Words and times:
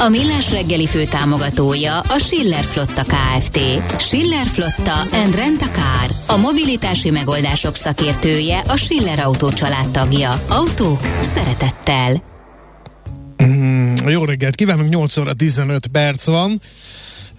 A 0.00 0.08
Millás 0.08 0.50
reggeli 0.50 0.86
fő 0.86 1.04
támogatója 1.04 2.00
a 2.00 2.18
Schiller 2.18 2.64
Flotta 2.64 3.02
KFT. 3.02 3.58
Schiller 4.00 4.46
Flotta 4.46 5.16
and 5.16 5.34
Rent 5.34 5.62
a 5.62 5.70
Car. 5.70 6.36
A 6.36 6.36
mobilitási 6.36 7.10
megoldások 7.10 7.76
szakértője 7.76 8.58
a 8.68 8.76
Schiller 8.76 9.18
Autó 9.18 9.48
tagja. 9.92 10.42
Autók 10.48 11.00
szeretettel. 11.20 12.22
Mm, 13.44 13.94
jó 14.06 14.24
reggelt 14.24 14.54
kívánunk, 14.54 14.88
8 14.88 15.16
óra 15.16 15.34
15 15.34 15.86
perc 15.86 16.26
van. 16.26 16.60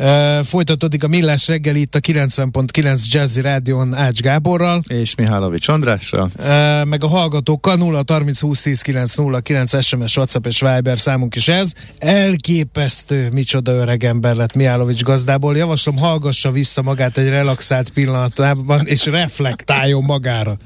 Uh, 0.02 0.44
folytatódik 0.44 1.04
a 1.04 1.08
Millás 1.08 1.48
reggel 1.48 1.76
itt 1.76 1.96
a 1.96 2.00
90.9 2.00 3.06
Jazzy 3.06 3.42
Rádion 3.42 3.94
Ács 3.94 4.20
Gáborral. 4.20 4.82
És 4.88 5.16
Mihálovics 5.16 5.68
Andrással. 5.68 6.30
Uh, 6.38 6.46
meg 6.86 7.04
a 7.04 7.08
hallgatókkal 7.08 7.76
0 7.76 8.04
30 8.08 8.40
20 8.40 8.62
10 8.62 8.82
9 8.82 9.16
0 9.16 9.40
9 9.40 9.84
SMS, 9.84 10.18
WhatsApp 10.18 10.46
és 10.46 10.60
Viber 10.62 11.00
számunk 11.00 11.36
is 11.36 11.48
ez. 11.48 11.74
Elképesztő, 11.98 13.30
micsoda 13.32 13.72
öreg 13.72 14.04
ember 14.04 14.36
lett 14.36 14.54
Mihálovics 14.54 15.04
gazdából. 15.04 15.58
Javaslom, 15.58 15.98
hallgassa 15.98 16.52
vissza 16.52 16.82
magát 16.82 17.18
egy 17.18 17.30
relaxált 17.30 17.90
pillanatában, 17.90 18.88
és 18.88 19.06
reflektáljon 19.06 20.04
magára. 20.04 20.58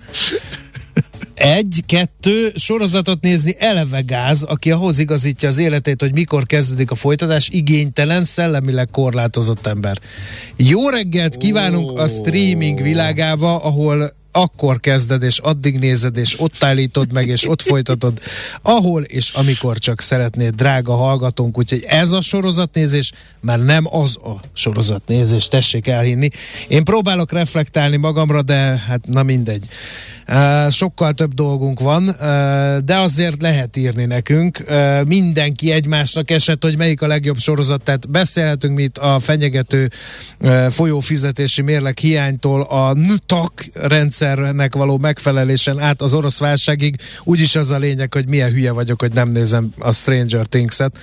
Egy, 1.35 1.83
kettő, 1.85 2.51
sorozatot 2.55 3.21
nézni 3.21 3.55
eleve 3.59 4.01
gáz, 4.01 4.43
aki 4.43 4.71
ahhoz 4.71 4.99
igazítja 4.99 5.49
az 5.49 5.57
életét, 5.57 6.01
hogy 6.01 6.13
mikor 6.13 6.45
kezdődik 6.45 6.91
a 6.91 6.95
folytatás, 6.95 7.49
igénytelen, 7.49 8.23
szellemileg 8.23 8.87
korlátozott 8.91 9.67
ember. 9.67 9.99
Jó 10.55 10.89
reggelt 10.89 11.37
kívánunk 11.37 11.97
a 11.99 12.07
streaming 12.07 12.81
világába, 12.81 13.55
ahol 13.55 14.13
akkor 14.35 14.79
kezded, 14.79 15.23
és 15.23 15.37
addig 15.37 15.79
nézed, 15.79 16.17
és 16.17 16.39
ott 16.39 16.63
állítod 16.63 17.13
meg, 17.13 17.27
és 17.27 17.49
ott 17.49 17.61
folytatod, 17.61 18.19
ahol 18.61 19.01
és 19.01 19.29
amikor 19.29 19.77
csak 19.77 20.01
szeretnéd, 20.01 20.53
drága 20.53 20.95
hallgatónk. 20.95 21.57
Úgyhogy 21.57 21.83
ez 21.87 22.11
a 22.11 22.21
sorozatnézés 22.21 23.11
már 23.39 23.59
nem 23.59 23.95
az 23.95 24.17
a 24.17 24.39
sorozatnézés, 24.53 25.47
tessék 25.47 25.87
elhinni. 25.87 26.29
Én 26.67 26.83
próbálok 26.83 27.31
reflektálni 27.31 27.97
magamra, 27.97 28.41
de 28.41 28.55
hát 28.87 29.07
na 29.07 29.23
mindegy. 29.23 29.65
Sokkal 30.69 31.13
több 31.13 31.33
dolgunk 31.33 31.79
van, 31.79 32.05
de 32.85 32.97
azért 32.97 33.41
lehet 33.41 33.77
írni 33.77 34.05
nekünk. 34.05 34.63
Mindenki 35.05 35.71
egymásnak 35.71 36.31
esett, 36.31 36.63
hogy 36.63 36.77
melyik 36.77 37.01
a 37.01 37.07
legjobb 37.07 37.37
sorozat, 37.37 37.83
tehát 37.83 38.09
beszélhetünk 38.09 38.75
mi 38.75 38.89
a 38.99 39.19
fenyegető 39.19 39.91
folyófizetési 40.69 41.61
mérleg 41.61 41.97
hiánytól 41.97 42.61
a 42.61 42.93
NTAK 42.93 43.65
rendszernek 44.23 44.75
való 44.75 44.97
megfelelésen 44.97 45.79
át 45.79 46.01
az 46.01 46.13
orosz 46.13 46.39
válságig. 46.39 46.95
Úgyis 47.23 47.55
az 47.55 47.71
a 47.71 47.77
lényeg, 47.77 48.13
hogy 48.13 48.27
milyen 48.27 48.51
hülye 48.51 48.71
vagyok, 48.71 49.01
hogy 49.01 49.13
nem 49.13 49.27
nézem 49.27 49.73
a 49.79 49.91
Stranger 49.91 50.45
Things-et. 50.45 50.97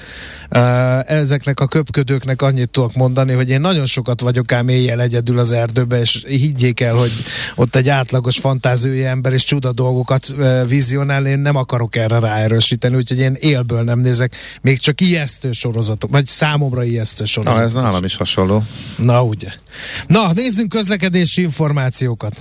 Ezeknek 1.06 1.60
a 1.60 1.66
köpködőknek 1.66 2.42
annyit 2.42 2.70
tudok 2.70 2.94
mondani, 2.94 3.32
hogy 3.32 3.50
én 3.50 3.60
nagyon 3.60 3.86
sokat 3.86 4.20
vagyok 4.20 4.52
ám 4.52 4.68
éjjel 4.68 5.00
egyedül 5.00 5.38
az 5.38 5.52
erdőbe, 5.52 6.00
és 6.00 6.24
higgyék 6.26 6.80
el, 6.80 6.94
hogy 6.94 7.10
ott 7.54 7.76
egy 7.76 7.88
átlagos 7.88 8.38
fantáziója 8.38 9.08
ember 9.08 9.32
és 9.32 9.44
csuda 9.44 9.72
dolgokat 9.72 10.34
vizionál, 10.68 11.26
én 11.26 11.38
nem 11.38 11.56
akarok 11.56 11.96
erre 11.96 12.18
ráerősíteni, 12.18 12.96
úgyhogy 12.96 13.18
én 13.18 13.36
élből 13.40 13.82
nem 13.82 13.98
nézek 13.98 14.34
még 14.60 14.78
csak 14.78 15.00
ijesztő 15.00 15.52
sorozatok, 15.52 16.10
vagy 16.10 16.26
számomra 16.26 16.84
ijesztő 16.84 17.24
sorozatok. 17.24 17.72
Na, 17.72 17.78
ez 17.78 17.82
nálam 17.82 18.04
is 18.04 18.16
hasonló. 18.16 18.64
Na, 18.96 19.22
ugye. 19.22 19.48
Na, 20.06 20.32
nézzünk 20.32 20.68
közlekedési 20.68 21.42
információkat. 21.42 22.40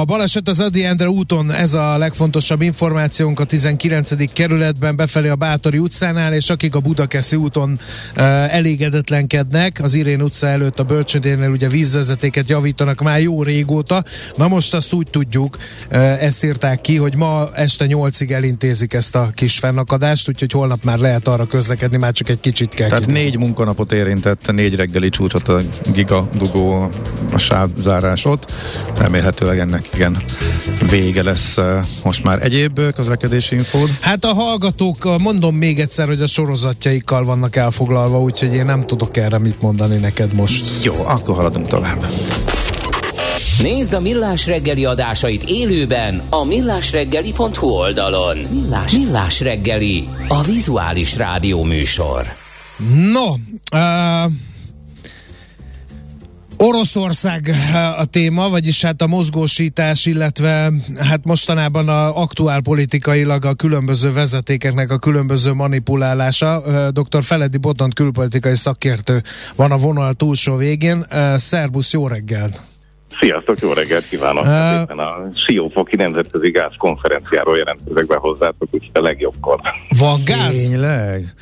a 0.00 0.04
baleset 0.04 0.48
az 0.48 0.60
Adi 0.60 0.84
Endre 0.84 1.08
úton, 1.08 1.52
ez 1.52 1.74
a 1.74 1.98
legfontosabb 1.98 2.62
információnk 2.62 3.40
a 3.40 3.44
19. 3.44 4.32
kerületben 4.32 4.96
befelé 4.96 5.28
a 5.28 5.34
Bátori 5.34 5.78
utcánál, 5.78 6.32
és 6.32 6.50
akik 6.50 6.74
a 6.74 6.80
Budakeszi 6.80 7.36
úton 7.36 7.78
uh, 8.16 8.54
elégedetlenkednek, 8.54 9.80
az 9.82 9.94
Irén 9.94 10.22
utca 10.22 10.46
előtt 10.46 10.78
a 10.78 10.84
Bölcsödénél 10.84 11.50
ugye 11.50 11.68
vízvezetéket 11.68 12.48
javítanak 12.48 13.00
már 13.00 13.20
jó 13.20 13.42
régóta. 13.42 14.04
Na 14.36 14.48
most 14.48 14.74
azt 14.74 14.92
úgy 14.92 15.06
tudjuk, 15.10 15.56
uh, 15.90 16.22
ezt 16.22 16.44
írták 16.44 16.80
ki, 16.80 16.96
hogy 16.96 17.16
ma 17.16 17.48
este 17.54 17.86
8-ig 17.88 18.30
elintézik 18.30 18.92
ezt 18.92 19.14
a 19.14 19.30
kis 19.34 19.58
fennakadást, 19.58 20.28
úgyhogy 20.28 20.52
holnap 20.52 20.84
már 20.84 20.98
lehet 20.98 21.28
arra 21.28 21.46
közlekedni, 21.46 21.96
már 21.96 22.12
csak 22.12 22.28
egy 22.28 22.40
kicsit 22.40 22.68
kell. 22.68 22.88
Tehát 22.88 23.06
négy 23.06 23.38
munkanapot 23.38 23.92
érintett, 23.92 24.52
négy 24.52 24.74
reggeli 24.74 25.08
csúcsot 25.08 25.48
a 25.48 25.62
giga 25.92 26.28
dugó 26.34 26.90
a 27.32 27.38
sávzárásot. 27.38 28.52
Remélhetőleg 28.96 29.58
ennek 29.58 29.89
igen 29.94 30.22
vége 30.90 31.22
lesz 31.22 31.56
most 32.02 32.24
már 32.24 32.42
egyéb 32.42 32.80
közlekedési 32.94 33.54
infód. 33.54 33.90
Hát 34.00 34.24
a 34.24 34.32
hallgatók, 34.32 35.18
mondom 35.18 35.56
még 35.56 35.80
egyszer, 35.80 36.06
hogy 36.06 36.20
a 36.20 36.26
sorozatjaikkal 36.26 37.24
vannak 37.24 37.56
elfoglalva, 37.56 38.20
úgyhogy 38.20 38.54
én 38.54 38.64
nem 38.64 38.80
tudok 38.80 39.16
erre 39.16 39.38
mit 39.38 39.60
mondani 39.60 39.96
neked 39.96 40.32
most. 40.32 40.84
Jó, 40.84 40.94
akkor 41.06 41.34
haladunk 41.34 41.66
tovább. 41.66 42.06
Nézd 43.62 43.92
a 43.92 44.00
Millás 44.00 44.46
reggeli 44.46 44.84
adásait 44.84 45.42
élőben 45.42 46.22
a 46.30 46.44
millásreggeli.hu 46.44 47.66
oldalon. 47.66 48.38
Millás, 48.50 48.92
Millás 48.92 49.40
reggeli, 49.40 50.08
a 50.28 50.42
vizuális 50.42 51.16
rádió 51.16 51.62
műsor. 51.62 52.24
No, 53.12 53.34
uh, 53.72 54.32
Oroszország 56.62 57.48
eh, 57.48 58.00
a 58.00 58.04
téma, 58.04 58.48
vagyis 58.48 58.82
hát 58.82 59.02
a 59.02 59.06
mozgósítás, 59.06 60.06
illetve 60.06 60.72
hát 60.98 61.24
mostanában 61.24 61.88
a 61.88 62.20
aktuál 62.20 62.60
politikailag 62.60 63.44
a 63.44 63.54
különböző 63.54 64.12
vezetékeknek 64.12 64.90
a 64.90 64.98
különböző 64.98 65.52
manipulálása. 65.52 66.62
Eh, 66.66 66.88
dr. 66.88 67.22
Feledi 67.22 67.58
Botont 67.58 67.94
külpolitikai 67.94 68.54
szakértő 68.54 69.22
van 69.56 69.72
a 69.72 69.76
vonal 69.76 70.12
túlsó 70.12 70.56
végén. 70.56 71.04
Eh, 71.08 71.38
szerbusz, 71.38 71.92
jó 71.92 72.08
reggelt! 72.08 72.60
Sziasztok, 73.20 73.60
jó 73.60 73.72
reggelt 73.72 74.08
kívánok! 74.08 74.44
Uh, 74.44 74.80
Éppen 74.80 74.98
a 74.98 75.30
Siófoki 75.46 75.96
Nemzetközi 75.96 76.50
Gáz 76.50 76.72
konferenciáról 76.78 77.56
jelentkezek 77.56 78.06
be 78.06 78.16
hozzátok, 78.16 78.68
úgyhogy 78.70 78.90
a 78.92 79.00
legjobbkor. 79.00 79.60
Van 79.98 80.20
gáz? 80.24 80.68
Tényleg? 80.68 81.34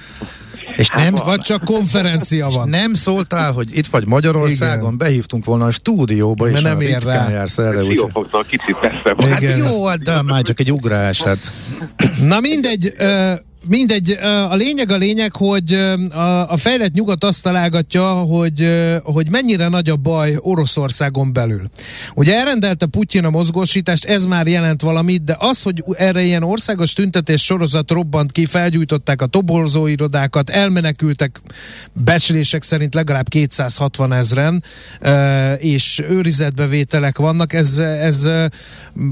És 0.77 0.89
nem, 0.89 1.15
hát 1.15 1.25
vagy 1.25 1.41
csak 1.41 1.65
konferencia 1.65 2.49
van. 2.49 2.69
nem 2.69 2.95
szóltál, 2.95 3.53
hogy 3.53 3.77
itt 3.77 3.87
vagy 3.87 4.06
Magyarországon, 4.06 4.84
Igen. 4.84 4.99
behívtunk 4.99 5.45
volna 5.45 5.65
a 5.67 5.71
stúdióba, 5.71 6.45
Mert 6.45 6.56
és 6.56 6.62
nem 6.62 6.81
ér 6.81 7.03
rá. 7.03 7.31
jársz 7.31 7.59
erre. 7.59 7.81
Siófoktól 7.81 8.45
kicsit 8.45 8.77
messze 8.81 9.31
Hát 9.31 9.57
jó, 9.57 9.84
hát 9.87 10.03
de 10.03 10.23
már 10.23 10.43
csak 10.43 10.61
egy 10.61 10.73
ugrás, 10.73 11.23
hát. 11.23 11.39
Na 12.23 12.41
mindegy, 12.41 12.93
mindegy, 13.67 14.11
a 14.51 14.55
lényeg 14.55 14.91
a 14.91 14.97
lényeg, 14.97 15.37
hogy 15.37 15.73
a, 16.11 16.51
a 16.51 16.57
fejlett 16.57 16.93
nyugat 16.93 17.25
azt 17.25 17.43
találgatja, 17.43 18.13
hogy, 18.13 18.69
hogy 19.03 19.31
mennyire 19.31 19.69
nagy 19.69 19.89
a 19.89 19.97
baj 19.97 20.37
Oroszországon 20.41 21.33
belül. 21.33 21.71
Ugye 22.15 22.35
elrendelte 22.35 22.87
Putyin 22.87 23.25
a 23.25 23.31
mozgósítást, 23.31 24.05
ez 24.05 24.25
már 24.25 24.47
jelent 24.47 24.81
valamit, 24.81 25.25
de 25.25 25.37
az, 25.39 25.63
hogy 25.63 25.85
erre 25.97 26.23
ilyen 26.23 26.43
országos 26.43 26.93
tüntetés 26.93 27.45
sorozat 27.45 27.91
robbant 27.91 28.33
ki, 28.33 28.45
felgyújtották 28.45 29.23
a 29.23 29.27
toborzóirodákat, 29.27 30.51
elmenekültek 30.51 31.41
becslések 31.93 32.63
szerint 32.63 32.95
legalább 32.95 33.28
260 33.28 34.13
ezren, 34.13 34.65
és 35.59 36.03
őrizetbevételek 36.09 37.19
vannak, 37.19 37.53
ez, 37.53 37.78
ez 37.78 38.25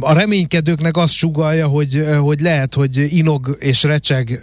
a 0.00 0.12
reménykedőknek 0.12 0.96
azt 0.96 1.14
sugalja, 1.14 1.66
hogy, 1.66 2.06
hogy 2.18 2.40
lehet, 2.40 2.74
hogy 2.74 3.06
inog 3.16 3.56
és 3.60 3.82
recseg 3.82 4.36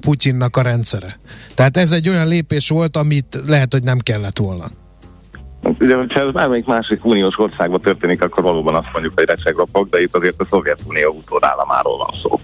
Putyinnak 0.00 0.56
a 0.56 0.62
rendszere. 0.62 1.18
Tehát 1.54 1.76
ez 1.76 1.92
egy 1.92 2.08
olyan 2.08 2.26
lépés 2.26 2.68
volt, 2.68 2.96
amit 2.96 3.38
lehet, 3.46 3.72
hogy 3.72 3.82
nem 3.82 3.98
kellett 3.98 4.38
volna. 4.38 4.64
Ugye, 5.62 5.96
hogyha 5.96 6.20
ez 6.20 6.32
bármelyik 6.32 6.66
másik 6.66 7.04
uniós 7.04 7.38
országban 7.38 7.80
történik, 7.80 8.22
akkor 8.22 8.42
valóban 8.42 8.74
azt 8.74 8.88
mondjuk, 8.92 9.12
hogy 9.16 9.28
recsegrapok, 9.28 9.88
de 9.88 10.00
itt 10.00 10.16
azért 10.16 10.40
a 10.40 10.46
Szovjetunió 10.50 11.10
utódállamáról 11.10 11.96
van 11.96 12.14
szó. 12.22 12.38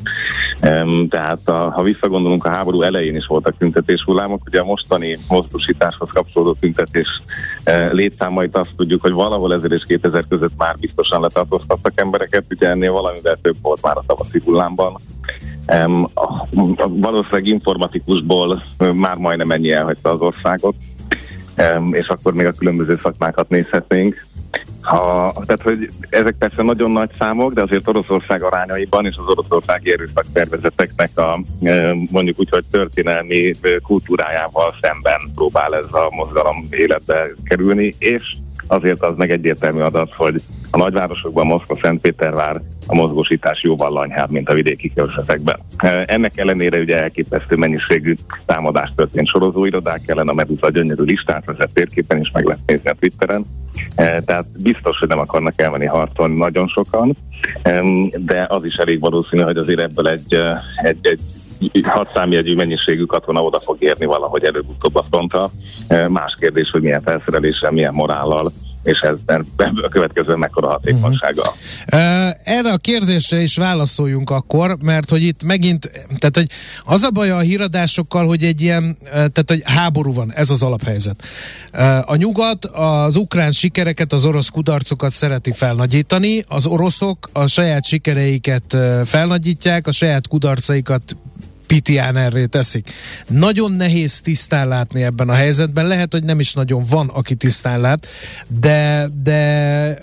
Um, 0.68 1.08
tehát 1.08 1.48
a, 1.48 1.70
ha 1.70 1.82
visszagondolunk, 1.82 2.44
a 2.44 2.50
háború 2.50 2.82
elején 2.82 3.16
is 3.16 3.26
voltak 3.26 3.58
tüntetés 3.58 4.02
hullámok, 4.02 4.42
ugye 4.46 4.60
a 4.60 4.64
mostani 4.64 5.18
mozgósításhoz 5.28 6.08
kapcsolódó 6.12 6.56
tüntetés 6.60 7.22
uh, 7.66 7.92
létszámait 7.92 8.56
azt 8.56 8.74
tudjuk, 8.76 9.02
hogy 9.02 9.12
valahol 9.12 9.52
1000 9.52 9.72
és 9.72 9.82
2000 9.86 10.24
között 10.28 10.56
már 10.56 10.76
biztosan 10.80 11.20
letartóztattak 11.20 11.92
embereket, 11.94 12.44
ugye 12.50 12.68
ennél 12.68 12.92
valamivel 12.92 13.38
több 13.42 13.56
volt 13.62 13.82
már 13.82 13.96
a 13.96 14.04
tavaszi 14.06 14.40
hullámban 14.44 15.00
valószínűleg 16.88 17.46
informatikusból 17.46 18.62
már 18.92 19.16
majdnem 19.16 19.50
ennyi 19.50 19.72
elhagyta 19.72 20.10
az 20.10 20.20
országot, 20.20 20.74
és 21.90 22.06
akkor 22.08 22.34
még 22.34 22.46
a 22.46 22.52
különböző 22.52 22.98
szakmákat 23.02 23.48
nézhetnénk. 23.48 24.26
Ha, 24.80 25.32
tehát, 25.46 25.62
hogy 25.62 25.88
ezek 26.08 26.34
persze 26.38 26.62
nagyon 26.62 26.90
nagy 26.90 27.10
számok, 27.18 27.52
de 27.52 27.62
azért 27.62 27.88
Oroszország 27.88 28.42
arányaiban 28.42 29.06
és 29.06 29.16
az 29.16 29.26
oroszországi 29.26 29.92
erőszakszervezeteknek 29.92 31.18
a 31.18 31.40
mondjuk 32.10 32.38
úgy, 32.38 32.48
hogy 32.50 32.64
történelmi 32.70 33.52
kultúrájával 33.82 34.74
szemben 34.80 35.30
próbál 35.34 35.74
ez 35.74 35.86
a 35.90 36.08
mozgalom 36.10 36.64
életbe 36.70 37.26
kerülni, 37.44 37.94
és 37.98 38.36
azért 38.66 39.02
az 39.02 39.16
meg 39.16 39.30
egyértelmű 39.30 39.80
adat, 39.80 40.12
hogy 40.16 40.42
a 40.70 40.76
nagyvárosokban, 40.76 41.46
Moszkva, 41.46 41.78
Szentpétervár 41.82 42.60
a 42.86 42.94
mozgósítás 42.94 43.62
jóval 43.62 43.92
lanyhább, 43.92 44.30
mint 44.30 44.48
a 44.48 44.54
vidéki 44.54 44.92
körzetekben. 44.94 45.58
Ennek 46.06 46.38
ellenére 46.38 46.78
ugye 46.78 47.02
elképesztő 47.02 47.56
mennyiségű 47.56 48.14
támadást 48.46 48.94
történt 48.96 49.28
sorozóirodák 49.28 50.00
ellen, 50.06 50.28
a 50.28 50.32
Medusa 50.32 50.70
gyönyörű 50.70 51.02
listát 51.02 51.44
vezet 51.44 51.70
térképen, 51.72 52.18
és 52.18 52.30
meg 52.32 52.44
lehet 52.44 52.62
nézni 52.66 52.90
a 52.90 52.94
Twitteren. 52.98 53.44
Tehát 53.96 54.62
biztos, 54.62 54.98
hogy 54.98 55.08
nem 55.08 55.18
akarnak 55.18 55.60
elmenni 55.62 55.86
harcolni 55.86 56.36
nagyon 56.36 56.68
sokan, 56.68 57.16
de 58.16 58.46
az 58.48 58.64
is 58.64 58.76
elég 58.76 59.00
valószínű, 59.00 59.42
hogy 59.42 59.56
azért 59.56 59.80
ebből 59.80 60.08
egy, 60.08 60.42
egy, 60.82 60.98
egy 61.06 61.20
hat 61.82 62.10
számjegyű 62.14 62.54
mennyiségű 62.54 63.04
katona 63.04 63.42
oda 63.42 63.60
fog 63.60 63.76
érni 63.78 64.04
valahogy 64.04 64.44
előbb-utóbb 64.44 64.94
a 64.94 65.04
frontra. 65.10 65.50
Más 66.08 66.36
kérdés, 66.40 66.70
hogy 66.70 66.82
milyen 66.82 67.02
felszereléssel, 67.02 67.70
milyen 67.70 67.94
morállal, 67.94 68.52
és 68.82 69.00
ez 69.00 69.18
a 69.56 69.88
következő 69.88 70.34
mekkora 70.34 70.68
hatékonysága. 70.68 71.42
Uh-huh. 71.42 72.30
Erre 72.42 72.72
a 72.72 72.76
kérdésre 72.76 73.40
is 73.40 73.56
válaszoljunk 73.56 74.30
akkor, 74.30 74.76
mert 74.82 75.10
hogy 75.10 75.22
itt 75.22 75.42
megint, 75.42 75.90
tehát 76.18 76.36
hogy 76.36 76.46
az 76.84 77.02
a 77.02 77.10
baj 77.10 77.30
a 77.30 77.38
híradásokkal, 77.38 78.26
hogy 78.26 78.42
egy 78.42 78.60
ilyen, 78.60 78.96
tehát 79.10 79.44
hogy 79.46 79.62
háború 79.64 80.12
van, 80.12 80.32
ez 80.32 80.50
az 80.50 80.62
alaphelyzet. 80.62 81.22
A 82.04 82.16
nyugat 82.16 82.64
az 82.64 83.16
ukrán 83.16 83.52
sikereket, 83.52 84.12
az 84.12 84.24
orosz 84.24 84.48
kudarcokat 84.48 85.12
szereti 85.12 85.52
felnagyítani, 85.52 86.44
az 86.48 86.66
oroszok 86.66 87.28
a 87.32 87.46
saját 87.46 87.84
sikereiket 87.84 88.76
felnagyítják, 89.04 89.86
a 89.86 89.92
saját 89.92 90.28
kudarcaikat 90.28 91.16
erre 91.94 92.46
teszik. 92.46 92.90
Nagyon 93.28 93.72
nehéz 93.72 94.20
tisztán 94.20 94.68
látni 94.68 95.02
ebben 95.02 95.28
a 95.28 95.32
helyzetben, 95.34 95.86
lehet, 95.86 96.12
hogy 96.12 96.24
nem 96.24 96.40
is 96.40 96.52
nagyon 96.52 96.84
van, 96.88 97.08
aki 97.08 97.34
tisztán 97.34 97.80
lát, 97.80 98.06
de, 98.60 99.08
de 99.22 99.98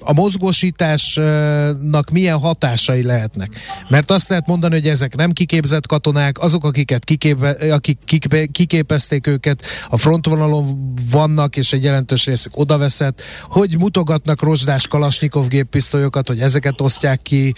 a 0.00 0.12
mozgósításnak 0.12 2.10
milyen 2.10 2.38
hatásai 2.38 3.02
lehetnek. 3.02 3.50
Mert 3.88 4.10
azt 4.10 4.28
lehet 4.28 4.46
mondani, 4.46 4.74
hogy 4.74 4.88
ezek 4.88 5.16
nem 5.16 5.32
kiképzett 5.32 5.86
katonák, 5.86 6.38
azok, 6.38 6.64
akiket 6.64 7.04
kiképe, 7.04 7.74
akik 7.74 7.98
kiképe, 8.04 8.46
kiképezték 8.46 9.26
őket, 9.26 9.62
a 9.88 9.96
frontvonalon 9.96 10.94
vannak, 11.10 11.56
és 11.56 11.72
egy 11.72 11.84
jelentős 11.84 12.26
részük 12.26 12.58
odaveszett, 12.58 13.22
hogy 13.48 13.78
mutogatnak 13.78 14.42
rozsdás 14.42 14.86
kalasnyikov 14.86 15.48
géppisztolyokat, 15.48 16.26
hogy 16.28 16.40
ezeket 16.40 16.80
osztják 16.80 17.22
ki 17.22 17.54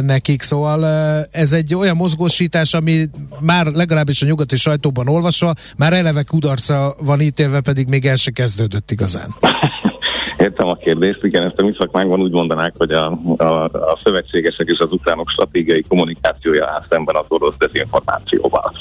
nekik, 0.00 0.42
szóval 0.42 0.84
ez 1.30 1.52
egy 1.52 1.74
olyan 1.74 1.96
mozgósítás, 1.96 2.74
ami 2.76 3.06
már 3.40 3.66
legalábbis 3.66 4.22
a 4.22 4.26
nyugati 4.26 4.56
sajtóban 4.56 5.08
olvasva, 5.08 5.54
már 5.76 5.92
eleve 5.92 6.22
kudarca 6.22 6.96
van 7.00 7.20
ítélve, 7.20 7.60
pedig 7.60 7.86
még 7.88 8.06
el 8.06 8.16
se 8.16 8.30
kezdődött 8.30 8.90
igazán. 8.90 9.34
Értem 10.38 10.68
a 10.68 10.74
kérdést, 10.74 11.24
igen, 11.24 11.42
ezt 11.42 11.60
a 11.60 11.64
mi 11.64 11.74
szakmánkban 11.78 12.20
úgy 12.20 12.32
mondanák, 12.32 12.74
hogy 12.78 12.90
a, 12.90 13.18
a, 13.36 13.64
a 13.64 13.98
szövetségesek 14.04 14.68
és 14.68 14.78
az 14.78 14.92
ukránok 14.92 15.30
stratégiai 15.30 15.84
kommunikációja 15.88 16.68
áll 16.68 16.84
szemben 16.90 17.16
az 17.16 17.24
orosz 17.28 17.54
dezinformációval. 17.58 18.72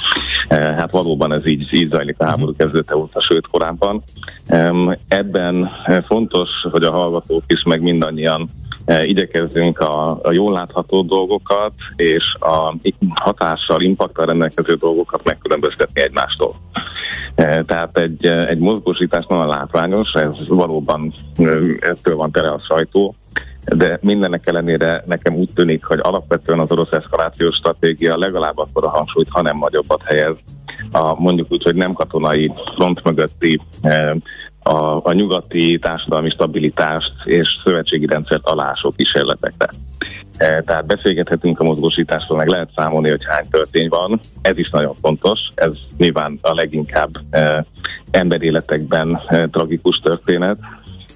E, 0.47 0.55
hát 0.57 0.91
valóban 0.91 1.33
ez 1.33 1.47
így, 1.47 1.73
így 1.73 1.89
zajlik 1.91 2.15
a 2.17 2.25
háború 2.25 2.55
kezdete 2.55 2.95
óta, 2.95 3.21
sőt 3.21 3.47
korábban. 3.47 4.03
E, 4.47 4.73
ebben 5.07 5.71
fontos, 6.07 6.49
hogy 6.71 6.83
a 6.83 6.91
hallgatók 6.91 7.43
is, 7.47 7.63
meg 7.63 7.81
mindannyian 7.81 8.49
igyekezzünk 9.05 9.79
a, 9.79 10.19
a 10.23 10.31
jól 10.31 10.53
látható 10.53 11.01
dolgokat 11.01 11.73
és 11.95 12.35
a 12.39 12.73
hatással, 13.15 13.81
impaktal 13.81 14.25
rendelkező 14.25 14.73
dolgokat 14.73 15.23
megkülönböztetni 15.23 16.01
egymástól. 16.01 16.55
Eh, 17.35 17.61
tehát 17.65 17.99
egy, 17.99 18.25
eh, 18.25 18.47
egy 18.47 18.59
mozgósítás 18.59 19.25
nagyon 19.25 19.47
látványos, 19.47 20.13
ez 20.13 20.47
valóban 20.47 21.13
ettől 21.79 22.15
van 22.15 22.31
tere 22.31 22.49
a 22.49 22.59
sajtó, 22.59 23.15
de 23.65 23.99
mindennek 24.01 24.47
ellenére 24.47 25.03
nekem 25.05 25.35
úgy 25.35 25.49
tűnik, 25.55 25.85
hogy 25.85 25.99
alapvetően 26.01 26.59
az 26.59 26.71
orosz 26.71 26.91
eszkalációs 26.91 27.55
stratégia 27.55 28.17
legalább 28.17 28.57
akkor 28.57 28.85
a 28.85 28.89
hangsúlyt, 28.89 29.29
hanem 29.29 29.57
nagyobbat 29.57 30.01
helyez 30.03 30.35
a 30.91 31.21
mondjuk 31.21 31.51
úgy, 31.51 31.63
hogy 31.63 31.75
nem 31.75 31.93
katonai 31.93 32.51
front 32.75 33.03
mögötti 33.03 33.61
a, 34.67 34.99
a 35.03 35.13
nyugati 35.13 35.79
társadalmi 35.79 36.29
stabilitást 36.29 37.13
és 37.23 37.47
szövetségi 37.63 38.05
rendszert 38.05 38.45
alásó 38.45 38.91
kísérletekre. 38.91 39.67
E, 40.37 40.61
tehát 40.61 40.85
beszélgethetünk 40.85 41.59
a 41.59 41.63
mozgósításról, 41.63 42.37
meg 42.37 42.47
lehet 42.47 42.69
számolni, 42.75 43.09
hogy 43.09 43.25
hány 43.25 43.49
történy 43.49 43.89
van. 43.89 44.19
Ez 44.41 44.57
is 44.57 44.69
nagyon 44.69 44.95
fontos. 45.01 45.39
Ez 45.55 45.71
nyilván 45.97 46.39
a 46.41 46.53
leginkább 46.53 47.09
e, 47.29 47.65
emberéletekben 48.11 49.21
e, 49.27 49.47
tragikus 49.47 49.99
történet 50.03 50.57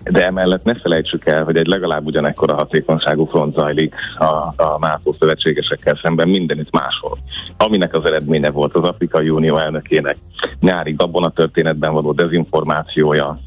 de 0.09 0.25
emellett 0.25 0.63
ne 0.63 0.73
felejtsük 0.73 1.25
el, 1.25 1.43
hogy 1.43 1.57
egy 1.57 1.67
legalább 1.67 2.05
ugyanekkor 2.05 2.51
a 2.51 2.55
hatékonyságú 2.55 3.25
front 3.25 3.55
zajlik 3.55 3.95
a, 4.17 4.25
a 4.63 4.77
NATO 4.79 5.13
szövetségesekkel 5.19 5.99
szemben 6.01 6.29
mindenütt 6.29 6.71
máshol. 6.71 7.17
Aminek 7.57 7.93
az 7.93 8.05
eredménye 8.05 8.49
volt 8.49 8.75
az 8.75 8.87
Afrikai 8.87 9.29
Unió 9.29 9.57
elnökének 9.57 10.15
nyári 10.59 10.93
gabona 10.93 11.29
történetben 11.29 11.93
való 11.93 12.11
dezinformációja, 12.11 13.39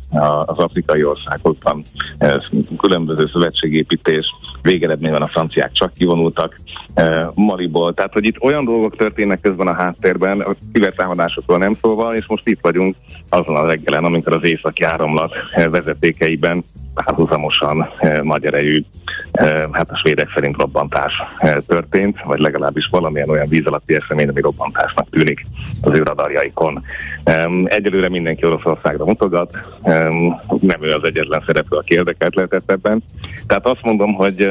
az 0.44 0.58
afrikai 0.58 1.04
országokban 1.04 1.82
különböző 2.78 3.28
szövetségépítés, 3.32 4.34
végeredményben 4.62 5.22
a 5.22 5.28
franciák 5.28 5.72
csak 5.72 5.92
kivonultak 5.92 6.60
Maliból. 7.34 7.94
Tehát, 7.94 8.12
hogy 8.12 8.24
itt 8.24 8.42
olyan 8.42 8.64
dolgok 8.64 8.96
történnek 8.96 9.40
közben 9.40 9.66
a 9.66 9.74
háttérben, 9.74 10.40
a 10.40 10.56
kibertámadásokról 10.72 11.58
nem 11.58 11.74
szólva, 11.74 12.16
és 12.16 12.26
most 12.26 12.48
itt 12.48 12.60
vagyunk 12.60 12.96
azon 13.28 13.56
a 13.56 13.66
reggelen, 13.66 14.04
amikor 14.04 14.32
az 14.32 14.44
északi 14.44 14.82
áramlat 14.82 15.32
vezetékeiben 15.70 16.64
párhuzamosan 16.94 17.88
e, 17.98 18.22
nagy 18.22 18.44
erejű, 18.44 18.84
e, 19.32 19.68
hát 19.72 19.90
a 19.90 19.96
svédek 19.96 20.30
szerint 20.34 20.60
robbantás 20.60 21.12
e, 21.38 21.60
történt, 21.66 22.22
vagy 22.24 22.40
legalábbis 22.40 22.88
valamilyen 22.90 23.28
olyan 23.28 23.46
víz 23.48 23.66
alatti 23.66 23.94
esemény, 23.94 24.28
ami 24.28 24.40
robbantásnak 24.40 25.10
tűnik 25.10 25.46
az 25.80 25.98
ő 25.98 26.02
radarjaikon. 26.02 26.84
Egyelőre 27.64 28.08
mindenki 28.08 28.46
Oroszországra 28.46 29.04
mutogat, 29.04 29.58
nem 30.60 30.82
ő 30.82 30.90
az 30.90 31.04
egyetlen 31.04 31.42
szereplő, 31.46 31.76
aki 31.76 31.94
érdekelt 31.94 32.34
lehetett 32.34 32.70
ebben. 32.70 33.02
Tehát 33.46 33.66
azt 33.66 33.82
mondom, 33.82 34.14
hogy 34.14 34.50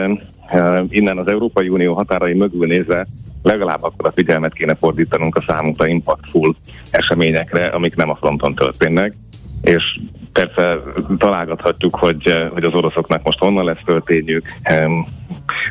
innen 0.89 1.17
az 1.17 1.27
Európai 1.27 1.69
Unió 1.69 1.93
határai 1.93 2.37
mögül 2.37 2.67
nézve 2.67 3.07
legalább 3.43 3.83
akkor 3.83 4.07
a 4.07 4.11
figyelmet 4.15 4.53
kéne 4.53 4.75
fordítanunk 4.75 5.35
a 5.35 5.43
számunkra 5.47 5.87
impactful 5.87 6.55
eseményekre, 6.91 7.65
amik 7.65 7.95
nem 7.95 8.09
a 8.09 8.15
fronton 8.15 8.55
történnek, 8.55 9.13
és 9.61 9.99
persze 10.33 10.77
találgathatjuk, 11.17 11.95
hogy, 11.95 12.49
hogy 12.53 12.63
az 12.63 12.73
oroszoknak 12.73 13.23
most 13.23 13.39
honnan 13.39 13.65
lesz 13.65 13.81
történjük. 13.85 14.45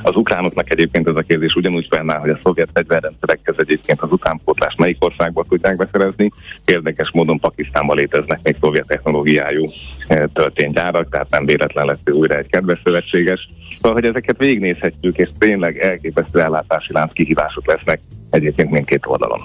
Az 0.03 0.17
ukránoknak 0.17 0.71
egyébként 0.71 1.09
ez 1.09 1.15
a 1.15 1.21
kérdés 1.21 1.55
ugyanúgy 1.55 1.87
fennáll, 1.91 2.19
hogy 2.19 2.31
a 2.31 2.39
szovjet 2.43 2.69
fegyverrendszerekhez 2.75 3.55
egyébként 3.59 4.01
az 4.01 4.13
utánpótlást 4.13 4.79
melyik 4.79 5.05
országból 5.05 5.45
tudják 5.49 5.77
beszerezni. 5.77 6.31
Érdekes 6.65 7.11
módon 7.13 7.39
Pakisztánban 7.39 7.97
léteznek 7.97 8.41
még 8.43 8.57
szovjet 8.61 8.87
technológiájú 8.87 9.71
eh, 10.07 10.25
történgyárak, 10.33 11.11
tehát 11.11 11.31
nem 11.31 11.47
véletlen 11.47 11.87
lesz 11.87 11.99
újra 12.05 12.39
egy 12.39 12.51
kedves 12.51 12.81
szövetséges. 12.85 13.49
Szóval, 13.77 13.93
hogy 13.93 14.05
ezeket 14.05 14.39
végignézhetjük, 14.39 15.17
és 15.17 15.29
tényleg 15.39 15.79
elképesztő 15.79 16.41
ellátási 16.41 16.93
lánc 16.93 17.13
kihívások 17.13 17.67
lesznek 17.67 18.01
egyébként 18.31 18.71
mindkét 18.71 19.07
oldalon. 19.07 19.41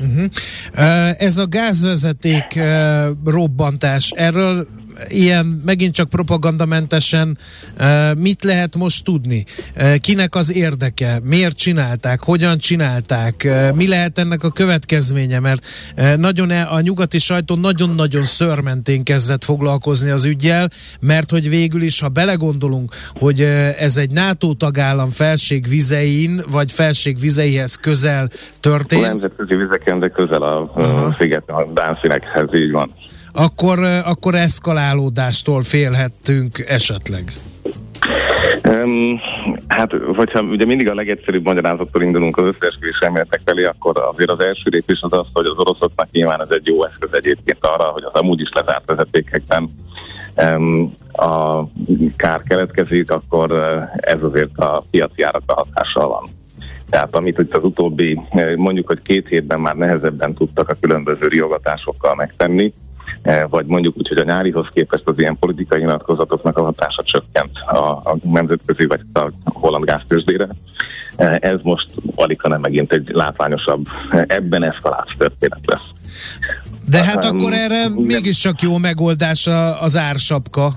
Uh-huh. 0.00 0.28
Ez 1.18 1.36
a 1.36 1.46
gázvezeték 1.46 2.46
uh, 2.56 3.06
robbantás, 3.24 4.10
erről 4.16 4.66
ilyen 5.08 5.62
megint 5.64 5.94
csak 5.94 6.08
propagandamentesen 6.08 7.38
mit 8.18 8.44
lehet 8.44 8.76
most 8.76 9.04
tudni? 9.04 9.44
Kinek 10.00 10.34
az 10.34 10.52
érdeke? 10.52 11.20
Miért 11.22 11.56
csinálták? 11.56 12.22
Hogyan 12.22 12.58
csinálták? 12.58 13.48
Mi 13.74 13.88
lehet 13.88 14.18
ennek 14.18 14.42
a 14.44 14.50
következménye? 14.50 15.38
Mert 15.38 15.66
nagyon 16.16 16.50
e, 16.50 16.66
a 16.70 16.80
nyugati 16.80 17.18
sajtó 17.18 17.54
nagyon-nagyon 17.54 18.24
szörmentén 18.24 19.02
kezdett 19.02 19.44
foglalkozni 19.44 20.10
az 20.10 20.24
ügyjel, 20.24 20.70
mert 21.00 21.30
hogy 21.30 21.48
végül 21.48 21.82
is, 21.82 22.00
ha 22.00 22.08
belegondolunk, 22.08 22.94
hogy 23.14 23.40
ez 23.78 23.96
egy 23.96 24.10
NATO 24.10 24.54
tagállam 24.54 25.10
felség 25.10 25.68
vizein, 25.68 26.42
vagy 26.50 26.72
felség 26.72 27.18
vizeihez 27.18 27.74
közel 27.74 28.28
történt. 28.60 29.04
A 29.04 29.06
nemzetközi 29.06 29.54
vizeken, 29.54 29.98
de 29.98 30.08
közel 30.08 30.42
a, 30.42 30.60
uh-huh. 30.60 31.16
sziget, 31.18 31.48
a 31.48 31.70
Dánszínekhez, 31.74 32.54
így 32.54 32.70
van 32.70 32.92
akkor, 33.36 33.78
akkor 34.04 34.34
eszkalálódástól 34.34 35.62
félhettünk 35.62 36.58
esetleg. 36.68 37.32
Um, 38.64 39.20
hát, 39.68 39.92
hogyha 40.16 40.42
ugye 40.42 40.64
mindig 40.64 40.90
a 40.90 40.94
legegyszerűbb 40.94 41.44
magyarázattól 41.44 42.02
indulunk 42.02 42.36
az 42.36 42.54
összeesküvés 42.54 42.98
elméletek 43.00 43.40
felé, 43.44 43.64
akkor 43.64 43.98
azért 44.12 44.30
az 44.30 44.44
első 44.44 44.70
lépés 44.70 45.00
az 45.00 45.12
az, 45.12 45.26
hogy 45.32 45.46
az 45.46 45.56
oroszoknak 45.56 46.10
nyilván 46.10 46.40
ez 46.40 46.50
egy 46.50 46.66
jó 46.66 46.84
eszköz 46.84 47.08
egyébként 47.12 47.66
arra, 47.66 47.84
hogy 47.84 48.02
az 48.02 48.20
amúgy 48.20 48.40
is 48.40 48.50
lezárt 48.52 48.86
vezetékekben 48.86 49.70
um, 50.36 50.94
a 51.12 51.62
kár 52.16 52.42
keletkezik, 52.42 53.10
akkor 53.10 53.52
ez 53.96 54.22
azért 54.22 54.58
a 54.58 54.84
piaci 54.90 55.22
árakra 55.22 55.54
hatással 55.54 56.08
van. 56.08 56.24
Tehát 56.90 57.16
amit 57.16 57.38
itt 57.38 57.54
az 57.54 57.64
utóbbi, 57.64 58.20
mondjuk, 58.56 58.86
hogy 58.86 59.02
két 59.02 59.28
hétben 59.28 59.60
már 59.60 59.76
nehezebben 59.76 60.34
tudtak 60.34 60.68
a 60.68 60.76
különböző 60.80 61.26
riogatásokkal 61.26 62.14
megtenni, 62.14 62.72
vagy 63.48 63.66
mondjuk 63.66 63.96
úgy, 63.96 64.08
hogy 64.08 64.18
a 64.18 64.24
nyárihoz 64.24 64.66
képest 64.74 65.02
az 65.04 65.18
ilyen 65.18 65.38
politikai 65.38 65.80
nyilatkozatoknak 65.80 66.58
a 66.58 66.62
hatása 66.62 67.02
csökkent 67.02 67.58
a, 67.66 67.90
a 67.90 68.16
nemzetközi 68.22 68.86
vagy 68.86 69.00
a 69.12 69.30
holland 69.44 69.84
gáztősdére. 69.84 70.46
E, 71.16 71.38
ez 71.40 71.58
most 71.62 71.86
alig, 72.14 72.40
nem 72.42 72.60
megint 72.60 72.92
egy 72.92 73.10
látványosabb, 73.12 73.86
ebben 74.26 74.62
eszkalált 74.62 75.14
történet 75.18 75.60
lesz. 75.66 75.90
De 76.88 77.04
hát 77.04 77.24
um, 77.24 77.36
akkor 77.38 77.52
erre 77.52 77.88
mégiscsak 77.88 78.60
jó 78.62 78.76
megoldás 78.76 79.48
az 79.80 79.96
ársapka, 79.96 80.72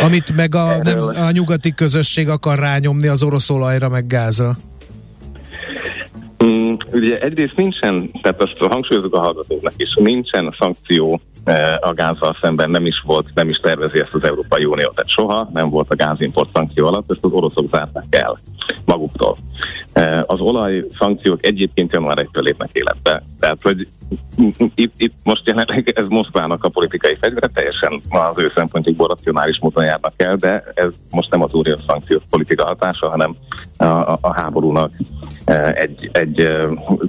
amit 0.00 0.36
meg 0.36 0.54
a, 0.54 0.78
nem, 0.82 0.98
a 1.26 1.30
nyugati 1.30 1.74
közösség 1.74 2.28
akar 2.28 2.58
rányomni 2.58 3.06
az 3.06 3.22
orosz 3.22 3.50
olajra 3.50 3.88
meg 3.88 4.06
gázra. 4.06 4.56
Mm, 6.44 6.74
ugye 6.92 7.20
egyrészt 7.20 7.56
nincsen, 7.56 8.10
tehát 8.22 8.42
azt 8.42 8.56
hangsúlyozok 8.56 9.14
a 9.14 9.20
hallgatóknak 9.20 9.72
is, 9.76 9.94
nincsen 9.94 10.54
szankció 10.58 11.12
eh, 11.12 11.35
a 11.80 11.92
gázzal 11.92 12.36
szemben, 12.40 12.70
nem 12.70 12.86
is 12.86 13.02
volt, 13.06 13.26
nem 13.34 13.48
is 13.48 13.56
tervezi 13.56 14.00
ezt 14.00 14.14
az 14.14 14.24
Európai 14.24 14.64
Unió, 14.64 14.90
tehát 14.90 15.08
soha 15.08 15.48
nem 15.52 15.70
volt 15.70 15.90
a 15.90 15.96
gázimport 15.96 16.50
szankció 16.52 16.86
alatt, 16.86 17.10
ezt 17.10 17.24
az 17.24 17.32
oroszok 17.32 17.70
zárták 17.70 18.04
el 18.10 18.38
maguktól. 18.84 19.36
Eh, 19.92 20.20
az 20.26 20.40
olaj 20.40 20.84
szankciók 20.98 21.46
egyébként 21.46 21.92
január 21.92 22.18
1 22.18 22.28
lépnek 22.32 22.68
életbe, 22.72 23.22
tehát 23.40 23.58
hogy 23.62 23.88
itt, 24.74 24.92
itt 24.96 25.14
most 25.22 25.46
jelenleg 25.46 25.92
ez 25.94 26.06
Moszkvának 26.08 26.64
a 26.64 26.68
politikai 26.68 27.16
fegyvere, 27.20 27.46
teljesen 27.46 28.00
az 28.10 28.42
ő 28.42 28.52
szempontjukból 28.54 29.06
racionális 29.06 29.58
módon 29.58 29.84
járnak 29.84 30.12
el, 30.16 30.36
de 30.36 30.64
ez 30.74 30.88
most 31.10 31.30
nem 31.30 31.42
az 31.42 31.54
uniós 31.54 31.82
szankciós 31.86 32.22
politika 32.30 32.66
hatása, 32.66 33.08
hanem 33.08 33.36
a, 33.76 33.84
a, 33.84 34.18
a 34.20 34.42
háborúnak 34.42 34.92
eh, 35.44 35.68
egy, 35.68 36.10
egy 36.12 36.48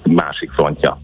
másik 0.03 0.51
frontja. 0.51 0.98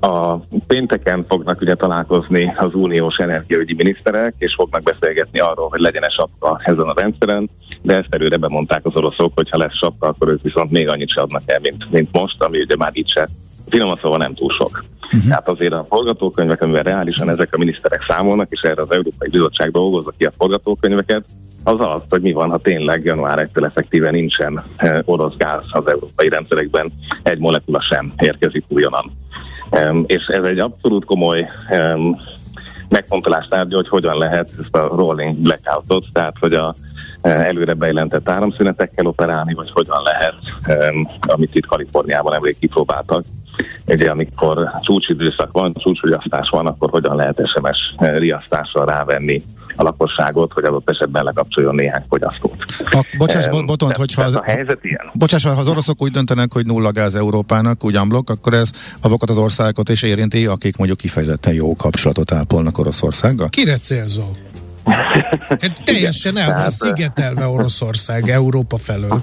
A 0.00 0.36
pénteken 0.66 1.24
fognak 1.28 1.60
ugye 1.60 1.74
találkozni 1.74 2.54
az 2.56 2.74
uniós 2.74 3.16
energiaügyi 3.16 3.74
miniszterek, 3.74 4.34
és 4.38 4.54
fognak 4.54 4.82
beszélgetni 4.82 5.38
arról, 5.38 5.68
hogy 5.68 5.80
legyen-e 5.80 6.08
sapka 6.08 6.60
ezen 6.64 6.88
a 6.88 6.94
rendszeren, 6.96 7.50
de 7.82 7.94
ezt 7.94 8.06
előre 8.10 8.36
bemondták 8.36 8.86
az 8.86 8.96
oroszok, 8.96 9.32
hogy 9.34 9.50
ha 9.50 9.58
lesz 9.58 9.76
sapka, 9.76 10.06
akkor 10.06 10.28
ők 10.28 10.42
viszont 10.42 10.70
még 10.70 10.88
annyit 10.88 11.08
se 11.08 11.20
adnak 11.20 11.42
el, 11.46 11.58
mint, 11.60 11.90
mint 11.90 12.08
most, 12.12 12.42
ami 12.42 12.60
ugye 12.60 12.76
már 12.76 12.90
itt 12.92 13.08
se 13.08 13.28
finoman 13.68 13.98
szóval 14.02 14.18
nem 14.18 14.34
túl 14.34 14.50
sok. 14.50 14.84
Uh-huh. 15.04 15.28
Tehát 15.28 15.48
azért 15.48 15.72
a 15.72 15.86
forgatókönyvek, 15.88 16.62
amivel 16.62 16.82
reálisan 16.82 17.30
ezek 17.30 17.54
a 17.54 17.58
miniszterek 17.58 18.04
számolnak, 18.08 18.50
és 18.50 18.60
erre 18.60 18.82
az 18.82 18.90
Európai 18.90 19.28
Bizottság 19.28 19.70
dolgozza 19.70 20.12
ki 20.18 20.24
a 20.24 20.32
forgatókönyveket, 20.36 21.24
az 21.64 21.80
az, 21.80 22.02
hogy 22.08 22.20
mi 22.20 22.32
van, 22.32 22.50
ha 22.50 22.58
tényleg 22.58 23.04
január 23.04 23.48
1-től 23.52 23.64
effektíven 23.64 24.12
nincsen 24.12 24.62
eh, 24.76 24.98
orosz 25.04 25.36
gáz 25.36 25.64
az 25.70 25.86
európai 25.86 26.28
rendszerekben, 26.28 26.92
egy 27.22 27.38
molekula 27.38 27.80
sem 27.80 28.10
érkezik 28.16 28.64
újonnan. 28.68 29.12
És 30.06 30.26
ez 30.26 30.42
egy 30.42 30.58
abszolút 30.58 31.04
komoly 31.04 31.48
megfontolás 32.88 33.48
tárgya, 33.48 33.76
hogy 33.76 33.88
hogyan 33.88 34.18
lehet 34.18 34.50
ezt 34.62 34.74
a 34.74 34.96
rolling 34.96 35.36
blackoutot, 35.36 36.04
tehát 36.12 36.36
hogy 36.40 36.52
a 36.52 36.74
eh, 37.20 37.46
előre 37.46 37.74
bejelentett 37.74 38.30
áramszünetekkel 38.30 39.06
operálni, 39.06 39.54
vagy 39.54 39.70
hogyan 39.70 40.02
lehet, 40.02 40.34
amit 41.20 41.54
itt 41.54 41.66
Kaliforniában 41.66 42.32
nemrég 42.32 42.58
kipróbáltak, 42.58 43.24
Ugye, 43.86 44.10
amikor 44.10 44.70
csúcsidőszak 44.80 45.52
van, 45.52 45.74
csúcsfogyasztás 45.74 46.48
van, 46.48 46.66
akkor 46.66 46.90
hogyan 46.90 47.16
lehet 47.16 47.42
SMS 47.46 47.94
riasztással 47.98 48.86
rávenni 48.86 49.42
a 49.76 49.82
lakosságot, 49.82 50.52
hogy 50.52 50.64
adott 50.64 50.90
esetben 50.90 51.24
lekapcsoljon 51.24 51.74
néhány 51.74 52.04
fogyasztót. 52.08 52.64
A, 52.78 53.06
bocsáss, 53.18 53.46
um, 53.46 53.66
botont, 53.66 53.96
hogyha 53.96 54.22
az, 54.22 54.34
a 54.34 54.42
helyzet 54.42 54.78
ilyen. 54.82 55.10
Bocsáss, 55.12 55.44
ha 55.44 55.50
az 55.50 55.68
oroszok 55.68 56.02
úgy 56.02 56.10
döntenek, 56.10 56.52
hogy 56.52 56.66
nulla 56.66 56.90
gáz 56.90 57.14
Európának, 57.14 57.84
úgy 57.84 57.96
amblok, 57.96 58.30
akkor 58.30 58.54
ez 58.54 58.70
azokat 59.00 59.30
az 59.30 59.38
országokat 59.38 59.88
is 59.88 60.02
érinti, 60.02 60.46
akik 60.46 60.76
mondjuk 60.76 60.98
kifejezetten 60.98 61.54
jó 61.54 61.76
kapcsolatot 61.76 62.32
ápolnak 62.32 62.78
Oroszországgal? 62.78 63.48
Kire 63.48 63.78
célzol? 63.78 64.36
Hát 65.60 65.84
teljesen 65.84 66.36
el 66.36 66.54
van 66.54 66.70
szigetelve 66.70 67.46
Oroszország 67.46 68.28
Európa 68.28 68.76
felől. 68.76 69.22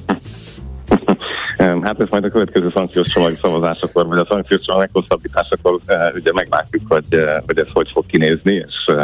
Hát 1.58 2.00
ezt 2.00 2.12
majd 2.12 2.24
a 2.24 2.30
következő 2.30 2.70
szankciós 2.74 3.08
csomag 3.08 3.32
szavazásakor, 3.32 4.08
vagy 4.08 4.18
a 4.18 4.26
szankciós 4.30 4.62
csomag 4.62 4.82
meghosszabbításakor 4.82 5.80
ugye 6.16 6.32
meglátjuk, 6.34 6.84
hogy, 6.88 7.26
hogy 7.46 7.58
ez 7.58 7.68
hogy 7.74 7.92
fog 7.92 8.06
kinézni, 8.06 8.54
és 8.54 8.96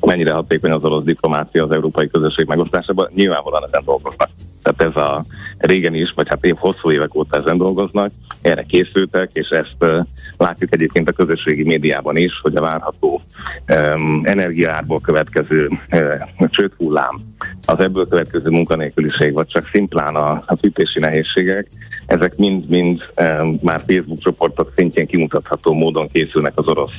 mennyire 0.00 0.32
hatékony 0.32 0.70
az 0.70 0.82
orosz 0.82 1.04
diplomácia 1.04 1.64
az 1.64 1.70
európai 1.70 2.08
közösség 2.10 2.46
megosztásában. 2.46 3.10
Nyilvánvalóan 3.14 3.64
ezen 3.66 3.82
dolgoznak. 3.84 4.28
Tehát 4.62 4.94
ez 4.94 5.02
a 5.02 5.24
régen 5.58 5.94
is, 5.94 6.12
vagy 6.16 6.28
hát 6.28 6.44
év 6.44 6.54
hosszú 6.58 6.90
évek 6.90 7.14
óta 7.14 7.38
ezen 7.38 7.58
dolgoznak, 7.58 8.10
erre 8.42 8.62
készültek, 8.62 9.30
és 9.32 9.48
ezt 9.48 9.76
uh, 9.80 9.98
látjuk 10.36 10.74
egyébként 10.74 11.08
a 11.08 11.12
közösségi 11.12 11.62
médiában 11.62 12.16
is, 12.16 12.40
hogy 12.42 12.56
a 12.56 12.60
várható 12.60 13.22
um, 13.68 14.22
energiárból 14.24 15.00
következő 15.00 15.68
uh, 15.92 16.48
csődhullám, 16.48 17.20
az 17.66 17.78
ebből 17.78 18.08
következő 18.08 18.50
munkanélküliség, 18.50 19.32
vagy 19.32 19.46
csak 19.46 19.68
szimplán 19.72 20.14
a, 20.16 20.30
a 20.46 20.56
fűtési 20.60 20.98
nehézségek, 20.98 21.66
ezek 22.12 22.36
mind-mind 22.36 23.02
már 23.60 23.82
Facebook 23.86 24.18
csoportok 24.18 24.72
szintjén 24.76 25.06
kimutatható 25.06 25.72
módon 25.72 26.08
készülnek 26.12 26.52
az 26.54 26.68
orosz 26.68 26.92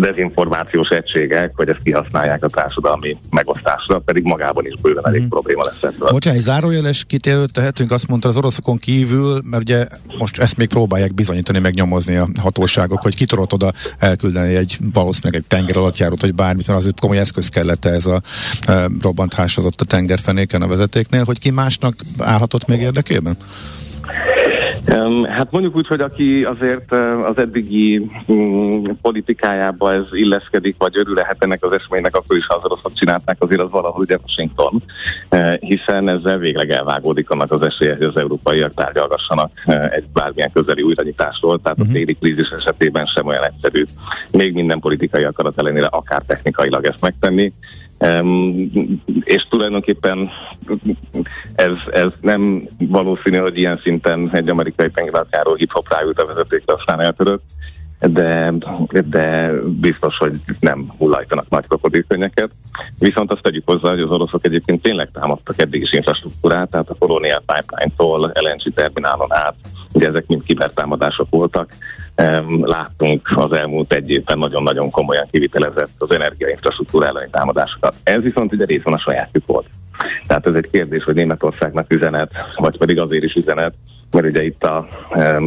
dezinformációs 0.00 0.88
egységek, 0.88 1.52
hogy 1.56 1.68
ezt 1.68 1.82
kihasználják 1.82 2.44
a 2.44 2.48
társadalmi 2.48 3.16
megosztásra, 3.30 3.98
pedig 3.98 4.22
magában 4.22 4.66
is 4.66 4.74
bőven 4.82 5.06
elég 5.06 5.22
mm. 5.22 5.28
probléma 5.28 5.64
lesz 5.64 5.82
ebből. 5.82 6.10
Bocsánat, 6.10 6.40
zárójeles 6.40 7.04
kitérőt 7.04 7.52
tehetünk, 7.52 7.90
azt 7.90 8.08
mondta 8.08 8.28
az 8.28 8.36
oroszokon 8.36 8.78
kívül, 8.78 9.40
mert 9.44 9.62
ugye 9.62 9.86
most 10.18 10.38
ezt 10.38 10.56
még 10.56 10.68
próbálják 10.68 11.14
bizonyítani, 11.14 11.58
megnyomozni 11.58 12.16
a 12.16 12.28
hatóságok, 12.40 13.02
hogy 13.02 13.16
kitorolt 13.16 13.52
oda 13.52 13.72
elküldeni 13.98 14.54
egy 14.54 14.78
valószínűleg 14.92 15.40
egy 15.40 15.46
tenger 15.46 15.76
alatt 15.76 15.98
járót, 15.98 16.20
vagy 16.20 16.34
bármit, 16.34 16.66
mert 16.66 16.78
azért 16.78 17.00
komoly 17.00 17.18
eszköz 17.18 17.48
kellett 17.48 17.84
ez 17.84 18.06
a 18.06 18.20
e, 18.66 18.86
robbanthásozott 19.02 19.80
a 19.80 19.84
tengerfenéken 19.84 20.62
a 20.62 20.66
vezetéknél, 20.66 21.24
hogy 21.24 21.38
ki 21.38 21.50
másnak 21.50 21.94
állhatott 22.18 22.66
még 22.66 22.80
érdekében? 22.80 23.36
Hát 25.28 25.50
mondjuk 25.50 25.76
úgy, 25.76 25.86
hogy 25.86 26.00
aki 26.00 26.44
azért 26.44 26.92
az 27.22 27.38
eddigi 27.38 28.10
mm, 28.32 28.84
politikájába 29.02 29.92
ez 29.92 30.04
illeszkedik, 30.10 30.74
vagy 30.78 30.98
örülhet 30.98 31.36
ennek 31.38 31.64
az 31.64 31.72
eseménynek, 31.72 32.16
akkor 32.16 32.36
is 32.36 32.46
az 32.48 32.64
oroszok 32.64 32.92
csinálták, 32.92 33.36
azért 33.38 33.62
az 33.62 33.70
valahol 33.70 34.00
ugye 34.00 34.18
Washington, 34.22 34.82
hiszen 35.60 36.08
ezzel 36.08 36.38
végleg 36.38 36.70
elvágódik 36.70 37.30
annak 37.30 37.52
az 37.52 37.66
esélye, 37.66 37.94
hogy 37.94 38.02
az 38.02 38.16
európaiak 38.16 38.74
tárgyalgassanak 38.74 39.50
egy 39.90 40.04
bármilyen 40.12 40.52
közeli 40.52 40.82
újranyitásról, 40.82 41.60
tehát 41.62 41.80
a 41.80 41.84
mhm. 41.84 41.92
téli 41.92 42.14
krízis 42.14 42.48
esetében 42.48 43.06
sem 43.06 43.26
olyan 43.26 43.44
egyszerű, 43.44 43.84
még 44.32 44.54
minden 44.54 44.80
politikai 44.80 45.24
akarat 45.24 45.58
ellenére 45.58 45.86
akár 45.86 46.22
technikailag 46.26 46.84
ezt 46.84 47.00
megtenni. 47.00 47.52
És 49.22 49.46
tulajdonképpen 49.48 50.30
ez, 51.54 51.72
ez 51.90 52.08
nem 52.20 52.68
valószínű, 52.78 53.36
hogy 53.36 53.58
ilyen 53.58 53.78
szinten 53.82 54.30
egy 54.32 54.48
amerikai 54.48 54.90
tengerátjáró 54.90 55.54
hip-hop 55.54 55.88
ráült 55.88 56.20
a 56.20 56.26
vezetékre, 56.26 56.72
aztán 56.72 57.00
eltörött, 57.00 57.42
de, 58.00 58.52
de 59.04 59.52
biztos, 59.80 60.16
hogy 60.16 60.40
nem 60.58 60.92
hullajtanak 60.98 61.48
nagy 61.48 61.66
krokodilkönyveket. 61.66 62.50
Viszont 62.98 63.32
azt 63.32 63.42
tegyük 63.42 63.70
hozzá, 63.70 63.90
hogy 63.90 64.00
az 64.00 64.10
oroszok 64.10 64.46
egyébként 64.46 64.82
tényleg 64.82 65.10
támadtak 65.12 65.60
eddig 65.60 65.82
is 65.82 65.92
infrastruktúrát, 65.92 66.70
tehát 66.70 66.90
a 66.90 66.96
Colonial 66.98 67.42
Pipeline-tól 67.46 68.32
LNG 68.34 68.74
terminálon 68.74 69.32
át, 69.32 69.54
ugye 69.92 70.08
ezek 70.08 70.26
mind 70.26 70.44
kibertámadások 70.44 71.26
voltak, 71.30 71.72
láttunk 72.60 73.30
az 73.34 73.52
elmúlt 73.52 73.92
egy 73.92 74.10
évben 74.10 74.38
nagyon-nagyon 74.38 74.90
komolyan 74.90 75.28
kivitelezett 75.30 75.90
az 75.98 76.10
energiainfrastruktúra 76.10 77.06
elleni 77.06 77.30
támadásokat. 77.30 77.94
Ez 78.02 78.22
viszont 78.22 78.52
ugye 78.52 78.64
részben 78.64 78.92
a 78.92 78.98
sajátjuk 78.98 79.46
volt. 79.46 79.66
Tehát 80.26 80.46
ez 80.46 80.54
egy 80.54 80.70
kérdés, 80.70 81.04
hogy 81.04 81.14
Németországnak 81.14 81.92
üzenet, 81.92 82.32
vagy 82.56 82.78
pedig 82.78 83.00
azért 83.00 83.24
is 83.24 83.34
üzenet, 83.34 83.74
mert 84.10 84.26
ugye 84.26 84.44
itt 84.44 84.64
a 84.64 84.86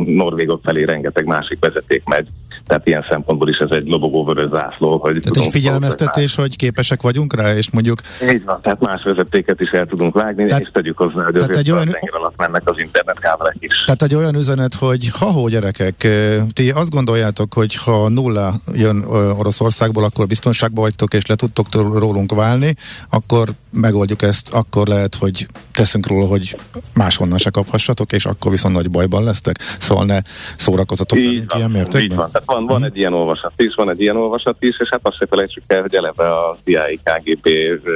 norvégok 0.06 0.62
felé 0.64 0.84
rengeteg 0.84 1.26
másik 1.26 1.58
vezeték 1.60 2.04
megy, 2.06 2.28
Tehát 2.72 2.88
ilyen 2.88 3.06
szempontból 3.10 3.50
is 3.50 3.58
ez 3.58 3.70
egy 3.72 3.88
lobogó 3.88 4.26
vörös 4.26 4.50
zászló. 4.54 4.98
Hogy 4.98 5.20
tehát 5.20 5.48
egy 5.48 5.52
figyelmeztetés, 5.52 6.36
hogy 6.36 6.56
képesek 6.56 7.02
vagyunk 7.02 7.36
rá, 7.36 7.56
és 7.56 7.70
mondjuk... 7.70 8.02
Így 8.34 8.44
van, 8.44 8.60
tehát 8.62 8.80
más 8.80 9.04
vezetéket 9.04 9.60
is 9.60 9.70
el 9.70 9.86
tudunk 9.86 10.16
vágni, 10.16 10.46
tehát, 10.46 10.62
és 10.62 10.70
tegyük 10.74 10.98
hozzá, 10.98 11.24
hogy 11.24 11.36
azért 11.36 11.58
egy 11.58 11.72
olyan... 11.72 11.88
a 11.88 12.18
alatt 12.18 12.38
mennek 12.38 12.62
az 12.70 12.80
internetkábelek 12.80 13.56
is. 13.60 13.84
Tehát 13.86 14.02
egy 14.02 14.16
olyan 14.16 14.36
üzenet, 14.36 14.74
hogy 14.74 15.10
ha-hó 15.10 15.48
gyerekek, 15.48 16.08
ti 16.54 16.72
azt 16.72 16.90
gondoljátok, 16.90 17.54
hogy 17.54 17.76
ha 17.76 18.10
nulla 18.10 18.54
jön 18.74 19.04
Oroszországból, 19.38 20.04
akkor 20.04 20.28
biztonságban 20.28 20.84
vagytok, 20.84 21.14
és 21.14 21.26
le 21.26 21.36
tudtok 21.36 21.74
rólunk 21.74 22.32
válni, 22.32 22.76
akkor 23.10 23.50
megoldjuk 23.72 24.22
ezt, 24.22 24.54
akkor 24.54 24.88
lehet, 24.88 25.16
hogy 25.16 25.48
teszünk 25.74 26.08
róla, 26.08 26.26
hogy 26.26 26.56
máshonnan 26.94 27.38
se 27.38 27.50
kaphassatok, 27.50 28.12
és 28.12 28.26
akkor 28.26 28.52
viszont 28.52 28.76
nagy 28.76 28.90
bajban 28.90 29.24
lesztek. 29.24 29.60
Szóval 29.78 30.06
ne 30.06 30.20
szórakozatok 30.56 31.18
így 31.18 31.46
ilyen 31.56 31.72
mértékben. 31.72 32.02
Így 32.02 32.16
van. 32.16 32.32
Tehát 32.32 32.48
van, 32.48 32.61
van 32.66 32.78
hmm. 32.78 32.86
egy 32.86 32.98
ilyen 32.98 33.14
olvasat 33.14 33.54
is, 33.56 33.76
van 33.76 33.90
egy 33.90 34.02
ilyen 34.02 34.18
olvasat 34.18 34.64
is, 34.64 34.80
és 34.80 34.90
hát 34.90 35.00
azt 35.04 35.18
se 35.18 35.26
felejtsük 35.30 35.64
el, 35.68 35.82
hogy 35.82 35.96
eleve 35.96 36.30
a 36.30 36.58
CIA, 36.64 36.86
KGB 37.04 37.48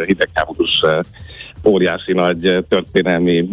hidegháborús 0.06 0.84
óriási 1.66 2.14
nagy 2.14 2.66
történelmi 2.70 3.50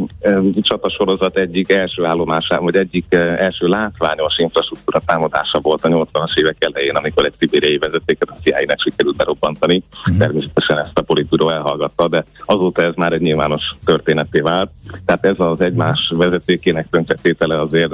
csatasorozat 0.60 1.38
egyik 1.38 1.72
első 1.72 2.04
állomásán, 2.04 2.62
vagy 2.62 2.76
egyik 2.76 3.04
első 3.38 3.66
látványos 3.66 4.38
infrastruktúra 4.38 5.00
támadása 5.06 5.60
volt 5.60 5.84
a 5.84 5.88
80-as 5.88 6.38
évek 6.38 6.56
elején, 6.58 6.94
amikor 6.94 7.24
egy 7.24 7.34
szibériai 7.38 7.78
vezetéket 7.78 8.28
a 8.28 8.36
CIA-nek 8.42 8.80
sikerült 8.80 9.16
berobbantani. 9.16 9.82
Uh-huh. 10.00 10.16
Természetesen 10.16 10.78
ezt 10.78 10.98
a 10.98 11.02
politbíró 11.02 11.50
elhallgatta, 11.50 12.08
de 12.08 12.24
azóta 12.44 12.82
ez 12.82 12.94
már 12.94 13.12
egy 13.12 13.20
nyilvános 13.20 13.74
történeté 13.84 14.40
vált. 14.40 14.70
Tehát 15.06 15.24
ez 15.24 15.40
az 15.40 15.60
egymás 15.60 16.12
vezetékének 16.16 16.86
tönkretétele 16.90 17.60
azért 17.60 17.92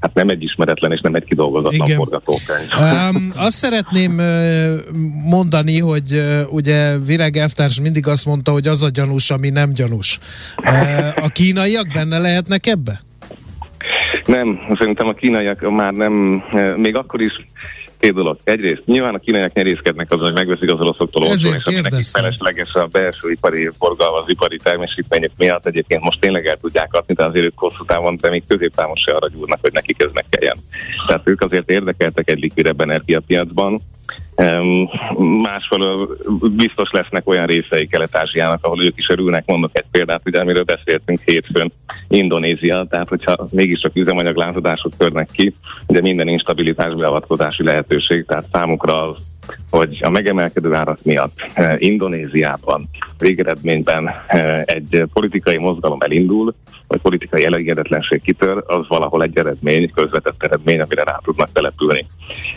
hát 0.00 0.14
nem 0.14 0.28
egy 0.28 0.42
ismeretlen 0.42 0.92
és 0.92 1.00
nem 1.00 1.14
egy 1.14 1.24
kidolgozatlan 1.24 1.86
Igen. 1.86 1.96
forgatókönyv. 1.96 2.68
Um, 2.80 3.30
azt 3.34 3.56
szeretném 3.56 4.12
mondani, 5.24 5.80
hogy 5.80 6.22
ugye 6.50 6.98
Virág 6.98 7.36
Elvtárs 7.36 7.80
mindig 7.80 8.06
azt 8.06 8.24
mondta, 8.24 8.52
hogy 8.52 8.68
az 8.68 8.82
a 8.82 8.88
gyanús, 8.88 9.30
ami 9.30 9.48
nem 9.58 9.72
gyanús. 9.72 10.18
A 11.16 11.28
kínaiak 11.28 11.88
benne 11.92 12.18
lehetnek 12.18 12.66
ebbe? 12.66 13.00
Nem, 14.24 14.60
szerintem 14.78 15.08
a 15.08 15.12
kínaiak 15.12 15.70
már 15.70 15.92
nem, 15.92 16.12
még 16.76 16.96
akkor 16.96 17.20
is 17.20 17.32
két 17.98 18.14
dolog. 18.14 18.38
Egyrészt 18.44 18.82
nyilván 18.86 19.14
a 19.14 19.18
kínaiak 19.18 19.52
nyerészkednek 19.52 20.10
azon, 20.10 20.24
hogy 20.24 20.34
megveszik 20.34 20.72
az 20.72 20.80
oroszoktól 20.80 21.22
olcsón, 21.22 21.54
és 21.54 21.64
ami 21.64 21.80
nekik 21.80 22.02
felesleges 22.02 22.72
a 22.72 22.86
belső 22.86 23.30
ipari 23.30 23.70
forgalma, 23.78 24.22
az 24.22 24.30
ipari 24.30 24.56
termésítmények 24.62 25.30
miatt 25.36 25.66
egyébként 25.66 26.02
most 26.02 26.20
tényleg 26.20 26.46
el 26.46 26.58
tudják 26.60 26.94
adni, 26.94 27.14
de 27.14 27.24
azért 27.24 27.44
ők 27.44 27.58
hosszú 27.58 27.84
távon, 27.84 28.18
de 28.20 28.30
még 28.30 28.42
középtávon 28.48 28.96
se 28.96 29.12
arra 29.12 29.28
gyúrnak, 29.28 29.58
hogy 29.60 29.72
nekik 29.72 30.02
ez 30.02 30.10
meg 30.12 30.24
kelljen. 30.30 30.56
Tehát 31.06 31.28
ők 31.28 31.42
azért 31.42 31.70
érdekeltek 31.70 32.30
egy 32.30 32.38
likvidebb 32.38 32.80
energiapiacban, 32.80 33.82
Másfelől 35.42 36.16
biztos 36.56 36.90
lesznek 36.90 37.28
olyan 37.28 37.46
részei 37.46 37.86
Kelet-Ázsiának, 37.86 38.64
ahol 38.64 38.84
ők 38.84 38.98
is 38.98 39.08
örülnek. 39.08 39.46
Mondok 39.46 39.70
egy 39.72 39.84
példát, 39.90 40.22
ugye, 40.24 40.40
amiről 40.40 40.64
beszéltünk 40.64 41.20
hétfőn, 41.24 41.72
Indonézia, 42.08 42.86
tehát 42.90 43.08
hogyha 43.08 43.48
mégiscsak 43.50 43.92
lázadások 44.36 44.92
törnek 44.96 45.28
ki, 45.32 45.54
ugye 45.86 46.00
minden 46.00 46.28
instabilitás 46.28 46.94
beavatkozási 46.94 47.62
lehetőség, 47.62 48.24
tehát 48.26 48.44
számukra 48.52 49.08
az 49.08 49.18
hogy 49.70 49.98
a 50.02 50.10
megemelkedő 50.10 50.74
árak 50.74 50.98
miatt 51.02 51.46
eh, 51.54 51.76
Indonéziában 51.78 52.88
végeredményben 53.18 54.10
eh, 54.26 54.62
egy 54.64 55.04
politikai 55.12 55.58
mozgalom 55.58 56.00
elindul, 56.00 56.54
vagy 56.86 57.00
politikai 57.00 57.44
elégedetlenség 57.44 58.22
kitör, 58.22 58.64
az 58.66 58.88
valahol 58.88 59.22
egy 59.22 59.38
eredmény, 59.38 59.90
közvetett 59.90 60.42
eredmény, 60.42 60.80
amire 60.80 61.02
rá 61.02 61.20
tudnak 61.22 61.52
települni. 61.52 62.06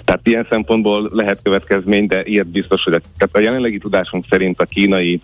Tehát 0.03 0.27
ilyen 0.27 0.47
szempontból 0.49 1.09
lehet 1.13 1.39
következmény, 1.43 2.07
de 2.07 2.23
ilyet 2.23 2.47
biztos, 2.47 2.83
hogy 2.83 2.93
a, 2.93 2.99
tehát 3.17 3.35
a 3.35 3.39
jelenlegi 3.39 3.77
tudásunk 3.77 4.25
szerint 4.29 4.61
a 4.61 4.65
kínai 4.65 5.21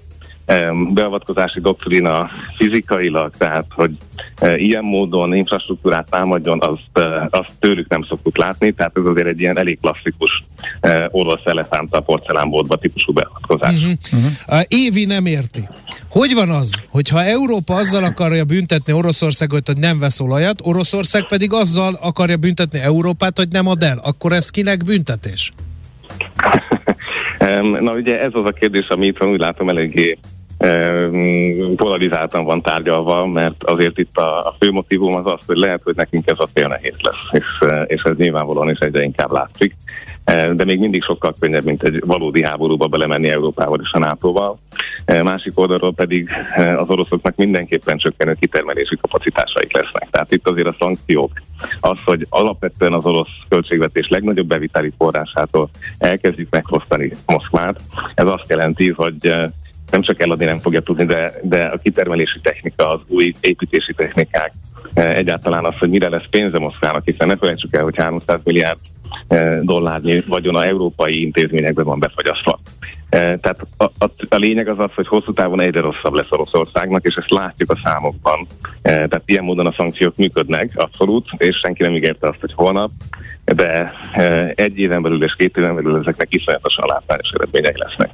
beavatkozási 0.94 1.60
doktrina 1.60 2.30
fizikailag, 2.56 3.32
tehát 3.38 3.66
hogy 3.70 3.92
e, 4.36 4.58
ilyen 4.58 4.84
módon 4.84 5.36
infrastruktúrát 5.36 6.10
támadjon, 6.10 6.62
azt, 6.62 7.06
e, 7.06 7.28
azt 7.30 7.52
tőlük 7.60 7.90
nem 7.90 8.04
szoktuk 8.04 8.38
látni, 8.38 8.72
tehát 8.72 8.98
ez 8.98 9.06
azért 9.06 9.28
egy 9.28 9.40
ilyen 9.40 9.58
elég 9.58 9.80
klasszikus 9.80 10.44
e, 10.80 11.08
orosz 11.12 11.46
elefánt 11.46 11.94
a 11.94 12.00
porcelánboltba 12.00 12.76
típusú 12.76 13.14
beavatkozás. 13.14 13.74
Uh-huh. 13.74 13.92
Uh-huh. 14.14 14.62
Évi 14.68 15.06
nem 15.06 15.26
érti. 15.26 15.68
Hogy 16.10 16.34
van 16.34 16.50
az, 16.50 16.82
hogyha 16.90 17.24
Európa 17.24 17.76
azzal 17.76 18.04
akarja 18.04 18.44
büntetni 18.44 18.94
Oroszországot, 18.94 19.68
hogy 19.68 19.78
nem 19.78 20.00
vesz 20.00 20.20
olajat, 20.20 20.60
Oroszország 20.64 21.28
pedig 21.28 21.54
azzal 21.54 21.98
akarja 22.02 22.38
büntetni 22.38 22.80
Európát, 22.80 23.38
hogy 23.38 23.50
nem 23.50 23.68
ad 23.68 23.84
el, 23.84 24.00
akkor 24.04 24.32
ez 24.32 24.50
kinek 24.50 24.84
büntetés? 24.84 25.52
Na 27.82 27.94
ugye 27.94 28.22
ez 28.22 28.32
az 28.34 28.46
a 28.46 28.52
kérdés, 28.52 28.88
ami 28.88 29.06
itt 29.06 29.18
van, 29.18 29.30
úgy 29.30 29.40
látom 29.40 29.70
eléggé 29.70 30.18
polarizáltan 31.76 32.46
van 32.46 32.62
tárgyalva, 32.62 33.26
mert 33.26 33.64
azért 33.64 33.98
itt 33.98 34.18
a, 34.18 34.48
a 34.48 34.56
fő 34.60 34.72
motivum 34.72 35.16
az 35.16 35.26
az, 35.26 35.40
hogy 35.46 35.58
lehet, 35.58 35.82
hogy 35.84 35.96
nekünk 35.96 36.30
ez 36.30 36.40
a 36.40 36.48
fél 36.54 36.68
nehéz 36.68 36.96
lesz, 37.02 37.42
és, 37.44 37.70
és 37.88 38.02
ez 38.02 38.16
nyilvánvalóan 38.18 38.70
is 38.70 38.80
egyre 38.80 39.04
inkább 39.04 39.32
látszik. 39.32 39.76
De 40.54 40.66
még 40.66 40.80
mindig 40.80 41.04
sokkal 41.04 41.36
könnyebb, 41.40 41.64
mint 41.64 41.84
egy 41.84 42.04
valódi 42.06 42.44
háborúba 42.44 42.88
belemenni 42.88 43.30
Európával 43.30 43.80
és 43.84 43.92
a 43.92 44.00
NATO-val. 44.00 44.60
Másik 45.06 45.60
oldalról 45.60 45.94
pedig 45.94 46.30
az 46.78 46.90
oroszoknak 46.90 47.36
mindenképpen 47.36 47.98
csökkenő 47.98 48.36
kitermelési 48.40 48.96
kapacitásaik 49.02 49.74
lesznek. 49.78 50.10
Tehát 50.10 50.32
itt 50.32 50.48
azért 50.48 50.68
a 50.68 50.76
szankciók, 50.80 51.32
az, 51.80 51.98
hogy 52.06 52.26
alapvetően 52.30 52.94
az 52.94 53.06
orosz 53.06 53.32
költségvetés 53.50 54.10
legnagyobb 54.10 54.48
beviteli 54.48 54.92
forrásától 54.98 55.70
elkezdjük 55.98 56.50
megfosztani 56.50 57.12
Moszkvát, 57.26 57.82
ez 58.16 58.28
azt 58.28 58.50
jelenti, 58.50 58.90
hogy 58.90 59.34
nem 59.92 60.02
csak 60.02 60.22
eladni 60.22 60.46
nem 60.46 60.60
fogja 60.60 60.82
tudni, 60.82 61.06
de, 61.06 61.34
de 61.42 61.64
a 61.64 61.78
kitermelési 61.78 62.40
technika, 62.42 62.90
az 62.90 63.00
új 63.08 63.34
építési 63.40 63.94
technikák, 63.94 64.54
e, 64.94 65.16
egyáltalán 65.16 65.66
az, 65.66 65.74
hogy 65.80 65.90
mire 65.90 66.10
lesz 66.10 66.28
pénze 66.30 66.60
Moszkvának, 66.60 67.06
hiszen 67.06 67.28
ne 67.28 67.36
felejtsük 67.36 67.76
el, 67.76 67.84
hogy 67.84 67.98
300 67.98 68.40
milliárd 68.44 68.80
e, 69.28 69.60
dollárnyi 69.62 70.24
a 70.28 70.64
európai 70.64 71.22
intézményekben 71.22 71.86
van 71.86 72.00
befagyasztva. 72.00 72.60
E, 73.10 73.18
tehát 73.18 73.60
a, 73.78 73.84
a, 73.84 74.12
a 74.30 74.36
lényeg 74.36 74.68
az 74.68 74.80
az, 74.80 74.92
hogy 74.96 75.08
hosszú 75.08 75.34
távon 75.34 75.60
egyre 75.60 75.82
rosszabb 75.82 76.14
lesz 76.14 76.32
Oroszországnak, 76.32 77.06
és 77.06 77.16
ezt 77.16 77.32
látjuk 77.32 77.72
a 77.72 77.80
számokban. 77.84 78.48
Tehát 78.82 79.22
ilyen 79.26 79.44
módon 79.44 79.68
a 79.68 79.74
szankciók 79.78 80.16
működnek, 80.16 80.72
abszolút, 80.76 81.26
és 81.38 81.58
senki 81.58 81.84
nem 81.84 81.96
ígérte 81.96 82.28
azt, 82.28 82.40
hogy 82.40 82.54
holnap, 82.56 82.92
de 83.46 83.94
egy 84.56 84.80
éven 84.80 85.02
belül 85.02 85.24
és 85.24 85.36
két 85.36 85.58
éven 85.58 85.76
belül 85.76 86.00
ezeknek 86.00 86.34
iszonyatosan 86.34 86.86
látványos 86.88 87.30
eredmények 87.32 87.78
lesznek. 87.78 88.10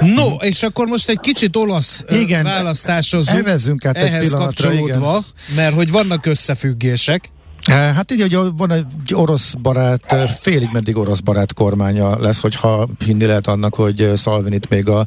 No, 0.00 0.34
és 0.40 0.62
akkor 0.62 0.86
most 0.86 1.08
egy 1.08 1.20
kicsit 1.20 1.56
olasz 1.56 2.04
igen, 2.08 2.44
választáshoz 2.44 3.28
evezzünk 3.28 3.84
át 3.84 3.96
ehhez 3.96 4.24
egy 4.24 4.38
kapcsolódva, 4.38 5.24
igen. 5.48 5.56
mert 5.56 5.74
hogy 5.74 5.90
vannak 5.90 6.26
összefüggések. 6.26 7.30
Hát 7.66 8.12
így, 8.12 8.20
hogy 8.20 8.38
van 8.56 8.70
egy 8.70 9.14
orosz 9.14 9.54
barát, 9.54 10.14
félig 10.40 10.68
meddig 10.72 10.96
orosz 10.96 11.20
barát 11.20 11.52
kormánya 11.54 12.18
lesz, 12.18 12.40
hogyha 12.40 12.88
hinni 13.04 13.24
lehet 13.24 13.46
annak, 13.46 13.74
hogy 13.74 14.12
Szalvinit 14.16 14.68
még 14.68 14.88
a, 14.88 14.98
a 14.98 15.06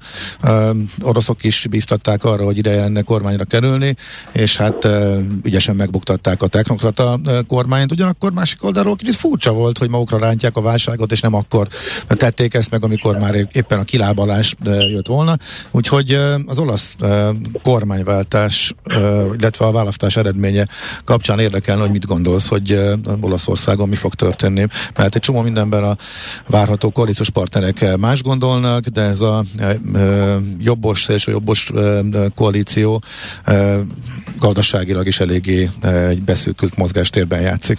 oroszok 1.01 1.43
is 1.43 1.67
bíztatták 1.69 2.23
arra, 2.23 2.43
hogy 2.43 2.57
ide 2.57 2.75
lenne 2.75 3.01
kormányra 3.01 3.43
kerülni, 3.43 3.95
és 4.31 4.57
hát 4.57 4.87
ügyesen 5.43 5.75
megbuktatták 5.75 6.41
a 6.41 6.47
technokrata 6.47 7.19
kormányt. 7.47 7.91
Ugyanakkor 7.91 8.31
másik 8.31 8.63
oldalról 8.63 8.95
kicsit 8.95 9.15
furcsa 9.15 9.53
volt, 9.53 9.77
hogy 9.77 9.89
magukra 9.89 10.17
rántják 10.17 10.57
a 10.57 10.61
válságot, 10.61 11.11
és 11.11 11.19
nem 11.19 11.33
akkor 11.33 11.67
tették 12.07 12.53
ezt 12.53 12.71
meg, 12.71 12.83
amikor 12.83 13.17
már 13.17 13.47
éppen 13.51 13.79
a 13.79 13.83
kilábalás 13.83 14.55
jött 14.63 15.07
volna. 15.07 15.37
Úgyhogy 15.71 16.19
az 16.45 16.59
olasz 16.59 16.95
kormányváltás, 17.63 18.73
illetve 19.37 19.65
a 19.65 19.71
választás 19.71 20.15
eredménye 20.15 20.67
kapcsán 21.03 21.39
érdekel, 21.39 21.77
hogy 21.77 21.91
mit 21.91 22.05
gondolsz 22.05 22.46
az, 22.47 22.53
hogy 22.53 22.79
Olaszországon 23.21 23.89
mi 23.89 23.95
fog 23.95 24.13
történni. 24.13 24.65
Mert 24.95 25.15
egy 25.15 25.21
csomó 25.21 25.41
mindenben 25.41 25.83
a 25.83 25.97
várható 26.47 26.89
koalíciós 26.89 27.29
partnerek 27.29 27.97
más 27.97 28.21
gondolnak, 28.21 28.85
de 28.85 29.01
ez 29.01 29.21
a 29.21 29.43
jobbos 30.59 31.07
és 31.07 31.27
a 31.27 31.31
jobbos 31.31 31.71
koalíció 32.35 33.01
gazdaságilag 34.39 35.07
is 35.07 35.19
eléggé 35.19 35.69
egy 36.09 36.21
beszűkült 36.21 36.77
mozgástérben 36.77 37.41
játszik. 37.41 37.77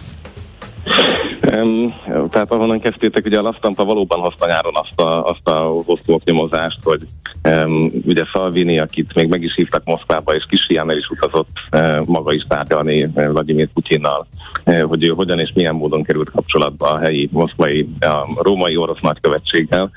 Um, 1.52 1.94
tehát 2.30 2.52
ahonnan 2.52 2.80
kezdtétek, 2.80 3.26
ugye 3.26 3.38
a 3.38 3.42
Lasztampa 3.42 3.84
valóban 3.84 4.20
hozta 4.20 4.46
nyáron 4.46 4.74
azt 4.74 5.00
a, 5.00 5.24
azt 5.24 5.48
a 5.48 5.52
hosszú 5.86 6.12
oknyomozást, 6.12 6.78
hogy 6.82 7.00
um, 7.44 7.90
ugye 8.06 8.24
Salvini, 8.24 8.78
akit 8.78 9.14
még 9.14 9.28
meg 9.28 9.42
is 9.42 9.54
hívtak 9.54 9.84
Moszkvába, 9.84 10.34
és 10.34 10.44
kis 10.48 10.66
el 10.66 10.96
is 10.96 11.08
utazott 11.10 11.56
uh, 11.72 12.06
maga 12.06 12.32
is 12.32 12.46
tárgyalni 12.48 13.04
uh, 13.04 13.10
Vladimir 13.12 13.68
Putyinnal, 13.68 14.26
uh, 14.64 14.80
hogy 14.82 15.04
ő 15.04 15.08
hogyan 15.08 15.38
és 15.38 15.52
milyen 15.54 15.74
módon 15.74 16.02
került 16.02 16.30
kapcsolatba 16.30 16.90
a 16.90 16.98
helyi 16.98 17.28
moszkvai, 17.32 17.88
a 18.00 18.42
római 18.42 18.76
orosz 18.76 19.00
nagykövetséggel, 19.00 19.90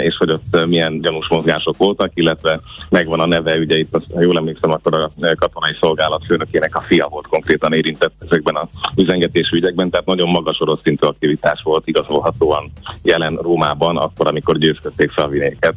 és 0.00 0.16
hogy 0.16 0.30
ott 0.30 0.66
milyen 0.66 1.00
gyanús 1.00 1.28
mozgások 1.28 1.76
voltak, 1.76 2.10
illetve 2.14 2.60
megvan 2.90 3.20
a 3.20 3.26
neve, 3.26 3.56
ugye 3.56 3.78
itt, 3.78 3.96
ha 4.14 4.20
jól 4.20 4.36
emlékszem, 4.36 4.70
akkor 4.70 4.94
a 4.94 5.10
katonai 5.38 5.76
szolgálat 5.80 6.24
főnökének 6.26 6.76
a 6.76 6.84
fia 6.86 7.08
volt 7.08 7.26
konkrétan 7.26 7.72
érintett 7.72 8.12
ezekben 8.26 8.54
a 8.54 8.68
üzengetési 8.96 9.56
ügyekben, 9.56 9.90
tehát 9.90 10.06
nagyon 10.06 10.28
magas 10.28 10.60
orosz 10.60 10.80
szintű 10.82 11.06
aktivitás 11.06 11.60
volt 11.62 11.86
igazolhatóan 11.86 12.70
jelen 13.02 13.34
Rómában, 13.34 13.96
akkor, 13.96 14.26
amikor 14.26 14.58
győzködték 14.58 15.12
Szalvinéket, 15.12 15.74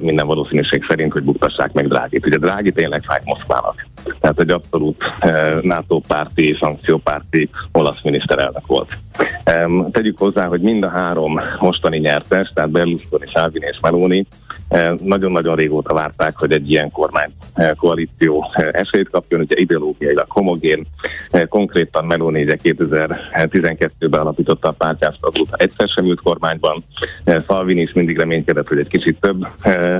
minden 0.00 0.26
valószínűség 0.26 0.84
szerint, 0.88 1.12
hogy 1.12 1.22
buktassák 1.22 1.72
meg 1.72 1.88
Drágit. 1.88 2.26
Ugye 2.26 2.38
Drági 2.38 2.72
tényleg 2.72 3.02
fájt 3.02 3.24
Moszkvának. 3.24 3.86
Tehát 4.20 4.40
egy 4.40 4.50
abszolút 4.50 5.12
NATO 5.62 5.98
párti, 5.98 6.56
szankciópárti 6.60 7.50
olasz 7.72 8.02
miniszterelnök 8.02 8.66
volt. 8.66 8.96
Tegyük 9.90 10.18
hozzá, 10.18 10.46
hogy 10.46 10.60
mind 10.60 10.84
a 10.84 10.88
három 10.88 11.40
mostani 11.58 11.98
nyertes, 11.98 12.50
tehát 12.54 12.70
Berlusconi, 12.70 13.26
Salvini 13.28 13.66
és 13.70 13.78
Meloni 13.80 14.26
nagyon-nagyon 15.02 15.56
régóta 15.56 15.94
várták, 15.94 16.38
hogy 16.38 16.52
egy 16.52 16.70
ilyen 16.70 16.90
kormány 16.90 17.30
koalíció 17.76 18.50
esélyt 18.70 19.10
kapjon, 19.10 19.40
ugye 19.40 19.56
ideológiailag 19.56 20.26
homogén, 20.28 20.86
konkrétan 21.48 22.04
Meloni 22.04 22.42
ugye 22.42 22.56
2012-ben 22.62 24.20
alapította 24.20 24.68
a 24.68 24.72
pártját, 24.72 25.16
azóta 25.20 25.56
egyszer 25.56 25.88
sem 25.88 26.04
ült 26.04 26.20
kormányban, 26.20 26.84
Salvini 27.46 27.80
is 27.80 27.92
mindig 27.92 28.18
reménykedett, 28.18 28.68
hogy 28.68 28.78
egy 28.78 28.88
kicsit 28.88 29.20
több 29.20 29.46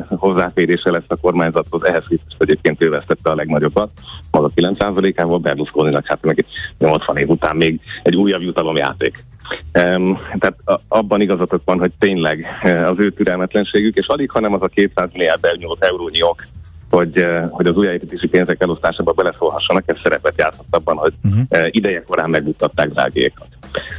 hozzáférése 0.08 0.90
lesz 0.90 1.02
a 1.06 1.16
kormányzathoz, 1.16 1.84
ehhez 1.84 2.04
képest 2.08 2.36
egyébként 2.38 2.82
ő 2.82 2.90
vesztette 2.90 3.30
a 3.30 3.34
legnagyobbat, 3.34 3.90
maga 4.30 4.50
9%-ával, 4.56 5.38
Berlusconinak 5.38 6.06
hát 6.06 6.22
meg 6.22 6.44
80 6.78 7.16
év 7.16 7.28
után 7.28 7.56
még 7.56 7.80
egy 8.02 8.16
újabb 8.16 8.42
jutalomjáték. 8.42 9.24
Tehát 9.72 10.54
abban 10.88 11.20
igazatok 11.20 11.62
van, 11.64 11.78
hogy 11.78 11.92
tényleg 11.98 12.46
uh, 12.62 12.90
az 12.90 12.98
ő 12.98 13.11
türelmetlenségük, 13.11 13.96
és 13.96 14.06
alig, 14.06 14.30
hanem 14.30 14.52
az 14.52 14.62
a 14.62 14.66
200 14.66 15.08
milliárd 15.12 15.44
elnyúlt 15.44 15.84
eurónyi 15.84 16.22
ok, 16.22 16.46
hogy, 16.90 17.20
uh, 17.20 17.44
hogy 17.50 17.66
az 17.66 17.76
újjáépítési 17.76 18.28
pénzek 18.28 18.62
elosztásába 18.62 19.12
beleszólhassanak, 19.12 19.82
ez 19.87 19.96
szerepet 20.02 20.34
játszott 20.37 20.66
abban, 20.70 20.96
hogy 20.96 21.12
uh-huh. 21.24 21.42
uh, 21.50 21.66
ideje 21.70 22.02
korán 22.02 22.30
megbuktatták 22.30 22.88
drágékat. 22.88 23.48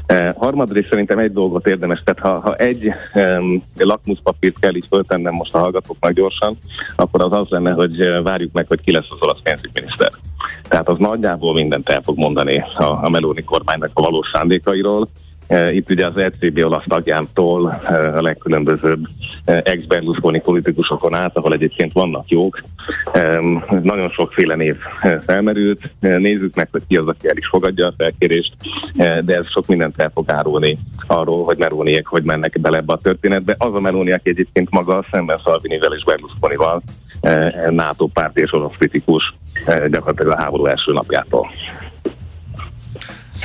Uh, 0.10 0.36
harmadrészt 0.36 0.90
szerintem 0.90 1.20
egy 1.20 1.34
dolgot 1.34 1.68
érdemes, 1.68 2.02
tehát 2.04 2.22
ha, 2.22 2.40
ha 2.40 2.56
egy 2.56 2.92
um, 3.14 3.64
lakmuszpapírt 3.78 4.60
kell 4.60 4.76
így 4.76 4.88
föltennem 4.90 5.34
most 5.34 5.54
a 5.54 5.60
hallgatóknak 5.60 6.12
gyorsan, 6.12 6.58
akkor 6.96 7.24
az 7.24 7.32
az 7.32 7.48
lenne, 7.50 7.72
hogy 7.72 8.22
várjuk 8.24 8.52
meg, 8.52 8.68
hogy 8.68 8.82
ki 8.82 8.92
lesz 8.92 9.08
az 9.10 9.22
olasz 9.22 9.42
pénzügyminiszter. 9.44 10.12
Tehát 10.68 10.88
az 10.90 10.98
nagyjából 10.98 11.54
mindent 11.54 11.90
el 11.90 12.02
fog 12.02 12.18
mondani 12.18 12.64
a, 12.76 12.84
a 12.84 13.10
Meloni 13.10 13.44
kormánynak 13.44 13.92
a 13.94 14.02
valós 14.02 14.30
szándékairól, 14.34 15.10
itt 15.50 15.90
ugye 15.90 16.06
az 16.06 16.18
ECB 16.18 16.60
olasz 16.64 16.84
tagjától 16.88 17.82
eh, 17.86 18.16
a 18.16 18.22
legkülönbözőbb 18.22 19.08
eh, 19.46 19.62
ex-Berlusconi 19.64 20.40
politikusokon 20.40 21.16
át, 21.16 21.38
ahol 21.38 21.54
egyébként 21.54 21.94
vannak 21.94 22.30
jók. 22.30 22.62
Nagyon 23.82 24.10
sokféle 24.10 24.56
név 24.56 24.76
felmerült. 25.26 25.90
Nézzük 26.00 26.56
meg, 26.56 26.68
hogy 26.72 26.82
ki 26.88 26.98
az, 26.98 27.08
aki 27.08 27.28
el 27.28 27.38
is 27.38 27.48
fogadja 27.48 27.88
a 27.88 27.94
felkérést, 27.98 28.54
de 28.96 29.36
ez 29.36 29.50
sok 29.50 29.68
mindent 29.68 30.02
el 30.02 30.12
fog 30.14 30.32
árulni 30.32 30.78
arról, 31.08 31.44
hogy 31.44 31.58
Meloniek 31.58 32.08
hogy 32.08 32.24
mennek 32.24 32.60
bele 32.62 32.78
ebbe 32.78 32.94
a 32.94 32.98
történetbe. 32.98 33.56
Az 33.58 33.74
a 33.74 33.80
Meloni, 33.80 34.12
aki 34.12 34.30
egyébként 34.30 34.70
maga 34.70 35.06
szemben 35.12 35.38
Salvinivel 35.44 35.94
és 35.94 36.04
Berlusconival 36.04 36.82
NATO 37.70 38.08
párt 38.08 38.38
és 38.38 38.54
orosz 38.54 38.76
kritikus 38.78 39.34
gyakorlatilag 39.66 40.34
a 40.34 40.44
háború 40.44 40.66
első 40.66 40.94
napjától. 40.94 41.50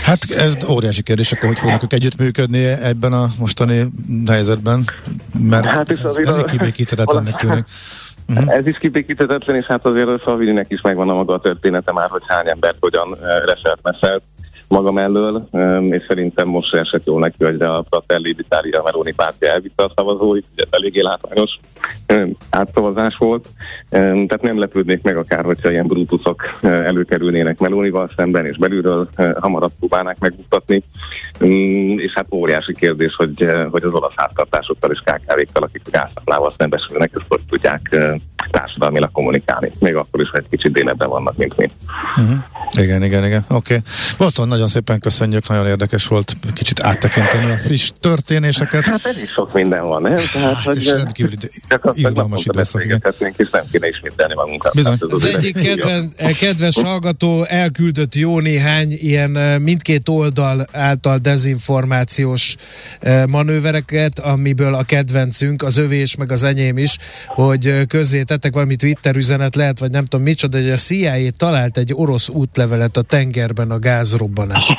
Hát 0.04 0.30
ez 0.30 0.56
óriási 0.68 1.02
kérdés, 1.02 1.32
akkor 1.32 1.48
hogy 1.48 1.58
fognak 1.58 1.82
ők 1.82 1.92
együttműködni 1.92 2.64
ebben 2.64 3.12
a 3.12 3.26
mostani 3.38 3.86
helyzetben? 4.26 4.84
Mert 5.38 5.64
hát 5.64 5.90
ez, 5.90 6.04
ez 6.04 6.14
elég 6.14 6.44
kibékíthetetlennek 6.44 7.36
tűnik. 7.40 7.64
Uh-huh. 8.28 8.54
Ez 8.54 8.66
is 8.66 8.78
kibékíthetetlen, 8.78 9.56
és 9.56 9.64
hát 9.64 9.86
azért 9.86 10.08
a 10.08 10.20
Szalvininek 10.24 10.66
is 10.68 10.80
megvan 10.80 11.08
a 11.08 11.14
maga 11.14 11.34
a 11.34 11.40
története 11.40 11.92
már, 11.92 12.08
hogy 12.10 12.22
hány 12.26 12.48
embert 12.48 12.76
hogyan 12.80 13.16
eh, 13.22 13.42
reselt 13.46 13.80
magam 14.68 14.98
elől, 14.98 15.48
és 15.90 16.04
szerintem 16.08 16.48
most 16.48 16.68
se 16.68 16.78
esett 16.78 17.06
jól 17.06 17.20
neki, 17.20 17.44
hogy 17.44 17.62
a 17.62 17.84
Fratelli 17.90 18.36
d'Italia 18.38 18.82
Meloni 18.84 19.12
pártja 19.12 19.48
elvitte 19.48 19.84
a 19.84 19.92
szavazóit, 19.96 20.46
ugye 20.52 20.64
eléggé 20.70 21.00
látványos 21.00 21.58
átszavazás 22.50 23.16
volt, 23.16 23.48
tehát 23.90 24.42
nem 24.42 24.58
lepődnék 24.58 25.02
meg 25.02 25.16
akár, 25.16 25.44
hogyha 25.44 25.70
ilyen 25.70 25.86
brutuszok 25.86 26.42
előkerülnének 26.62 27.58
Melonival 27.58 28.10
szemben, 28.16 28.46
és 28.46 28.56
belülről 28.56 29.08
hamarabb 29.40 29.72
próbálnák 29.78 30.18
megmutatni, 30.18 30.82
és 31.96 32.12
hát 32.14 32.26
óriási 32.30 32.74
kérdés, 32.74 33.14
hogy, 33.14 33.46
hogy 33.70 33.82
az 33.82 33.92
olasz 33.92 34.12
háztartásokkal 34.16 34.90
és 34.90 34.98
KKV-kkal, 34.98 35.62
akik 35.62 35.82
gáztáplával 35.90 36.54
szembesülnek, 36.58 37.10
ezt 37.14 37.24
hogy 37.28 37.40
tudják 37.48 37.96
társadalmilag 38.50 39.12
kommunikálni, 39.12 39.70
még 39.78 39.94
akkor 39.94 40.20
is, 40.20 40.30
hogy 40.30 40.40
egy 40.40 40.50
kicsit 40.50 40.72
délebben 40.72 41.08
vannak, 41.08 41.36
mint 41.36 41.56
mi. 41.56 41.70
Uh-huh. 42.16 42.36
Igen, 42.72 43.02
igen, 43.02 43.24
igen. 43.24 43.44
Oké. 43.48 43.74
Okay. 43.74 44.53
Nagyon 44.54 44.68
szépen 44.68 45.00
köszönjük, 45.00 45.48
nagyon 45.48 45.66
érdekes 45.66 46.06
volt 46.06 46.36
kicsit 46.54 46.82
áttekinteni 46.82 47.50
a 47.50 47.58
friss 47.58 47.90
történéseket. 48.00 48.86
Hát 48.86 49.06
ez 49.06 49.18
is 49.18 49.30
sok 49.30 49.52
minden 49.52 49.86
van, 49.86 50.02
nem? 50.02 50.14
Tehát, 50.32 50.54
hát, 50.54 50.64
hogy, 50.64 50.86
rendkívül 50.86 51.32
izgalmas 51.94 52.44
időszak. 52.44 52.82
és 53.36 53.48
nem 53.50 53.64
kéne 53.70 53.88
ismételni 53.88 54.34
magunkat. 54.34 54.74
Bizony. 54.74 54.92
Hát 54.92 55.02
az, 55.02 55.22
az 55.22 55.34
egyik 55.34 55.54
kedven, 55.62 56.12
kedves 56.38 56.80
hallgató 56.80 57.44
elküldött 57.44 58.14
jó 58.14 58.40
néhány 58.40 58.92
ilyen 58.92 59.30
mindkét 59.60 60.08
oldal 60.08 60.66
által 60.72 61.18
dezinformációs 61.18 62.56
manővereket, 63.28 64.18
amiből 64.18 64.74
a 64.74 64.82
kedvencünk, 64.82 65.62
az 65.62 65.76
övés 65.76 66.16
meg 66.16 66.32
az 66.32 66.44
enyém 66.44 66.78
is, 66.78 66.98
hogy 67.26 67.86
közé 67.86 68.22
tettek 68.22 68.54
valami 68.54 68.76
Twitter 68.76 69.16
üzenet, 69.16 69.54
lehet, 69.54 69.78
vagy 69.78 69.90
nem 69.90 70.04
tudom 70.04 70.24
micsoda, 70.24 70.58
hogy 70.58 70.70
a 70.70 70.76
CIA 70.76 71.30
talált 71.36 71.76
egy 71.76 71.92
orosz 71.94 72.28
útlevelet 72.28 72.96
a 72.96 73.02
tengerben 73.02 73.70
a 73.70 73.78
gázrobbanás. 74.44 74.76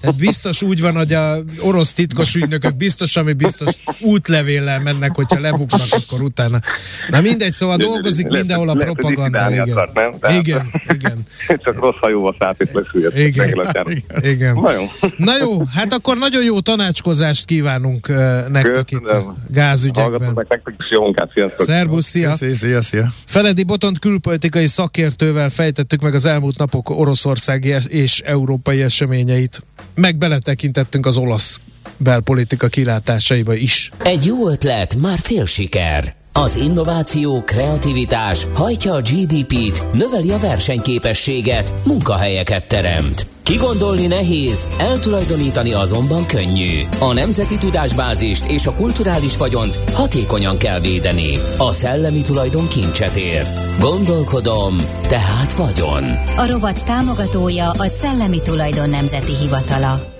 Tehát 0.00 0.16
biztos 0.16 0.62
úgy 0.62 0.80
van, 0.80 0.96
hogy 0.96 1.12
a 1.12 1.38
orosz 1.60 1.92
titkos 1.92 2.34
ügynökök 2.34 2.76
biztos, 2.76 3.16
ami 3.16 3.32
biztos 3.32 3.72
útlevéllel 4.00 4.80
mennek, 4.80 5.14
hogyha 5.14 5.40
lebuknak, 5.40 5.86
akkor 5.90 6.20
utána. 6.20 6.60
Na 7.10 7.20
mindegy, 7.20 7.52
szóval 7.52 7.76
dolgozik 7.76 8.26
mindenhol 8.26 8.68
a 8.68 8.74
propaganda. 8.74 9.50
Igen. 9.50 9.88
Igen, 10.38 10.70
igen. 10.94 11.18
Csak 11.64 11.80
rossz 11.80 11.96
hajóval 12.00 12.36
szállt 12.38 12.60
és 12.60 12.68
leszüljött. 12.72 13.18
Igen. 13.18 14.02
igen. 14.22 14.54
Na 14.54 14.72
jó. 14.72 14.84
Na 15.16 15.36
jó, 15.38 15.64
hát 15.64 15.92
akkor 15.92 16.18
nagyon 16.18 16.44
jó 16.44 16.60
tanácskozást 16.60 17.44
kívánunk 17.44 18.08
nektek 18.48 18.90
itt 18.90 19.06
a 19.06 19.34
gázügyekben. 19.48 20.46
Szervusz, 21.54 22.06
szia! 22.06 22.36
Szia, 22.36 22.82
szia! 22.82 23.08
Feledi 23.26 23.62
Botont 23.62 23.98
külpolitikai 23.98 24.66
szakértővel 24.66 25.48
fejtettük 25.48 26.00
meg 26.00 26.14
az 26.14 26.26
elmúlt 26.26 26.58
napok 26.58 26.90
oroszországi 26.90 27.74
és 27.88 28.20
európai 28.20 28.82
eseményeit. 28.96 29.62
Meg 29.94 30.16
beletekintettünk 30.16 31.06
az 31.06 31.16
olasz 31.16 31.60
belpolitika 31.96 32.68
kilátásaiba 32.68 33.54
is. 33.54 33.90
Egy 34.02 34.24
jó 34.24 34.48
ötlet, 34.48 34.94
már 34.94 35.18
fél 35.18 35.44
siker. 35.44 36.14
Az 36.32 36.56
innováció, 36.56 37.42
kreativitás 37.42 38.46
hajtja 38.54 38.92
a 38.94 39.00
GDP-t, 39.00 39.92
növeli 39.92 40.30
a 40.30 40.38
versenyképességet, 40.38 41.72
munkahelyeket 41.86 42.68
teremt. 42.68 43.35
Kigondolni 43.46 44.06
nehéz, 44.06 44.68
eltulajdonítani 44.78 45.72
azonban 45.72 46.26
könnyű. 46.26 46.82
A 46.98 47.12
nemzeti 47.12 47.58
tudásbázist 47.58 48.44
és 48.44 48.66
a 48.66 48.72
kulturális 48.72 49.36
vagyont 49.36 49.78
hatékonyan 49.92 50.58
kell 50.58 50.80
védeni. 50.80 51.38
A 51.58 51.72
szellemi 51.72 52.22
tulajdon 52.22 52.68
kincset 52.68 53.16
ér. 53.16 53.46
Gondolkodom, 53.80 54.76
tehát 55.08 55.52
vagyon. 55.52 56.04
A 56.36 56.46
rovat 56.50 56.84
támogatója 56.84 57.70
a 57.70 57.86
Szellemi 57.86 58.42
Tulajdon 58.42 58.90
Nemzeti 58.90 59.36
Hivatala. 59.36 60.15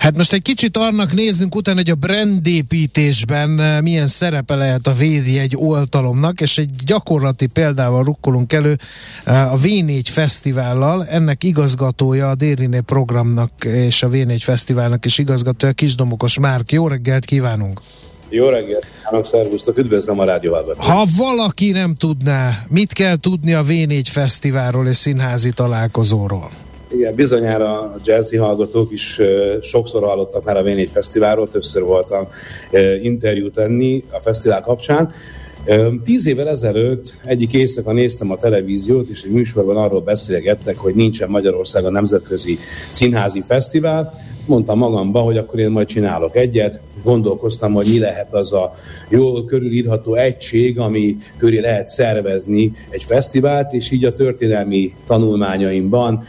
Hát 0.00 0.16
most 0.16 0.32
egy 0.32 0.42
kicsit 0.42 0.76
annak 0.76 1.12
nézzünk 1.12 1.54
utána, 1.54 1.76
hogy 1.76 1.90
a 1.90 1.94
brandépítésben 1.94 3.60
eh, 3.60 3.80
milyen 3.80 4.06
szerepe 4.06 4.54
lehet 4.54 4.86
a 4.86 4.92
egy 5.38 5.56
oltalomnak, 5.56 6.40
és 6.40 6.58
egy 6.58 6.70
gyakorlati 6.86 7.46
példával 7.46 8.04
rukkolunk 8.04 8.52
elő 8.52 8.76
eh, 9.24 9.52
a 9.52 9.56
V4 9.56 10.02
Fesztivállal. 10.04 11.06
Ennek 11.06 11.44
igazgatója 11.44 12.30
a 12.30 12.34
Dériné 12.34 12.80
programnak 12.80 13.50
és 13.64 14.02
a 14.02 14.08
V4 14.08 14.38
Fesztiválnak 14.40 15.04
is 15.04 15.18
igazgatója 15.18 15.72
Kisdomokos 15.72 16.38
Márk. 16.38 16.72
Jó 16.72 16.88
reggelt 16.88 17.24
kívánunk! 17.24 17.80
Jó 18.28 18.48
reggelt, 18.48 18.86
kívánok, 18.96 19.26
szervusztok, 19.26 19.78
üdvözlöm 19.78 20.18
a 20.18 20.24
rádióhallgatót. 20.24 20.84
Ha 20.84 21.04
valaki 21.16 21.70
nem 21.70 21.94
tudná, 21.94 22.64
mit 22.68 22.92
kell 22.92 23.16
tudni 23.16 23.54
a 23.54 23.62
V4 23.62 24.04
Fesztiválról 24.10 24.86
és 24.86 24.96
színházi 24.96 25.50
találkozóról? 25.50 26.50
Igen, 26.92 27.14
bizonyára 27.14 27.80
a 27.80 27.96
jazzy 28.04 28.36
hallgatók 28.36 28.92
is 28.92 29.20
sokszor 29.60 30.02
hallottak 30.02 30.44
már 30.44 30.56
a 30.56 30.62
V4 30.62 30.88
Fesztiválról, 30.92 31.48
többször 31.48 31.82
voltam 31.82 32.28
interjút 33.02 33.54
tenni 33.54 34.04
a 34.10 34.20
fesztivál 34.20 34.62
kapcsán. 34.62 35.12
Tíz 36.04 36.26
évvel 36.26 36.48
ezelőtt 36.48 37.14
egyik 37.24 37.52
éjszaka 37.52 37.92
néztem 37.92 38.30
a 38.30 38.36
televíziót, 38.36 39.08
és 39.08 39.22
egy 39.22 39.32
műsorban 39.32 39.76
arról 39.76 40.00
beszélgettek, 40.00 40.76
hogy 40.76 40.94
nincsen 40.94 41.28
Magyarországon 41.28 41.92
nemzetközi 41.92 42.58
színházi 42.90 43.40
fesztivál, 43.40 44.14
mondtam 44.46 44.78
magamba, 44.78 45.20
hogy 45.20 45.36
akkor 45.36 45.58
én 45.58 45.70
majd 45.70 45.86
csinálok 45.86 46.36
egyet, 46.36 46.80
és 46.96 47.02
gondolkoztam, 47.02 47.72
hogy 47.72 47.86
mi 47.86 47.98
lehet 47.98 48.34
az 48.34 48.52
a 48.52 48.74
jól 49.08 49.44
körülírható 49.44 50.14
egység, 50.14 50.78
ami 50.78 51.16
köré 51.36 51.58
lehet 51.58 51.88
szervezni 51.88 52.72
egy 52.88 53.04
fesztivált, 53.04 53.72
és 53.72 53.90
így 53.90 54.04
a 54.04 54.14
történelmi 54.14 54.94
tanulmányaimban 55.06 56.22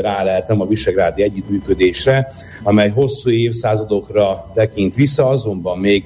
ráleltem 0.00 0.60
a 0.60 0.66
Visegrádi 0.66 1.22
együttműködésre, 1.22 2.32
amely 2.62 2.88
hosszú 2.88 3.30
évszázadokra 3.30 4.50
tekint 4.54 4.94
vissza, 4.94 5.28
azonban 5.28 5.78
még 5.78 6.04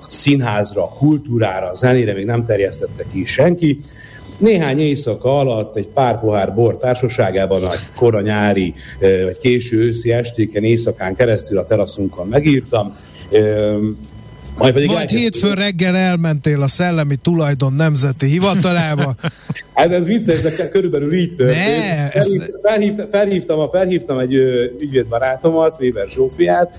a 0.00 0.04
színházra, 0.08 0.82
a 0.82 0.88
kultúrára, 0.88 1.70
a 1.70 1.74
zenére 1.74 2.12
még 2.14 2.24
nem 2.24 2.44
terjesztette 2.44 3.04
ki 3.12 3.24
senki, 3.24 3.80
néhány 4.42 4.80
éjszaka 4.80 5.38
alatt 5.38 5.76
egy 5.76 5.86
pár 5.86 6.20
pohár 6.20 6.54
bor 6.54 6.76
társaságában 6.76 7.60
nagy 7.60 7.78
kora 7.94 8.20
nyári 8.20 8.74
vagy 8.98 9.38
késő 9.38 9.78
őszi 9.78 10.12
estéken 10.12 10.64
éjszakán 10.64 11.14
keresztül 11.14 11.58
a 11.58 11.64
teraszunkon 11.64 12.26
megírtam. 12.26 12.96
Majd, 14.58 14.72
pedig 14.72 14.88
Majd 14.88 15.10
hétfőn 15.10 15.54
reggel 15.54 15.96
elmentél 15.96 16.62
a 16.62 16.68
Szellemi 16.68 17.16
Tulajdon 17.16 17.72
Nemzeti 17.72 18.26
Hivatalába. 18.26 19.14
hát 19.74 19.92
ez 19.92 20.06
vicces, 20.06 20.40
de 20.40 20.68
körülbelül 20.68 21.12
így 21.12 21.34
történt. 21.34 21.56
Ne, 21.56 22.08
felhívtam, 22.08 22.54
ez... 22.54 22.60
felhívtam, 22.62 23.06
felhívtam, 23.08 23.68
felhívtam 23.68 24.18
egy 24.18 24.34
ügyvédbarátomat, 24.80 25.76
Weber 25.80 26.08
Zsófiát, 26.08 26.78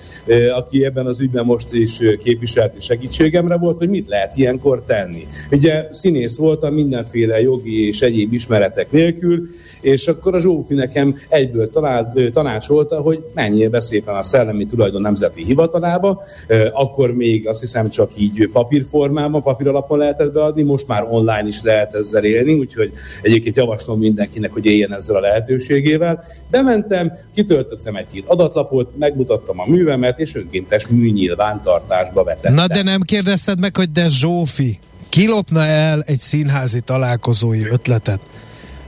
aki 0.56 0.86
ebben 0.86 1.06
az 1.06 1.20
ügyben 1.20 1.46
most 1.46 1.74
is 1.74 1.98
képviselt 2.24 2.76
és 2.78 2.86
segítségemre 2.86 3.58
volt, 3.58 3.78
hogy 3.78 3.90
mit 3.90 4.08
lehet 4.08 4.32
ilyenkor 4.36 4.84
tenni. 4.88 5.28
Ugye 5.52 5.88
színész 5.92 6.38
voltam 6.38 6.74
mindenféle 6.74 7.42
jogi 7.42 7.88
és 7.88 8.02
egyéb 8.02 8.34
ismeretek 8.34 8.92
nélkül, 8.92 9.48
és 9.84 10.08
akkor 10.08 10.36
a 10.36 10.40
Zsófi 10.40 10.74
nekem 10.74 11.16
egyből 11.30 11.70
tanált, 11.70 12.32
tanácsolta, 12.34 13.02
hogy 13.02 13.24
menjél 13.34 13.70
be 13.70 13.80
szépen 13.80 14.16
a 14.16 14.24
Szellemi 14.24 14.66
Tulajdon 14.66 15.02
Nemzeti 15.02 15.44
Hivatalába, 15.44 16.24
akkor 16.72 17.14
még 17.16 17.48
azt 17.48 17.60
hiszem 17.60 17.90
csak 17.90 18.12
így 18.18 18.50
papírformában, 18.52 19.42
papír 19.42 19.68
alapon 19.68 19.98
lehetett 19.98 20.34
beadni, 20.34 20.62
most 20.62 20.88
már 20.88 21.08
online 21.10 21.48
is 21.48 21.62
lehet 21.62 21.96
ezzel 21.96 22.24
élni, 22.24 22.54
úgyhogy 22.54 22.92
egyébként 23.22 23.56
javaslom 23.56 24.00
mindenkinek, 24.00 24.52
hogy 24.52 24.66
éljen 24.66 24.94
ezzel 24.94 25.16
a 25.16 25.20
lehetőségével. 25.20 26.24
Bementem, 26.50 27.14
kitöltöttem 27.34 27.96
egy-két 27.96 28.28
adatlapot, 28.28 28.98
megmutattam 28.98 29.60
a 29.60 29.70
művemet, 29.70 30.20
és 30.20 30.36
önkéntes 30.36 30.88
műnyilvántartásba 30.88 32.24
vetettem. 32.24 32.54
Na 32.54 32.68
de 32.68 32.82
nem 32.82 33.02
kérdezted 33.02 33.60
meg, 33.60 33.76
hogy 33.76 33.92
de 33.92 34.10
Zsófi, 34.10 34.80
kilopna 35.10 35.66
el 35.66 36.02
egy 36.02 36.20
színházi 36.20 36.80
találkozói 36.80 37.66
ötletet? 37.70 38.20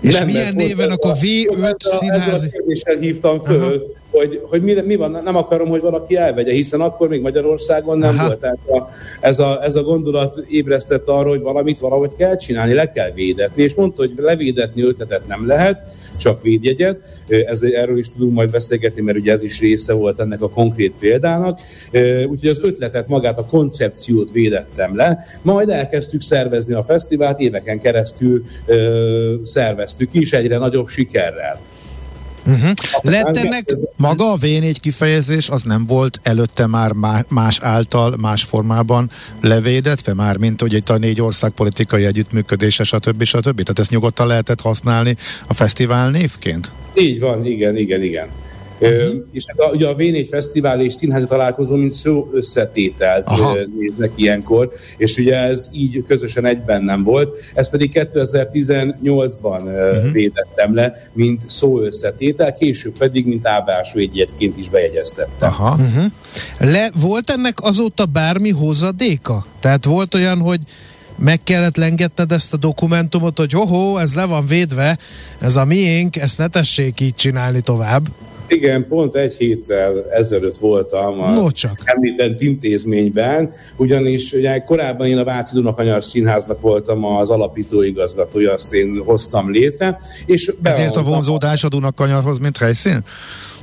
És 0.06 0.20
nem, 0.20 0.28
milyen 0.28 0.54
néven 0.56 0.90
akkor 0.90 1.12
V5 1.22 1.76
színházi... 1.80 2.52
Ezzel 2.68 2.98
hívtam 3.00 3.40
föl, 3.40 3.62
Aha. 3.62 3.74
hogy, 4.12 4.42
hogy 4.44 4.62
mi, 4.62 4.74
mi 4.74 4.96
van, 4.96 5.20
nem 5.24 5.36
akarom, 5.36 5.68
hogy 5.68 5.82
valaki 5.82 6.16
elvegye, 6.16 6.52
hiszen 6.52 6.82
akkor 6.82 7.08
még 7.08 7.22
Magyarországon 7.22 7.98
nem 7.98 8.16
Aha. 8.18 8.26
volt. 8.26 8.40
Tehát 8.40 8.58
a, 8.68 8.90
ez, 9.20 9.40
a, 9.40 9.64
ez 9.64 9.76
a 9.76 9.84
gondolat 9.84 10.44
ébresztett 10.50 11.08
arra, 11.08 11.30
hogy 11.30 11.42
valamit 11.42 11.80
valahogy 11.80 12.12
kell 12.18 12.38
csinálni, 12.38 12.74
le 12.74 12.92
kell 12.92 13.12
védetni, 13.12 13.64
és 13.64 13.74
mondta, 13.74 14.02
hogy 14.02 14.14
levédetni 14.18 14.82
ötletet 14.82 15.28
nem 15.28 15.48
lehet, 15.48 15.82
csak 16.26 16.42
védjegyet. 16.42 17.24
Ez, 17.28 17.64
erről 17.64 17.98
is 17.98 18.10
tudunk 18.12 18.34
majd 18.34 18.52
beszélgetni, 18.52 19.02
mert 19.02 19.18
ugye 19.18 19.32
ez 19.32 19.44
is 19.44 19.60
része 19.60 19.94
volt 19.94 20.20
ennek 20.20 20.42
a 20.42 20.50
konkrét 20.50 20.94
példának. 21.00 21.60
Úgyhogy 22.28 22.50
az 22.50 22.60
ötletet, 22.62 23.08
magát 23.08 23.40
a 23.40 23.46
koncepciót 23.46 24.32
védettem 24.32 24.96
le, 24.96 25.26
majd 25.42 25.70
elkezdtük 25.70 26.22
szervezni 26.22 26.74
a 26.74 26.84
fesztivált, 26.84 27.40
éveken 27.40 27.80
keresztül 27.80 28.44
szerveztük 29.44 30.14
is 30.14 30.34
egyre 30.34 30.58
nagyobb 30.58 30.88
sikerrel. 30.88 31.60
Uh-huh. 32.46 32.72
Lett 33.02 33.38
ennek... 33.38 33.76
Maga 33.96 34.32
a 34.32 34.38
V4 34.38 34.76
kifejezés 34.82 35.50
az 35.50 35.62
nem 35.62 35.86
volt 35.86 36.20
előtte 36.24 36.68
már 36.68 36.92
más 37.28 37.60
által, 37.62 38.16
más 38.18 38.44
formában 38.44 39.10
levédetve 39.42 40.14
már, 40.14 40.38
mint 40.38 40.62
hogy 40.62 40.74
itt 40.74 40.90
a 40.90 40.98
négy 40.98 41.22
ország 41.22 41.52
politikai 41.52 42.06
együttműködése, 42.06 42.84
stb. 42.84 43.24
stb. 43.24 43.62
Tehát 43.62 43.80
ezt 43.80 43.90
nyugodtan 43.90 44.28
lehetett 44.28 44.62
használni 44.62 45.16
a 45.48 45.54
fesztivál 45.54 46.10
névként? 46.10 46.72
Így 46.94 47.20
van, 47.20 47.46
igen, 47.46 47.78
igen, 47.78 48.02
igen. 48.04 48.28
Uh-huh. 48.80 49.26
És 49.32 49.44
hát 49.48 49.60
a, 49.60 49.72
ugye 49.72 49.88
a 49.88 49.96
V4 49.96 50.28
Fesztivál 50.30 50.82
és 50.82 50.94
Színházi 50.94 51.26
Találkozó, 51.26 51.76
mint 51.76 51.92
szó 51.92 52.30
összetételt 52.34 53.28
Aha. 53.28 53.58
néznek 53.80 54.12
ilyenkor, 54.16 54.70
és 54.98 55.18
ugye 55.18 55.36
ez 55.36 55.70
így 55.74 56.04
közösen 56.08 56.46
egyben 56.46 56.84
nem 56.84 57.04
volt, 57.04 57.38
ez 57.54 57.70
pedig 57.70 58.10
2018-ban 58.14 59.62
uh-huh. 59.62 60.12
védettem 60.12 60.76
le, 60.76 61.10
mint 61.14 61.50
szó 61.50 61.80
összetétel, 61.82 62.54
később 62.54 62.98
pedig, 62.98 63.26
mint 63.26 63.48
ábrásvédjetként 63.48 64.58
is 64.58 64.70
bejegyeztettem. 64.70 65.50
Aha. 65.50 65.76
Uh-huh. 65.76 66.06
Le, 66.60 66.90
volt 67.02 67.30
ennek 67.30 67.58
azóta 67.62 68.06
bármi 68.06 68.50
hozadéka? 68.50 69.46
Tehát 69.60 69.86
volt 69.86 70.14
olyan, 70.14 70.40
hogy 70.40 70.60
meg 71.18 71.40
kellett 71.44 71.76
lengetned 71.76 72.32
ezt 72.32 72.54
a 72.54 72.58
dokumentumot, 72.58 73.38
hogy 73.38 73.52
hoho, 73.52 73.98
ez 73.98 74.16
le 74.16 74.26
van 74.26 74.46
védve, 74.46 74.98
ez 75.42 75.56
a 75.56 75.66
miénk, 75.66 76.16
ezt 76.16 76.38
ne 76.38 76.48
tessék 76.48 77.00
így 77.00 77.16
csinálni 77.16 77.62
tovább. 77.62 78.08
Igen, 78.48 78.88
pont 78.88 79.16
egy 79.16 79.34
héttel 79.34 80.12
ezelőtt 80.12 80.58
voltam 80.58 81.22
az 81.22 81.34
no 81.34 81.52
csak. 81.52 81.82
említett 81.84 82.42
intézményben, 82.42 83.54
ugyanis 83.76 84.34
ugye 84.34 84.60
korábban 84.60 85.08
én 85.08 85.18
a 85.18 85.24
Váci 85.24 85.56
Dunakanyar 85.56 86.04
Színháznak 86.04 86.62
voltam 86.62 87.06
az 87.06 87.30
alapító 87.30 87.82
igazgatója, 87.82 88.54
azt 88.54 88.74
én 88.74 89.02
hoztam 89.06 89.52
létre. 89.52 90.00
És 90.26 90.54
Ezért 90.64 90.96
a 90.96 91.04
vonzódás 91.04 91.64
a 91.64 91.68
Dunakanyarhoz, 91.68 92.40
mint 92.40 92.58
helyszín? 92.58 93.04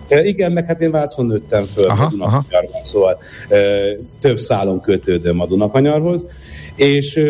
E, 0.09 0.25
igen, 0.25 0.53
meg 0.53 0.67
hát 0.67 0.81
én 0.81 0.91
Vácon 0.91 1.27
nőttem 1.27 1.65
föl 1.65 1.85
aha, 1.85 2.05
a 2.05 2.09
Dunakanyarban, 2.09 2.85
szóval 2.85 3.19
e, 3.49 3.59
több 4.21 4.39
szálon 4.39 4.81
kötődöm 4.81 5.41
a 5.41 5.47
Dunakanyarhoz, 5.47 6.27
és 6.75 7.21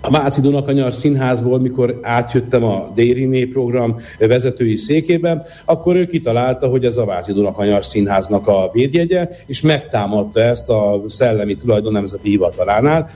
a 0.00 0.10
Váci 0.10 0.40
Dunakanyar 0.40 0.94
Színházból, 0.94 1.60
mikor 1.60 1.98
átjöttem 2.02 2.64
a 2.64 2.92
Dériné 2.94 3.44
program 3.44 4.00
vezetői 4.18 4.76
székében, 4.76 5.42
akkor 5.64 5.96
ő 5.96 6.06
kitalálta, 6.06 6.66
hogy 6.66 6.84
ez 6.84 6.96
a 6.96 7.04
Váci 7.04 7.32
Dunakanyar 7.32 7.84
Színháznak 7.84 8.46
a 8.46 8.70
védjegye, 8.72 9.28
és 9.46 9.60
megtámadta 9.60 10.40
ezt 10.40 10.68
a 10.68 11.02
Szellemi 11.08 11.56
Tulajdon 11.56 11.92
Nemzeti 11.92 12.28
Hivatalánál. 12.28 13.10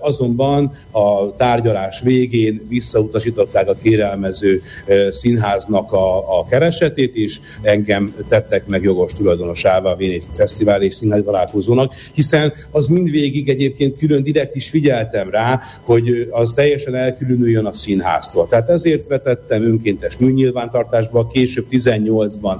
Azonban 0.00 0.72
a 0.90 1.34
tárgyalás 1.34 2.00
végén 2.00 2.66
visszautasították 2.68 3.68
a 3.68 3.76
kérelmező 3.82 4.62
színháznak 5.10 5.92
a, 5.92 6.38
a 6.38 6.46
keresetét, 6.50 7.14
és 7.14 7.40
engem 7.62 8.14
tettek 8.28 8.66
meg 8.66 8.82
jogos 8.82 9.12
tulajdonosává 9.12 9.90
a 9.90 9.96
Vénégy 9.96 10.24
Fesztivál 10.32 10.82
és 10.82 10.94
Színházi 10.94 11.24
Találkozónak, 11.24 11.94
hiszen 12.14 12.52
az 12.70 12.86
mindvégig 12.86 13.48
egyébként 13.48 13.98
külön 13.98 14.22
direkt 14.22 14.54
is 14.54 14.68
figyeltem 14.68 15.30
rá, 15.30 15.60
hogy 15.80 16.09
az 16.30 16.52
teljesen 16.52 16.94
elkülönüljön 16.94 17.64
a 17.64 17.72
színháztól. 17.72 18.46
Tehát 18.48 18.68
ezért 18.68 19.06
vetettem 19.06 19.62
önkéntes 19.62 20.16
műnyilvántartásba, 20.16 21.26
később 21.26 21.66
18-ban 21.70 22.56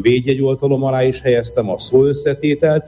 védjegyoltalom 0.00 0.82
alá 0.82 1.02
is 1.02 1.20
helyeztem 1.20 1.70
a 1.70 1.78
szó 1.78 2.04
összetételt, 2.04 2.84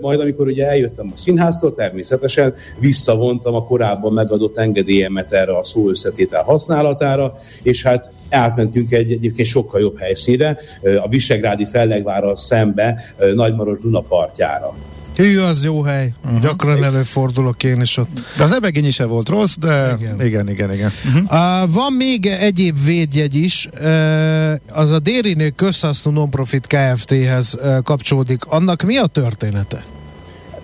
majd 0.00 0.20
amikor 0.20 0.46
ugye 0.46 0.66
eljöttem 0.66 1.10
a 1.14 1.16
színháztól, 1.16 1.74
természetesen 1.74 2.54
visszavontam 2.78 3.54
a 3.54 3.64
korábban 3.64 4.12
megadott 4.12 4.58
engedélyemet 4.58 5.32
erre 5.32 5.56
a 5.56 5.64
szó 5.64 5.88
összetétel 5.88 6.42
használatára, 6.42 7.32
és 7.62 7.82
hát 7.82 8.10
átmentünk 8.30 8.92
egy 8.92 9.12
egyébként 9.12 9.48
sokkal 9.48 9.80
jobb 9.80 9.98
helyszínre, 9.98 10.58
a 11.02 11.08
Visegrádi 11.08 11.64
Fellegvárral 11.64 12.36
szembe 12.36 13.00
Nagymaros 13.34 13.78
Duna 13.78 14.00
partjára. 14.00 14.74
Hű, 15.16 15.38
az 15.38 15.64
jó 15.64 15.82
hely. 15.82 16.12
Uh-huh. 16.24 16.40
Gyakran 16.40 16.84
előfordulok 16.84 17.64
én 17.64 17.80
is 17.80 17.96
ott. 17.96 18.20
De 18.36 18.42
az 18.42 18.52
ebegény 18.52 18.86
is 18.86 18.98
volt 18.98 19.28
rossz, 19.28 19.54
de 19.56 19.96
igen, 20.00 20.22
igen, 20.24 20.48
igen. 20.48 20.72
igen. 20.72 20.92
Uh-huh. 21.06 21.62
Uh, 21.62 21.72
van 21.72 21.92
még 21.92 22.26
egyéb 22.26 22.84
védjegy 22.84 23.34
is, 23.34 23.68
uh, 23.74 24.52
az 24.70 24.90
a 24.92 24.98
Dérinő 24.98 25.50
közhasznú 25.50 26.10
nonprofit 26.10 26.66
Kft-hez 26.66 27.58
uh, 27.62 27.82
kapcsolódik. 27.82 28.44
Annak 28.44 28.82
mi 28.82 28.96
a 28.96 29.06
története? 29.06 29.82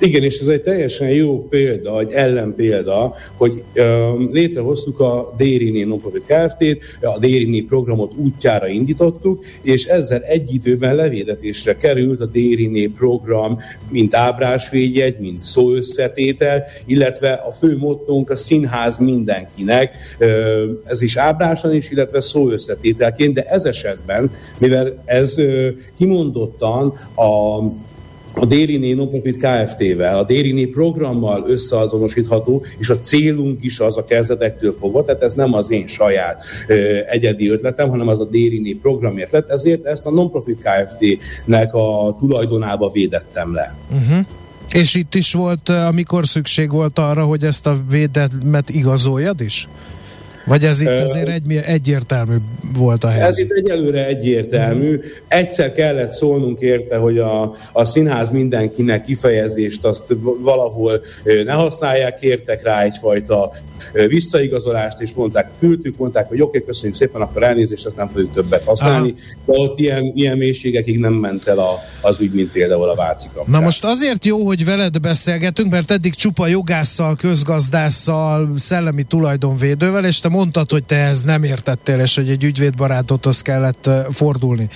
Igen, 0.01 0.23
és 0.23 0.39
ez 0.39 0.47
egy 0.47 0.61
teljesen 0.61 1.09
jó 1.09 1.47
példa, 1.49 2.01
egy 2.01 2.13
ellenpélda, 2.13 3.15
hogy 3.37 3.63
uh, 3.75 4.31
létrehoztuk 4.33 5.01
a 5.01 5.35
Dérini 5.37 5.83
Nonprofit 5.83 6.25
Kft-t, 6.27 7.05
a 7.05 7.19
Dérini 7.19 7.61
programot 7.61 8.13
útjára 8.17 8.67
indítottuk, 8.67 9.45
és 9.63 9.85
ezzel 9.85 10.23
egy 10.23 10.55
időben 10.55 10.95
levédetésre 10.95 11.77
került 11.77 12.21
a 12.21 12.27
Dérini 12.27 12.87
program, 12.87 13.59
mint 13.91 14.15
ábrásvédjegy, 14.15 15.19
mint 15.19 15.43
szóösszetétel, 15.43 16.65
illetve 16.87 17.33
a 17.33 17.53
fő 17.53 17.77
mottónk 17.77 18.31
a 18.31 18.37
színház 18.37 18.99
mindenkinek, 18.99 19.97
ez 20.85 21.03
is 21.03 21.17
ábrásan 21.17 21.75
is, 21.75 21.91
illetve 21.91 22.21
szóösszetételként, 22.21 23.35
de 23.35 23.45
ez 23.45 23.65
esetben, 23.65 24.31
mivel 24.59 25.03
ez 25.05 25.37
kimondottan 25.97 26.87
a 27.15 27.61
a 28.41 28.45
Dériné 28.45 28.93
Nonprofit 28.93 29.37
Kft-vel, 29.37 30.19
a 30.19 30.25
Dériné 30.25 30.67
programmal 30.67 31.45
összeazonosítható, 31.47 32.65
és 32.79 32.89
a 32.89 32.99
célunk 32.99 33.65
is 33.65 33.81
az 33.81 33.97
a 33.97 34.05
kezdetektől 34.05 34.77
fogva, 34.81 35.05
tehát 35.05 35.23
ez 35.23 35.33
nem 35.33 35.55
az 35.55 35.71
én 35.71 35.87
saját 35.87 36.43
ö, 36.67 36.99
egyedi 37.09 37.51
ötletem, 37.51 37.89
hanem 37.89 38.09
az 38.09 38.21
a 38.21 38.25
Dériné 38.25 38.73
programért 38.73 39.33
lett, 39.33 39.49
ezért 39.49 39.85
ezt 39.85 40.07
a 40.07 40.11
Nonprofit 40.11 40.63
Kft-nek 40.63 41.75
a 41.75 42.17
tulajdonába 42.19 42.91
védettem 42.91 43.55
le. 43.55 43.77
Uh-huh. 43.91 44.27
És 44.73 44.95
itt 44.95 45.15
is 45.15 45.33
volt, 45.33 45.69
amikor 45.69 46.27
szükség 46.27 46.71
volt 46.71 46.99
arra, 46.99 47.25
hogy 47.25 47.45
ezt 47.45 47.67
a 47.67 47.77
védelmet 47.91 48.71
igazoljad 48.71 49.41
is? 49.41 49.69
Vagy 50.49 50.65
ez 50.65 50.81
itt 50.81 50.89
azért 50.89 51.29
egy, 51.29 51.61
egyértelmű 51.67 52.37
volt 52.77 53.05
a 53.05 53.09
helyzet? 53.09 53.29
Ez 53.29 53.39
itt 53.39 53.51
egyelőre 53.51 54.07
egyértelmű. 54.07 55.01
Egyszer 55.29 55.73
kellett 55.73 56.13
szólnunk 56.13 56.61
érte, 56.61 56.97
hogy 56.97 57.19
a, 57.19 57.55
a 57.73 57.85
színház 57.85 58.31
mindenkinek 58.31 59.05
kifejezést 59.05 59.85
azt 59.85 60.17
valahol 60.41 61.03
ne 61.45 61.53
használják, 61.53 62.19
kértek 62.19 62.63
rá 62.63 62.83
egyfajta 62.83 63.53
visszaigazolást, 63.93 65.01
és 65.01 65.13
mondták, 65.13 65.51
küldtük, 65.59 65.97
mondták, 65.97 66.29
hogy 66.29 66.41
oké, 66.41 66.57
okay, 66.57 66.65
köszönjük 66.65 66.97
szépen, 66.97 67.21
akkor 67.21 67.43
elnézést, 67.43 67.87
azt 67.87 67.97
nem 67.97 68.09
fogjuk 68.09 68.33
többet 68.35 68.65
használni. 68.65 69.15
Aha. 69.17 69.53
De 69.53 69.61
ott 69.61 69.79
ilyen, 69.79 70.13
ilyen 70.15 70.37
mélységekig 70.37 70.99
nem 70.99 71.13
ment 71.13 71.47
el 71.47 71.59
a, 71.59 71.79
az 72.01 72.21
ügy, 72.21 72.33
mint 72.33 72.53
például 72.53 72.89
a 72.89 72.95
Váci 72.95 73.27
kapcsán. 73.35 73.55
Na 73.55 73.61
most 73.61 73.85
azért 73.85 74.25
jó, 74.25 74.47
hogy 74.47 74.65
veled 74.65 75.01
beszélgetünk, 75.01 75.71
mert 75.71 75.91
eddig 75.91 76.15
csupa 76.15 76.47
jogásszal, 76.47 77.17
közgazdásszal, 77.17 78.51
szellemi 78.57 79.03
tulajdonvédővel, 79.03 80.05
és 80.05 80.21
te 80.21 80.29
mondtad, 80.39 80.71
hogy 80.71 80.85
te 80.85 80.97
ez 80.97 81.23
nem 81.23 81.43
értettél, 81.43 81.99
és 81.99 82.15
hogy 82.15 82.29
egy 82.29 82.45
ügyvédbarátodhoz 82.45 83.43
kellett 83.43 83.91
fordulni. 84.11 84.69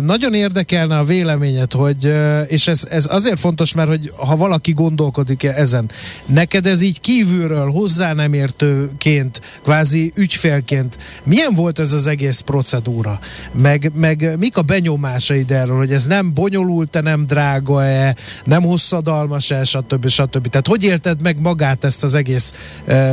Nagyon 0.00 0.34
érdekelne 0.34 0.98
a 0.98 1.04
véleményed, 1.04 1.72
hogy, 1.72 2.14
és 2.46 2.68
ez, 2.68 2.86
ez 2.90 3.06
azért 3.10 3.38
fontos, 3.38 3.72
mert 3.72 3.88
hogy 3.88 4.12
ha 4.16 4.36
valaki 4.36 4.72
gondolkodik 4.72 5.42
ezen, 5.42 5.90
neked 6.26 6.66
ez 6.66 6.80
így 6.80 7.00
kívülről 7.00 7.70
hozzá 7.70 8.12
nem 8.12 8.32
értőként, 8.32 9.40
kvázi 9.62 10.12
ügyfélként, 10.14 10.98
milyen 11.22 11.54
volt 11.54 11.78
ez 11.78 11.92
az 11.92 12.06
egész 12.06 12.40
procedúra? 12.40 13.18
Meg, 13.52 13.90
meg 13.94 14.38
mik 14.38 14.56
a 14.56 14.62
benyomásaid 14.62 15.50
erről, 15.50 15.76
hogy 15.76 15.92
ez 15.92 16.06
nem 16.06 16.34
bonyolult-e, 16.34 17.00
nem 17.00 17.26
drága-e, 17.26 18.16
nem 18.44 18.62
hosszadalmas-e, 18.62 19.64
stb. 19.64 20.08
stb. 20.08 20.48
Tehát 20.48 20.66
hogy 20.66 20.84
élted 20.84 21.22
meg 21.22 21.40
magát 21.40 21.84
ezt 21.84 22.02
az 22.02 22.14
egész 22.14 22.52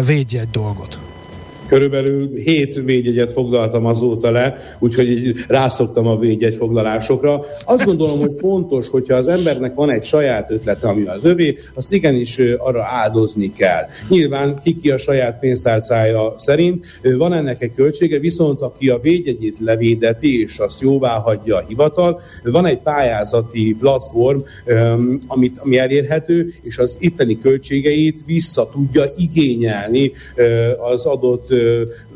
védjegy 0.05 0.49
dolgot? 0.49 1.08
Körülbelül 1.69 2.35
hét 2.35 2.81
védjegyet 2.85 3.31
foglaltam 3.31 3.85
azóta 3.85 4.31
le, 4.31 4.55
úgyhogy 4.79 5.33
rászoktam 5.47 6.07
a 6.07 6.17
védjegy 6.17 6.55
foglalásokra. 6.55 7.41
Azt 7.65 7.85
gondolom, 7.85 8.19
hogy 8.19 8.31
fontos, 8.37 8.87
hogyha 8.87 9.15
az 9.15 9.27
embernek 9.27 9.75
van 9.75 9.89
egy 9.89 10.03
saját 10.03 10.51
ötlete, 10.51 10.87
ami 10.87 11.05
az 11.05 11.25
övé, 11.25 11.57
azt 11.73 11.93
igenis 11.93 12.39
arra 12.57 12.83
áldozni 12.83 13.53
kell. 13.53 13.85
Nyilván 14.09 14.59
kiki 14.63 14.91
a 14.91 14.97
saját 14.97 15.39
pénztárcája 15.39 16.33
szerint, 16.37 16.85
van 17.17 17.33
ennek 17.33 17.61
egy 17.61 17.73
költsége, 17.75 18.19
viszont 18.19 18.61
aki 18.61 18.89
a 18.89 18.99
védjegyét 18.99 19.57
levédeti, 19.59 20.41
és 20.41 20.57
azt 20.57 20.81
jóvá 20.81 21.17
hagyja 21.17 21.55
a 21.55 21.65
hivatal, 21.67 22.21
van 22.43 22.65
egy 22.65 22.77
pályázati 22.77 23.75
platform, 23.79 24.37
amit, 25.27 25.57
ami 25.57 25.77
elérhető, 25.77 26.53
és 26.61 26.77
az 26.77 26.97
itteni 26.99 27.39
költségeit 27.41 28.19
vissza 28.25 28.69
tudja 28.73 29.03
igényelni 29.17 30.11
az 30.91 31.05
adott 31.05 31.53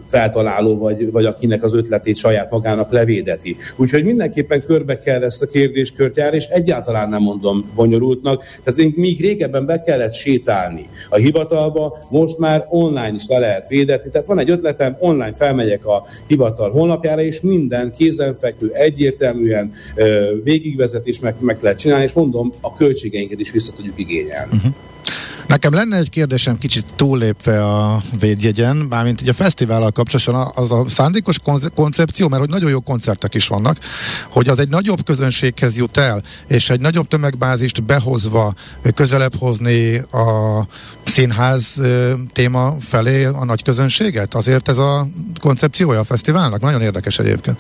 feltaláló, 0.08 0.78
vagy, 0.78 1.12
vagy 1.12 1.26
akinek 1.26 1.64
az 1.64 1.74
ötletét 1.74 2.18
saját 2.18 2.52
magának 2.52 2.92
levédeti. 2.92 3.56
Úgyhogy 3.76 4.04
mindenképpen 4.04 4.64
körbe 4.66 4.98
kell 4.98 5.24
ezt 5.24 5.42
a 5.42 5.48
kérdéskört 5.48 6.18
jár, 6.18 6.34
és 6.34 6.46
egyáltalán 6.46 7.10
nem 7.10 7.22
mondom 7.22 7.72
bonyolultnak. 7.76 8.44
Tehát 8.64 8.96
még 8.96 9.22
régebben 9.22 9.66
be 9.66 9.82
kellett 9.82 10.14
sétálni 10.14 10.90
a 11.10 11.16
hivatalba, 11.16 11.98
most 12.10 12.38
már 12.38 12.66
online 12.70 13.14
is 13.16 13.24
le 13.28 13.40
lehet 13.40 13.68
védetni. 13.68 14.10
Tehát 14.12 14.28
van 14.28 14.40
egy 14.40 14.50
ötletem, 14.50 14.98
online 15.00 15.34
felmegyek 15.34 15.86
a 15.86 16.04
hivatal 16.28 16.72
honlapjára, 16.72 17.22
és 17.22 17.42
minden 17.42 17.92
kézenfekvő, 17.92 18.72
egyértelműen 18.74 19.72
végigvezet, 20.44 21.08
és 21.08 21.20
meg, 21.20 21.36
meg 21.40 21.58
lehet 21.62 21.80
csinálni, 21.80 22.04
és 22.04 22.14
mondom, 22.14 22.52
a 22.62 22.74
költségeinket 22.74 23.40
is 23.40 23.52
vissza 23.52 23.72
tudjuk 23.74 24.00
igényelni. 24.00 24.56
Uh-huh. 24.56 24.74
Nekem 25.48 25.74
lenne 25.74 25.98
egy 25.98 26.10
kérdésem 26.10 26.58
kicsit 26.58 26.86
túllépve 26.96 27.66
a 27.66 28.02
védjegyen, 28.20 28.76
mármint 28.76 29.22
ugye 29.22 29.32
a 29.32 29.34
fesztivállal 29.34 29.92
kapcsolatosan 29.92 30.52
az 30.56 30.72
a 30.72 30.86
szándékos 30.88 31.38
koncepció, 31.76 32.28
mert 32.28 32.42
hogy 32.42 32.52
nagyon 32.52 32.70
jó 32.70 32.80
koncertek 32.80 33.34
is 33.34 33.48
vannak, 33.48 33.78
hogy 34.30 34.48
az 34.48 34.60
egy 34.60 34.70
nagyobb 34.70 35.06
közönséghez 35.06 35.78
jut 35.78 35.98
el, 35.98 36.24
és 36.48 36.70
egy 36.70 36.80
nagyobb 36.80 37.08
tömegbázist 37.08 37.84
behozva 37.84 38.54
közelebb 38.96 39.36
hozni 39.36 39.98
a 39.98 40.68
színház 41.04 41.82
téma 42.34 42.76
felé 42.80 43.24
a 43.24 43.46
nagy 43.46 43.64
közönséget? 43.64 44.34
Azért 44.34 44.70
ez 44.70 44.78
a 44.78 45.08
koncepciója 45.42 46.00
a 46.00 46.04
fesztiválnak? 46.04 46.62
Nagyon 46.62 46.82
érdekes 46.82 47.20
egyébként. 47.20 47.58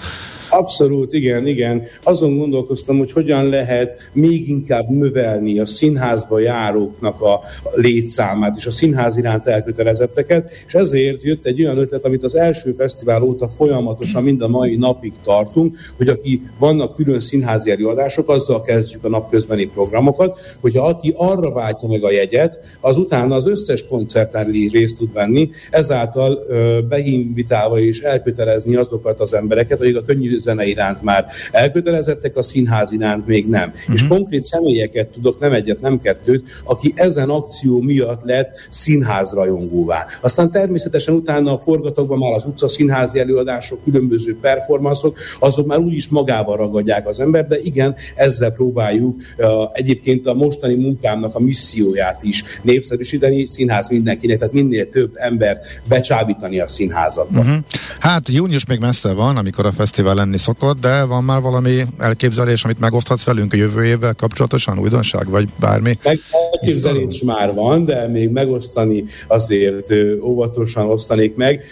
Abszolút, 0.53 1.13
igen, 1.13 1.47
igen. 1.47 1.83
Azon 2.03 2.37
gondolkoztam, 2.37 2.97
hogy 2.97 3.11
hogyan 3.11 3.49
lehet 3.49 4.09
még 4.11 4.49
inkább 4.49 4.89
növelni 4.89 5.59
a 5.59 5.65
színházba 5.65 6.39
járóknak 6.39 7.21
a 7.21 7.39
létszámát 7.75 8.57
és 8.57 8.65
a 8.65 8.71
színház 8.71 9.17
iránt 9.17 9.47
elkötelezetteket, 9.47 10.51
és 10.67 10.73
ezért 10.73 11.21
jött 11.21 11.45
egy 11.45 11.63
olyan 11.63 11.77
ötlet, 11.77 12.05
amit 12.05 12.23
az 12.23 12.35
első 12.35 12.71
fesztivál 12.71 13.21
óta 13.21 13.47
folyamatosan 13.47 14.23
mind 14.23 14.41
a 14.41 14.47
mai 14.47 14.75
napig 14.75 15.13
tartunk, 15.23 15.77
hogy 15.97 16.07
aki 16.07 16.41
vannak 16.57 16.95
külön 16.95 17.19
színházi 17.19 17.71
előadások, 17.71 18.29
azzal 18.29 18.61
kezdjük 18.61 19.03
a 19.03 19.09
napközbeni 19.09 19.65
programokat, 19.65 20.39
hogyha 20.59 20.85
aki 20.85 21.13
arra 21.17 21.51
váltja 21.51 21.87
meg 21.87 22.03
a 22.03 22.11
jegyet, 22.11 22.59
az 22.79 22.97
utána 22.97 23.32
az 23.33 23.47
összes 23.47 23.85
koncerten 23.87 24.51
részt 24.71 24.97
tud 24.97 25.13
venni, 25.13 25.49
ezáltal 25.69 26.45
behinvitálva 26.89 27.79
és 27.79 27.99
elkötelezni 27.99 28.75
azokat 28.75 29.19
az 29.19 29.33
embereket, 29.33 29.81
akik 29.81 29.97
a 29.97 30.01
könnyű 30.01 30.37
zene 30.37 30.65
iránt 30.65 31.01
már 31.01 31.25
elkötelezettek, 31.51 32.37
a 32.37 32.43
színház 32.43 32.91
iránt 32.91 33.27
még 33.27 33.47
nem. 33.49 33.69
Uh-huh. 33.69 33.93
És 33.93 34.01
mhm. 34.01 34.11
konkrét 34.11 34.43
személyeket 34.43 35.07
tudok, 35.07 35.39
nem 35.39 35.51
egyet, 35.51 35.81
nem 35.81 36.01
kettőt, 36.01 36.49
aki 36.63 36.93
ezen 36.95 37.29
akció 37.29 37.81
miatt 37.81 38.23
lett 38.23 38.67
színházrajongóvá. 38.69 40.05
Aztán 40.21 40.51
természetesen 40.51 41.15
utána 41.15 41.53
a 41.53 41.57
forgatokban 41.57 42.17
már 42.17 42.31
az 42.31 42.45
utca 42.45 42.67
színházi 42.67 43.19
előadások, 43.19 43.83
különböző 43.83 44.37
performanszok, 44.41 45.17
azok 45.39 45.67
már 45.67 45.79
úgyis 45.79 46.07
magával 46.07 46.57
ragadják 46.57 47.07
az 47.07 47.19
ember, 47.19 47.47
de 47.47 47.59
igen, 47.59 47.95
ezzel 48.15 48.51
próbáljuk 48.51 49.21
uh, 49.37 49.47
egyébként 49.73 50.27
a 50.27 50.33
mostani 50.33 50.75
munkámnak 50.75 51.35
a 51.35 51.39
misszióját 51.39 52.23
is 52.23 52.43
népszerűsíteni, 52.61 53.22
színház 53.45 53.89
mindenkinek, 53.89 54.37
tehát 54.37 54.53
minél 54.53 54.89
több 54.89 55.11
embert 55.13 55.81
becsábítani 55.87 56.59
a 56.59 56.67
színházakba. 56.67 57.39
Uh-huh. 57.39 57.55
Hát 57.99 58.29
június 58.29 58.65
még 58.65 58.79
messze 58.79 59.11
van, 59.13 59.37
amikor 59.37 59.65
a 59.65 59.71
fesztivál 59.71 60.15
lenni 60.15 60.37
szokott, 60.37 60.79
de 60.79 61.03
van 61.03 61.23
már 61.23 61.41
valami 61.41 61.85
elképzelés, 61.97 62.63
amit 62.63 62.79
megoszthatsz 62.79 63.23
velünk 63.23 63.53
a 63.53 63.55
jövő 63.55 63.85
évvel 63.85 64.13
kapcsolatosan, 64.13 64.79
újdonság, 64.79 65.29
vagy 65.29 65.47
bármi? 65.59 65.97
Meg 66.03 66.19
elképzelés 66.51 67.21
már 67.21 67.53
van, 67.53 67.85
de 67.85 68.07
még 68.07 68.29
megosztani 68.29 69.03
azért 69.27 69.93
óvatosan 70.21 70.89
osztanék 70.89 71.35
meg. 71.35 71.63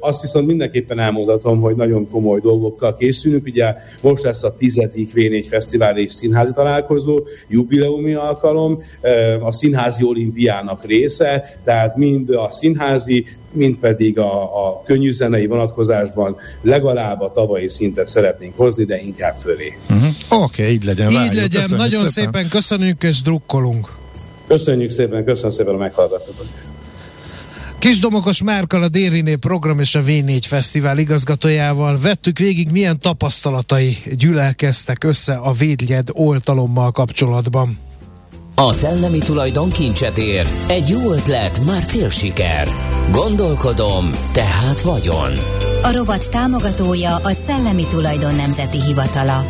Azt 0.00 0.20
viszont 0.20 0.46
mindenképpen 0.46 0.98
elmondatom, 0.98 1.60
hogy 1.60 1.76
nagyon 1.76 2.10
komoly 2.10 2.40
dolgokkal 2.40 2.96
készülünk. 2.96 3.46
Ugye 3.46 3.74
most 4.00 4.22
lesz 4.22 4.42
a 4.42 4.54
tizedik 4.54 5.12
V4 5.14 5.46
Fesztivál 5.48 5.98
és 5.98 6.12
Színházi 6.12 6.52
Találkozó, 6.52 7.20
jubileumi 7.48 8.14
alkalom, 8.14 8.82
a 9.40 9.52
Színházi 9.52 10.04
Olimpiának 10.04 10.84
része, 10.88 11.58
tehát 11.64 11.96
mind 11.96 12.30
a 12.30 12.48
színházi, 12.50 13.24
mint 13.52 13.78
pedig 13.78 14.18
a, 14.18 14.42
a 14.66 14.82
könnyűzenei 14.82 15.46
vonatkozásban 15.46 16.36
legalább 16.62 17.20
a 17.20 17.30
tavalyi 17.30 17.68
szintet 17.68 18.06
szeretnénk 18.06 18.56
hozni, 18.56 18.84
de 18.84 19.00
inkább 19.00 19.36
fölé. 19.36 19.78
Uh-huh. 19.90 20.42
Oké, 20.42 20.62
okay, 20.62 20.74
így 20.74 20.84
legyen. 20.84 21.10
Így 21.10 21.16
várjuk. 21.16 21.34
legyen, 21.34 21.62
köszönjük 21.62 21.78
nagyon 21.78 22.06
szépen. 22.06 22.32
szépen 22.32 22.48
köszönjük 22.48 23.02
és 23.02 23.22
drukkolunk. 23.22 23.96
Köszönjük 24.46 24.90
szépen, 24.90 25.24
köszönöm 25.24 25.50
szépen 25.50 25.74
a 25.74 25.78
meghallgatót. 25.78 26.46
Kisdomokos 27.78 28.42
Márkal 28.42 28.82
a 28.82 28.88
Dériné 28.88 29.34
program 29.34 29.80
és 29.80 29.94
a 29.94 30.02
V4 30.02 30.42
Fesztivál 30.46 30.98
igazgatójával 30.98 31.98
vettük 31.98 32.38
végig, 32.38 32.70
milyen 32.70 32.98
tapasztalatai 32.98 33.98
gyűlelkeztek 34.16 35.04
össze 35.04 35.34
a 35.34 35.52
védjed 35.52 36.08
oltalommal 36.12 36.92
kapcsolatban. 36.92 37.87
A 38.60 38.72
szellemi 38.72 39.18
tulajdon 39.18 39.68
kincset 39.68 40.18
ér. 40.18 40.48
Egy 40.68 40.88
jó 40.88 41.12
ötlet, 41.12 41.64
már 41.64 41.82
fél 41.82 42.10
siker. 42.10 42.68
Gondolkodom, 43.10 44.10
tehát 44.32 44.80
vagyon. 44.80 45.30
A 45.82 45.92
rovat 45.92 46.30
támogatója 46.30 47.14
a 47.14 47.30
Szellemi 47.30 47.86
Tulajdon 47.86 48.34
Nemzeti 48.34 48.82
Hivatala. 48.82 49.44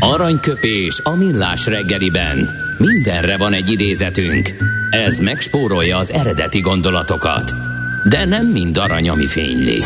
Aranyköpés 0.00 1.00
a 1.02 1.10
millás 1.10 1.66
reggeliben. 1.66 2.50
Mindenre 2.78 3.36
van 3.36 3.52
egy 3.52 3.70
idézetünk. 3.70 4.48
Ez 4.90 5.18
megspórolja 5.18 5.96
az 5.96 6.12
eredeti 6.12 6.60
gondolatokat. 6.60 7.52
De 8.08 8.24
nem 8.24 8.46
mind 8.46 8.78
arany, 8.78 9.08
ami 9.08 9.26
fényli. 9.26 9.82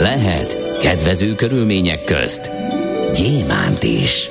Lehet 0.00 0.78
kedvező 0.80 1.34
körülmények 1.34 2.04
közt 2.04 2.50
gyémánt 3.12 3.82
is. 3.82 4.28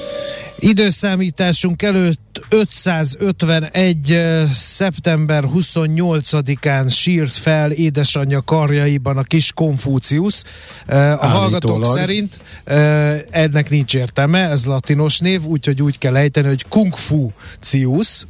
Időszámításunk 0.59 1.81
előtt 1.81 2.41
551. 2.49 4.21
szeptember 4.53 5.43
28-án 5.55 6.95
sírt 6.95 7.31
fel 7.31 7.71
édesanyja 7.71 8.41
karjaiban 8.41 9.17
a 9.17 9.23
kis 9.23 9.51
Konfúciusz. 9.53 10.43
A 10.87 10.93
Állítólag. 10.93 11.31
hallgatók 11.31 11.85
szerint 11.85 12.39
ennek 13.29 13.69
nincs 13.69 13.95
értelme, 13.95 14.49
ez 14.49 14.65
latinos 14.65 15.19
név, 15.19 15.43
úgyhogy 15.43 15.81
úgy 15.81 15.97
kell 15.97 16.15
ejteni, 16.15 16.47
hogy 16.47 16.65
Kung 16.69 16.95
Fu 16.95 17.29
Cius, 17.59 18.25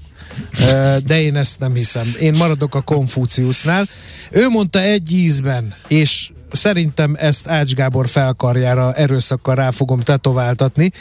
de 1.06 1.22
én 1.22 1.36
ezt 1.36 1.60
nem 1.60 1.74
hiszem. 1.74 2.16
Én 2.20 2.34
maradok 2.38 2.76
a 2.76 2.82
Konfúciusnál. 2.82 3.88
Ő 4.32 4.50
mondta 4.50 4.80
egy 4.82 5.12
ízben, 5.12 5.76
és 5.88 6.32
szerintem 6.52 7.16
ezt 7.20 7.48
Ács 7.48 7.74
Gábor 7.74 8.08
felkarjára 8.08 8.94
erőszakkal 8.94 9.56
rá 9.56 9.70
fogom 9.70 10.00
tetováltatni. 10.00 10.92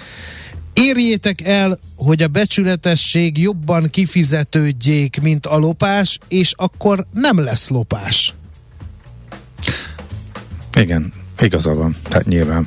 Érjétek 0.74 1.40
el, 1.40 1.78
hogy 1.96 2.22
a 2.22 2.28
becsületesség 2.28 3.38
jobban 3.38 3.90
kifizetődjék, 3.90 5.20
mint 5.22 5.46
a 5.46 5.56
lopás, 5.56 6.18
és 6.28 6.52
akkor 6.56 7.06
nem 7.12 7.38
lesz 7.38 7.68
lopás. 7.68 8.34
Igen, 10.74 11.12
igaza 11.40 11.74
van, 11.74 11.96
tehát 12.08 12.26
nyilván. 12.26 12.66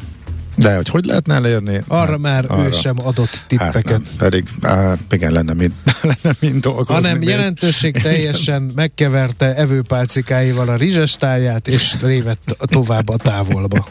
De 0.55 0.75
hogy 0.75 0.89
hogy 0.89 1.05
lehetne 1.05 1.33
elérni? 1.33 1.81
Arra 1.87 2.11
hát, 2.11 2.19
már 2.19 2.45
arra. 2.47 2.65
ő 2.65 2.71
sem 2.71 2.95
adott 2.99 3.43
tippeket. 3.47 3.91
Hát 3.91 4.15
pedig 4.17 4.47
á, 4.61 4.93
igen, 5.11 5.31
lenne 5.31 5.53
mind, 5.53 5.73
lenne 6.01 6.35
mind 6.39 6.61
dolgozni. 6.61 6.93
Hanem 6.93 7.17
még. 7.17 7.27
jelentőség 7.27 8.01
teljesen 8.01 8.71
megkeverte 8.75 9.55
evőpálcikáival 9.55 10.69
a 10.69 10.75
rizsestáját, 10.75 11.67
és 11.67 11.95
révett 12.01 12.57
tovább 12.57 13.09
a 13.09 13.17
távolba. 13.17 13.87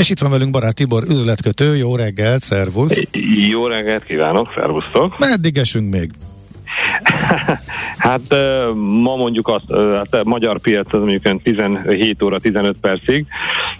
És 0.00 0.10
itt 0.10 0.18
van 0.18 0.30
velünk 0.30 0.50
Barát 0.50 0.74
Tibor, 0.74 1.04
üzletkötő. 1.08 1.76
Jó 1.76 1.96
reggelt, 1.96 2.42
szervusz! 2.42 3.02
Jó 3.48 3.66
reggelt 3.66 4.04
kívánok, 4.04 4.52
szervusztok! 4.54 5.18
Meddig 5.18 5.56
esünk 5.56 5.90
még? 5.90 6.10
hát 7.98 8.20
ma 8.74 9.16
mondjuk 9.16 9.48
azt, 9.48 9.64
hát 9.96 10.14
a 10.14 10.24
magyar 10.24 10.58
piac 10.58 10.94
az 10.94 11.00
mondjuk 11.00 11.42
17 11.42 12.22
óra 12.22 12.38
15 12.38 12.76
percig, 12.80 13.26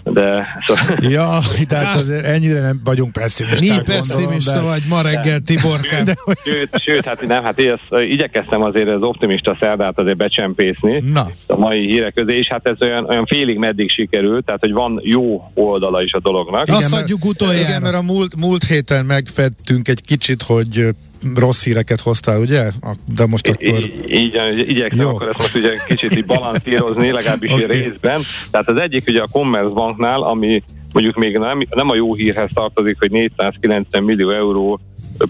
de... 0.03 0.47
Szóval... 0.65 0.97
Ja, 1.11 1.39
tehát 1.67 1.95
azért 1.95 2.25
ennyire 2.25 2.61
nem 2.61 2.81
vagyunk 2.83 3.11
pessimisták. 3.11 3.77
Mi 3.77 3.93
pessimista 3.93 4.53
de... 4.53 4.59
vagy 4.59 4.81
ma 4.89 5.01
reggel, 5.01 5.39
Tiborkám. 5.39 6.03
De... 6.03 6.15
Sőt, 6.43 6.79
sőt, 6.79 7.05
hát 7.05 7.27
nem, 7.27 7.43
hát 7.43 7.59
én 7.59 7.71
ezt, 7.71 8.03
igyekeztem 8.03 8.61
azért 8.61 8.89
az 8.89 9.01
optimista 9.01 9.55
szerdát 9.59 9.99
azért 9.99 10.17
becsempészni 10.17 10.99
Na. 11.13 11.31
a 11.47 11.57
mai 11.57 11.85
hírek 11.85 12.13
közé, 12.13 12.37
és 12.37 12.47
hát 12.47 12.67
ez 12.67 12.81
olyan, 12.81 13.05
olyan 13.05 13.25
félig 13.25 13.57
meddig 13.57 13.89
sikerült, 13.89 14.45
tehát 14.45 14.59
hogy 14.61 14.71
van 14.71 14.99
jó 15.03 15.51
oldala 15.53 16.03
is 16.03 16.13
a 16.13 16.19
dolognak. 16.19 16.67
Igen, 16.67 16.77
Azt 16.77 16.93
adjuk 16.93 17.25
utoljára. 17.25 17.67
Igen, 17.67 17.81
mert 17.81 17.95
a 17.95 18.01
múlt, 18.01 18.35
múlt 18.35 18.63
héten 18.63 19.05
megfedtünk 19.05 19.87
egy 19.87 20.01
kicsit, 20.01 20.41
hogy 20.41 20.87
rossz 21.35 21.63
híreket 21.63 21.99
hoztál, 21.99 22.39
ugye? 22.39 22.71
De 23.15 23.25
most 23.25 23.47
akkor... 23.47 23.79
így, 24.07 24.39
igyekszem 24.67 25.05
Jó. 25.05 25.09
akkor 25.09 25.27
ezt 25.27 25.37
most 25.37 25.55
ugye 25.55 25.77
kicsit 25.87 26.15
így 26.15 26.25
balanszírozni, 26.25 27.11
legalábbis 27.11 27.51
okay. 27.51 27.65
részben. 27.65 28.21
Tehát 28.51 28.69
az 28.69 28.79
egyik 28.79 29.03
ugye 29.07 29.21
a 29.21 29.27
Commerzbanknál, 29.27 30.21
ami 30.21 30.63
mondjuk 30.93 31.15
még 31.15 31.37
nem, 31.37 31.59
nem 31.69 31.89
a 31.89 31.95
jó 31.95 32.13
hírhez 32.13 32.49
tartozik, 32.53 32.95
hogy 32.99 33.11
490 33.11 34.03
millió 34.03 34.29
euró 34.29 34.79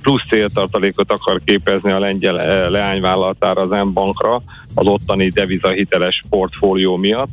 plusz 0.01 0.23
céltartalékot 0.29 1.11
akar 1.11 1.41
képezni 1.45 1.91
a 1.91 1.99
lengyel 1.99 2.41
eh, 2.41 2.69
leányvállalatára 2.69 3.61
az 3.61 3.69
M-bankra 3.69 4.41
az 4.75 4.87
ottani 4.87 5.29
devizahiteles 5.29 6.23
portfólió 6.29 6.95
miatt. 6.95 7.29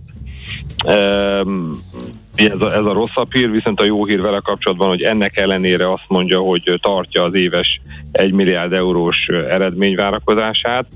Ez 2.47 2.61
a, 2.61 2.73
ez 2.73 2.85
a 2.85 2.93
rosszabb 2.93 3.35
hír, 3.35 3.51
viszont 3.51 3.81
a 3.81 3.85
jó 3.85 4.05
hír 4.05 4.21
vele 4.21 4.41
kapcsolatban, 4.41 4.89
hogy 4.89 5.03
ennek 5.03 5.39
ellenére 5.39 5.93
azt 5.93 6.05
mondja, 6.09 6.39
hogy 6.39 6.79
tartja 6.81 7.23
az 7.23 7.35
éves 7.35 7.81
1 8.13 8.33
milliárd 8.33 8.73
eurós 8.73 9.27
eredményvárakozását, 9.29 10.87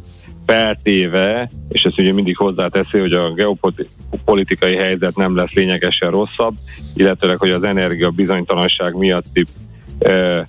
feltéve, 0.47 1.51
és 1.69 1.85
ezt 1.85 1.99
ugye 1.99 2.13
mindig 2.13 2.37
hozzáteszi, 2.37 2.99
hogy 2.99 3.13
a 3.13 3.33
geopolitikai 3.33 4.75
helyzet 4.75 5.17
nem 5.17 5.37
lesz 5.37 5.53
lényegesen 5.53 6.11
rosszabb, 6.11 6.55
illetőleg, 6.95 7.39
hogy 7.39 7.51
az 7.51 7.63
energia 7.63 8.11
bizonytalanság 8.11 8.95
miatti 8.95 9.45
e, 9.99 10.47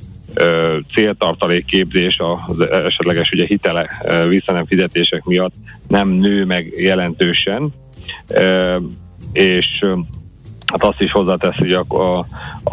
céltartalék 0.93 1.65
képzés 1.65 2.19
az 2.45 2.59
esetleges 2.69 3.31
ugye 3.31 3.45
hitele 3.45 3.87
visszanem 4.27 4.65
fizetések 4.65 5.23
miatt 5.23 5.53
nem 5.87 6.09
nő 6.09 6.45
meg 6.45 6.73
jelentősen, 6.77 7.73
és 9.33 9.85
hát 10.73 10.83
azt 10.83 11.01
is 11.01 11.11
hozzáteszi 11.11 11.73
a, 11.73 11.85
a, 11.87 12.25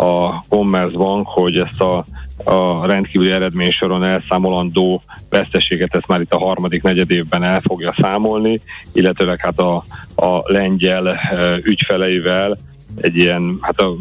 a 0.03 0.45
Commerzbank, 0.49 1.27
hogy 1.27 1.57
ezt 1.57 1.81
a, 1.81 2.05
a 2.45 2.87
rendkívüli 2.87 3.31
eredménysoron 3.31 4.05
elszámolandó 4.05 5.03
veszteséget 5.29 5.95
ezt 5.95 6.07
már 6.07 6.21
itt 6.21 6.33
a 6.33 6.39
harmadik 6.39 6.83
negyed 6.83 7.11
évben 7.11 7.43
el 7.43 7.61
fogja 7.61 7.95
számolni, 7.99 8.61
illetőleg 8.93 9.41
hát 9.41 9.59
a, 9.59 9.85
a 10.17 10.41
lengyel 10.45 11.09
e, 11.09 11.57
ügyfeleivel 11.63 12.57
egy 13.01 13.17
ilyen, 13.17 13.59
hát 13.61 13.81
a, 13.81 13.95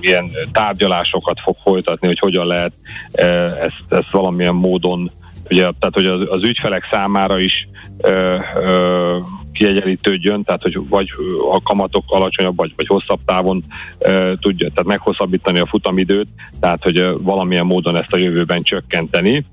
ilyen 0.00 0.30
tárgyalásokat 0.52 1.40
fog 1.40 1.56
folytatni, 1.62 2.06
hogy 2.06 2.18
hogyan 2.18 2.46
lehet 2.46 2.72
e, 3.12 3.24
ezt, 3.24 3.84
ezt 3.88 4.10
valamilyen 4.10 4.54
módon 4.54 5.10
ugye, 5.50 5.62
tehát 5.62 5.94
hogy 5.94 6.06
az, 6.06 6.20
az 6.28 6.42
ügyfelek 6.42 6.88
számára 6.90 7.38
is 7.38 7.68
ö, 7.98 8.36
ö, 8.64 9.16
kiegyenlítődjön, 9.52 10.42
tehát 10.42 10.62
hogy 10.62 10.78
vagy 10.88 11.08
a 11.52 11.62
kamatok 11.62 12.04
alacsonyabb, 12.06 12.56
vagy, 12.56 12.72
vagy 12.76 12.86
hosszabb 12.86 13.20
távon 13.24 13.62
ö, 13.98 14.32
tudja, 14.40 14.68
tehát 14.68 14.84
meghosszabbítani 14.84 15.58
a 15.58 15.66
futamidőt, 15.66 16.28
tehát 16.60 16.82
hogy 16.82 16.98
ö, 16.98 17.14
valamilyen 17.22 17.66
módon 17.66 17.96
ezt 17.96 18.12
a 18.12 18.18
jövőben 18.18 18.62
csökkenteni. 18.62 19.44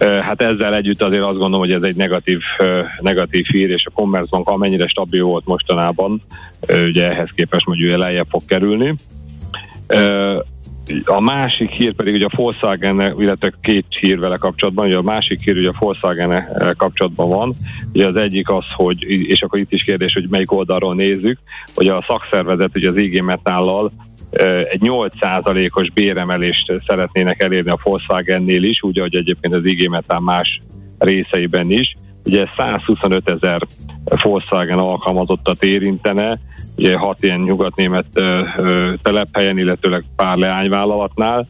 Hát 0.00 0.42
ezzel 0.42 0.74
együtt 0.74 1.02
azért 1.02 1.22
azt 1.22 1.38
gondolom, 1.38 1.60
hogy 1.60 1.72
ez 1.72 1.82
egy 1.82 1.96
negatív, 1.96 2.40
negatív 3.00 3.46
hír, 3.46 3.70
és 3.70 3.86
a 3.86 3.90
Commerzbank 3.90 4.48
amennyire 4.48 4.88
stabil 4.88 5.24
volt 5.24 5.46
mostanában, 5.46 6.22
ugye 6.86 7.10
ehhez 7.10 7.28
képest 7.34 7.66
mondjuk 7.66 7.96
lejjebb 7.96 8.26
fog 8.30 8.44
kerülni. 8.44 8.94
A 11.04 11.20
másik 11.20 11.70
hír 11.70 11.94
pedig 11.94 12.14
ugye 12.14 12.24
a 12.24 12.36
Volkswagen, 12.36 13.14
illetve 13.18 13.52
két 13.60 13.84
hír 14.00 14.18
vele 14.18 14.36
kapcsolatban, 14.36 14.86
ugye 14.86 14.96
a 14.96 15.02
másik 15.02 15.40
hír 15.44 15.56
ugye 15.56 15.68
a 15.68 15.76
Volkswagen 15.78 16.48
kapcsolatban 16.76 17.28
van. 17.28 17.56
Ugye 17.92 18.06
az 18.06 18.16
egyik 18.16 18.50
az, 18.50 18.64
hogy, 18.72 19.02
és 19.02 19.42
akkor 19.42 19.58
itt 19.58 19.72
is 19.72 19.84
kérdés, 19.84 20.12
hogy 20.12 20.28
melyik 20.30 20.52
oldalról 20.52 20.94
nézzük, 20.94 21.38
hogy 21.74 21.88
a 21.88 22.04
szakszervezet 22.06 22.76
ugye 22.76 22.90
az 22.90 22.96
IG 22.96 23.22
Metállal 23.22 23.92
egy 24.70 24.80
8%-os 24.84 25.90
béremelést 25.90 26.72
szeretnének 26.86 27.42
elérni 27.42 27.70
a 27.70 27.78
Volkswagennél 27.82 28.62
is, 28.62 28.82
úgy, 28.82 28.98
ahogy 28.98 29.16
egyébként 29.16 29.54
az 29.54 29.64
IG 29.64 29.88
Metall 29.88 30.20
más 30.20 30.60
részeiben 30.98 31.70
is. 31.70 31.94
Ugye 32.24 32.46
125 32.56 33.30
ezer 33.30 33.60
Volkswagen 34.22 34.78
alkalmazottat 34.78 35.62
érintene, 35.62 36.38
ugye 36.80 36.96
hat 36.96 37.22
ilyen 37.22 37.40
nyugatnémet 37.40 38.06
telephelyen, 39.02 39.58
illetőleg 39.58 40.04
pár 40.16 40.36
leányvállalatnál. 40.36 41.48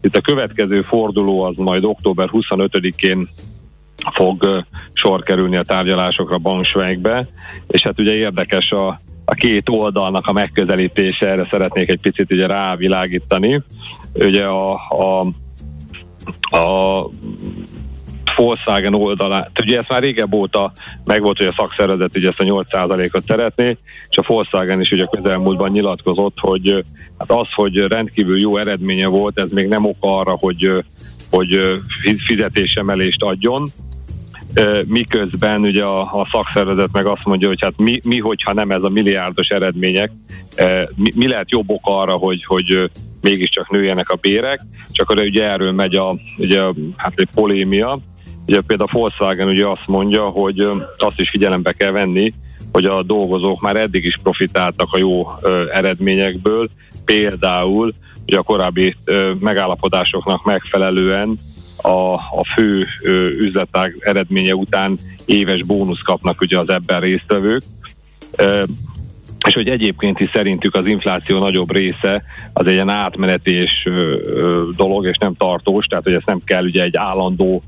Itt 0.00 0.16
a 0.16 0.20
következő 0.20 0.82
forduló 0.82 1.42
az 1.42 1.56
majd 1.56 1.84
október 1.84 2.28
25-én 2.32 3.28
fog 4.12 4.64
sor 4.92 5.22
kerülni 5.22 5.56
a 5.56 5.62
tárgyalásokra 5.62 6.38
Bangsvegbe, 6.38 7.28
és 7.66 7.82
hát 7.82 8.00
ugye 8.00 8.14
érdekes 8.14 8.70
a, 8.70 9.00
a 9.24 9.34
két 9.34 9.68
oldalnak 9.68 10.26
a 10.26 10.32
megközelítése, 10.32 11.28
erre 11.28 11.44
szeretnék 11.50 11.88
egy 11.88 12.00
picit 12.00 12.32
ugye 12.32 12.46
rávilágítani. 12.46 13.62
Ugye 14.14 14.44
a, 14.44 14.72
a, 14.88 15.20
a 16.56 17.04
Volkswagen 18.36 18.94
oldalán, 18.94 19.50
ugye 19.60 19.78
ezt 19.78 19.88
már 19.88 20.02
régebb 20.02 20.34
óta 20.34 20.72
megvolt, 21.04 21.38
hogy 21.38 21.46
a 21.46 21.54
szakszervezet 21.56 22.16
ugye 22.16 22.28
ezt 22.28 22.40
a 22.40 22.44
8%-ot 22.44 23.24
szeretné, 23.26 23.76
és 24.08 24.18
a 24.18 24.22
Volkswagen 24.26 24.80
is 24.80 24.90
ugye 24.90 25.04
közelmúltban 25.10 25.70
nyilatkozott, 25.70 26.38
hogy 26.38 26.84
hát 27.18 27.30
az, 27.30 27.52
hogy 27.52 27.76
rendkívül 27.76 28.38
jó 28.38 28.56
eredménye 28.56 29.06
volt, 29.06 29.40
ez 29.40 29.48
még 29.50 29.66
nem 29.66 29.84
oka 29.84 30.18
arra, 30.18 30.36
hogy, 30.40 30.84
hogy 31.30 31.80
fizetésemelést 32.26 33.22
adjon, 33.22 33.68
miközben 34.86 35.60
ugye 35.60 35.84
a, 35.84 36.00
a 36.00 36.28
szakszervezet 36.30 36.92
meg 36.92 37.06
azt 37.06 37.24
mondja, 37.24 37.48
hogy 37.48 37.60
hát 37.60 37.76
mi, 37.76 38.00
mi 38.04 38.18
hogyha 38.18 38.52
nem 38.52 38.70
ez 38.70 38.82
a 38.82 38.88
milliárdos 38.88 39.48
eredmények, 39.48 40.10
mi, 40.96 41.10
mi 41.14 41.28
lehet 41.28 41.50
jobb 41.50 41.70
ok 41.70 41.80
arra, 41.82 42.12
hogy, 42.12 42.44
hogy 42.44 42.90
mégiscsak 43.20 43.70
nőjenek 43.70 44.10
a 44.10 44.16
bérek, 44.16 44.60
csak 44.90 45.10
akkor 45.10 45.24
ugye 45.24 45.44
erről 45.44 45.72
megy 45.72 45.94
a, 45.94 46.16
ugye, 46.38 46.62
hát 46.96 47.12
egy 47.16 47.28
polémia. 47.34 47.98
Ugye 48.48 48.60
például 48.60 48.88
a 48.92 48.98
Volkswagen 48.98 49.48
ugye 49.48 49.66
azt 49.66 49.86
mondja, 49.86 50.28
hogy 50.28 50.68
azt 50.96 51.20
is 51.20 51.30
figyelembe 51.30 51.72
kell 51.72 51.90
venni, 51.90 52.34
hogy 52.72 52.84
a 52.84 53.02
dolgozók 53.02 53.60
már 53.60 53.76
eddig 53.76 54.04
is 54.04 54.18
profitáltak 54.22 54.92
a 54.92 54.98
jó 54.98 55.26
ö, 55.40 55.64
eredményekből, 55.72 56.68
például 57.04 57.94
ugye 58.26 58.38
a 58.38 58.42
korábbi 58.42 58.96
ö, 59.04 59.32
megállapodásoknak 59.40 60.44
megfelelően 60.44 61.40
a, 61.76 62.12
a 62.14 62.44
fő 62.54 62.86
ö, 63.02 63.26
üzletág 63.26 63.96
eredménye 64.00 64.54
után 64.54 64.98
éves 65.24 65.62
bónusz 65.62 66.02
kapnak 66.02 66.40
ugye 66.40 66.58
az 66.58 66.68
ebben 66.68 67.00
résztvevők. 67.00 67.62
Ö, 68.36 68.62
és 69.46 69.54
hogy 69.54 69.68
egyébként 69.68 70.20
is 70.20 70.30
szerintük 70.32 70.74
az 70.74 70.86
infláció 70.86 71.38
nagyobb 71.38 71.72
része 71.72 72.22
az 72.52 72.66
egy 72.66 72.72
ilyen 72.72 72.88
átmeneti 72.88 73.68
ö, 73.84 73.90
ö, 73.90 74.68
dolog, 74.76 75.06
és 75.06 75.16
nem 75.16 75.34
tartós, 75.34 75.86
tehát 75.86 76.04
hogy 76.04 76.12
ezt 76.12 76.26
nem 76.26 76.40
kell 76.44 76.64
ugye 76.64 76.82
egy 76.82 76.96
állandó 76.96 77.62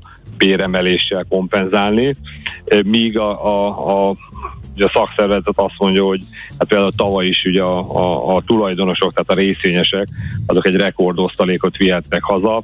béremeléssel 0.45 1.25
kompenzálni, 1.29 2.15
míg 2.85 3.17
a, 3.17 3.45
a, 3.45 4.09
a 4.09 4.15
a 4.79 4.89
szakszervezet 4.93 5.53
azt 5.55 5.75
mondja, 5.77 6.03
hogy 6.03 6.21
hát 6.57 6.67
például 6.67 6.91
tavaly 6.91 7.25
is 7.27 7.43
ugye 7.45 7.61
a, 7.61 7.95
a, 7.95 8.35
a 8.35 8.41
tulajdonosok, 8.41 9.13
tehát 9.13 9.29
a 9.29 9.45
részvényesek, 9.45 10.07
azok 10.45 10.67
egy 10.67 10.75
rekordosztalékot 10.75 11.77
vihettek 11.77 12.23
haza, 12.23 12.61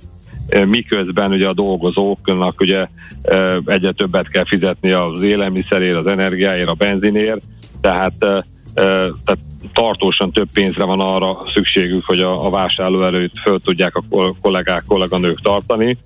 miközben 0.66 1.32
ugye 1.32 1.48
a 1.48 1.54
dolgozóknak 1.54 2.60
ugye 2.60 2.88
egyre 3.66 3.92
többet 3.92 4.30
kell 4.30 4.46
fizetni 4.46 4.92
az 4.92 5.22
élelmiszerért, 5.22 5.98
az 5.98 6.08
energiáért, 6.08 6.70
a 6.70 6.74
benzinért, 6.74 7.42
tehát, 7.82 8.14
tehát 8.74 9.40
tartósan 9.74 10.32
több 10.32 10.48
pénzre 10.54 10.84
van 10.84 11.00
arra 11.00 11.38
szükségük, 11.54 12.06
hogy 12.06 12.20
a, 12.20 12.46
a 12.46 12.50
vásárló 12.50 13.04
előtt 13.04 13.38
föl 13.44 13.60
tudják 13.60 13.96
a 13.96 14.04
kollégák, 14.42 14.84
kolléganők 14.88 15.42
tartani. 15.42 15.98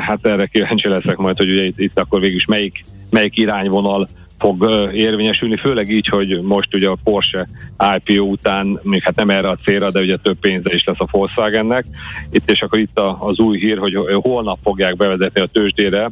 Hát 0.00 0.26
erre 0.26 0.46
kíváncsi 0.46 0.88
leszek 0.88 1.16
majd, 1.16 1.36
hogy 1.36 1.50
ugye 1.50 1.64
itt, 1.64 1.78
itt 1.78 1.98
akkor 1.98 2.20
végül 2.20 2.40
melyik, 2.46 2.84
melyik 3.10 3.36
irányvonal 3.36 4.08
fog 4.38 4.88
érvényesülni, 4.92 5.56
főleg 5.56 5.88
így, 5.88 6.06
hogy 6.06 6.42
most 6.42 6.74
ugye 6.74 6.88
a 6.88 6.98
Porsche 7.04 7.48
IPO 7.96 8.22
után, 8.22 8.80
még 8.82 9.02
hát 9.02 9.16
nem 9.16 9.30
erre 9.30 9.48
a 9.48 9.58
célra, 9.64 9.90
de 9.90 10.00
ugye 10.00 10.16
több 10.16 10.38
pénze 10.38 10.74
is 10.74 10.84
lesz 10.84 11.00
a 11.00 11.08
Volkswagennek. 11.10 11.84
Itt 12.30 12.50
és 12.50 12.62
akkor 12.62 12.78
itt 12.78 13.00
az 13.18 13.38
új 13.38 13.58
hír, 13.58 13.78
hogy 13.78 13.98
holnap 14.22 14.58
fogják 14.62 14.96
bevezetni 14.96 15.40
a 15.40 15.46
tőzsdére 15.46 16.10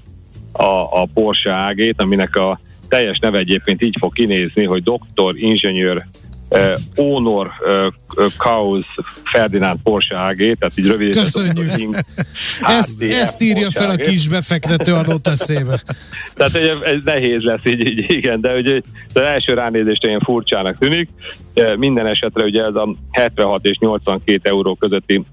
a, 0.53 1.01
a 1.01 1.09
Porsche 1.15 1.55
AG-t, 1.55 2.03
aminek 2.03 2.37
a 2.37 2.61
teljes 2.89 3.19
neve 3.19 3.39
egyébként 3.39 3.83
így 3.83 3.97
fog 3.99 4.13
kinézni, 4.13 4.65
hogy 4.65 4.83
doktor, 4.83 5.39
inženyőr, 5.39 6.07
uh, 6.49 6.73
Honor 6.95 7.47
uh, 7.47 8.27
Kaus 8.37 8.87
Ferdinand 9.25 9.79
Porsche 9.83 10.19
AG, 10.19 10.37
tehát 10.37 10.73
így 10.77 10.87
rövid. 10.87 11.15
Köszönjük. 11.15 12.05
ezt, 12.79 13.03
ezt 13.03 13.43
írja 13.43 13.71
fel 13.71 13.91
a 13.91 13.97
kis 13.97 14.29
befektető 14.29 14.95
adott 14.95 15.27
eszébe. 15.27 15.83
tehát 16.37 16.55
ez, 16.55 16.81
ez 16.83 17.01
nehéz 17.05 17.43
lesz 17.43 17.65
így, 17.65 17.87
így 17.89 18.05
igen, 18.09 18.41
de 18.41 18.55
ugye 18.55 18.81
az 19.15 19.21
első 19.21 19.55
ránézést 19.55 20.07
ilyen 20.07 20.21
furcsának 20.21 20.79
tűnik. 20.79 21.09
Minden 21.77 22.07
esetre 22.07 22.45
ugye 22.45 22.65
ez 22.65 22.75
a 22.75 22.95
76 23.11 23.65
és 23.65 23.79
82 23.79 24.41
euró 24.43 24.75
közötti 24.75 25.25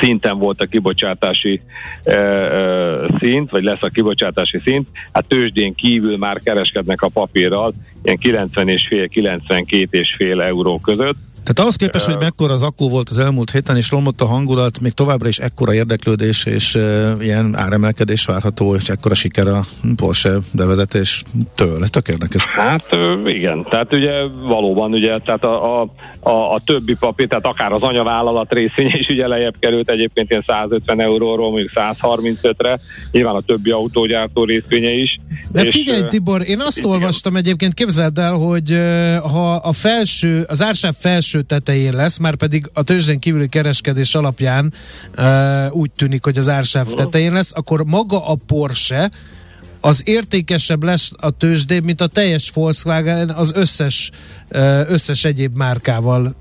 szinten 0.00 0.38
volt 0.38 0.60
a 0.60 0.66
kibocsátási 0.66 1.60
e, 2.02 2.12
e, 2.12 3.18
szint, 3.20 3.50
vagy 3.50 3.62
lesz 3.62 3.82
a 3.82 3.88
kibocsátási 3.88 4.60
szint, 4.64 4.88
hát 5.12 5.28
tőzsdén 5.28 5.74
kívül 5.74 6.16
már 6.16 6.38
kereskednek 6.38 7.02
a 7.02 7.08
papírral, 7.08 7.74
ilyen 8.02 8.18
90 8.18 8.68
és 8.68 8.86
fél, 8.88 9.08
92 9.08 9.98
és 9.98 10.14
fél 10.16 10.42
euró 10.42 10.78
között, 10.78 11.16
tehát 11.42 11.58
ahhoz 11.58 11.76
képest, 11.76 12.04
hogy 12.04 12.16
mekkora 12.18 12.52
az 12.52 12.62
akkú 12.62 12.88
volt 12.88 13.08
az 13.08 13.18
elmúlt 13.18 13.50
héten, 13.50 13.76
és 13.76 13.90
romlott 13.90 14.20
a 14.20 14.26
hangulat, 14.26 14.80
még 14.80 14.92
továbbra 14.92 15.28
is 15.28 15.38
ekkora 15.38 15.74
érdeklődés 15.74 16.44
és 16.44 16.74
uh, 16.74 17.12
ilyen 17.20 17.56
áremelkedés 17.56 18.24
várható, 18.24 18.74
és 18.74 18.88
ekkora 18.88 19.14
siker 19.14 19.46
a 19.46 19.64
Porsche 19.96 20.38
bevezetéstől. 20.52 21.82
Ez 21.82 21.90
tök 21.90 22.08
érdekes. 22.08 22.44
Hát 22.44 22.98
igen, 23.26 23.66
tehát 23.70 23.94
ugye 23.94 24.12
valóban, 24.46 24.92
ugye, 24.92 25.18
tehát 25.18 25.44
a, 25.44 25.80
a, 25.80 25.92
a, 26.20 26.54
a 26.54 26.62
többi 26.64 26.94
papír, 26.94 27.28
tehát 27.28 27.46
akár 27.46 27.72
az 27.72 27.82
anyavállalat 27.82 28.52
részvénye 28.52 28.98
is 28.98 29.08
ugye 29.08 29.26
lejjebb 29.26 29.54
került 29.58 29.90
egyébként 29.90 30.30
ilyen 30.30 30.44
150 30.46 31.00
euróról, 31.00 31.50
mondjuk 31.50 31.70
135-re, 31.74 32.80
nyilván 33.10 33.34
a 33.34 33.40
többi 33.40 33.70
autógyártó 33.70 34.44
részvénye 34.44 34.92
is. 34.92 35.20
De 35.52 35.62
és, 35.62 35.70
figyelj 35.70 36.02
Tibor, 36.08 36.42
én 36.48 36.60
azt 36.60 36.78
igen. 36.78 36.90
olvastam 36.90 37.36
egyébként, 37.36 37.74
képzeld 37.74 38.18
el, 38.18 38.32
hogy 38.32 38.78
ha 39.22 39.54
a 39.54 39.72
felső, 39.72 40.44
az 40.48 40.62
ársáv 40.62 40.94
felső 40.98 41.29
felső 41.30 41.46
tetején 41.46 41.94
lesz, 41.94 42.18
már 42.18 42.34
pedig 42.34 42.70
a 42.72 42.82
tőzsdén 42.82 43.18
kívüli 43.18 43.48
kereskedés 43.48 44.14
alapján 44.14 44.72
uh, 45.18 45.76
úgy 45.76 45.90
tűnik, 45.96 46.24
hogy 46.24 46.38
az 46.38 46.48
ársáv 46.48 46.86
tetején 46.86 47.32
lesz, 47.32 47.52
akkor 47.54 47.84
maga 47.84 48.26
a 48.26 48.36
Porsche 48.46 49.10
az 49.80 50.02
értékesebb 50.08 50.82
lesz 50.82 51.12
a 51.16 51.30
tőzsdén, 51.30 51.82
mint 51.82 52.00
a 52.00 52.06
teljes 52.06 52.50
Volkswagen 52.54 53.30
az 53.30 53.52
összes, 53.54 54.10
összes 54.88 55.24
egyéb 55.24 55.56
márkával 55.56 56.34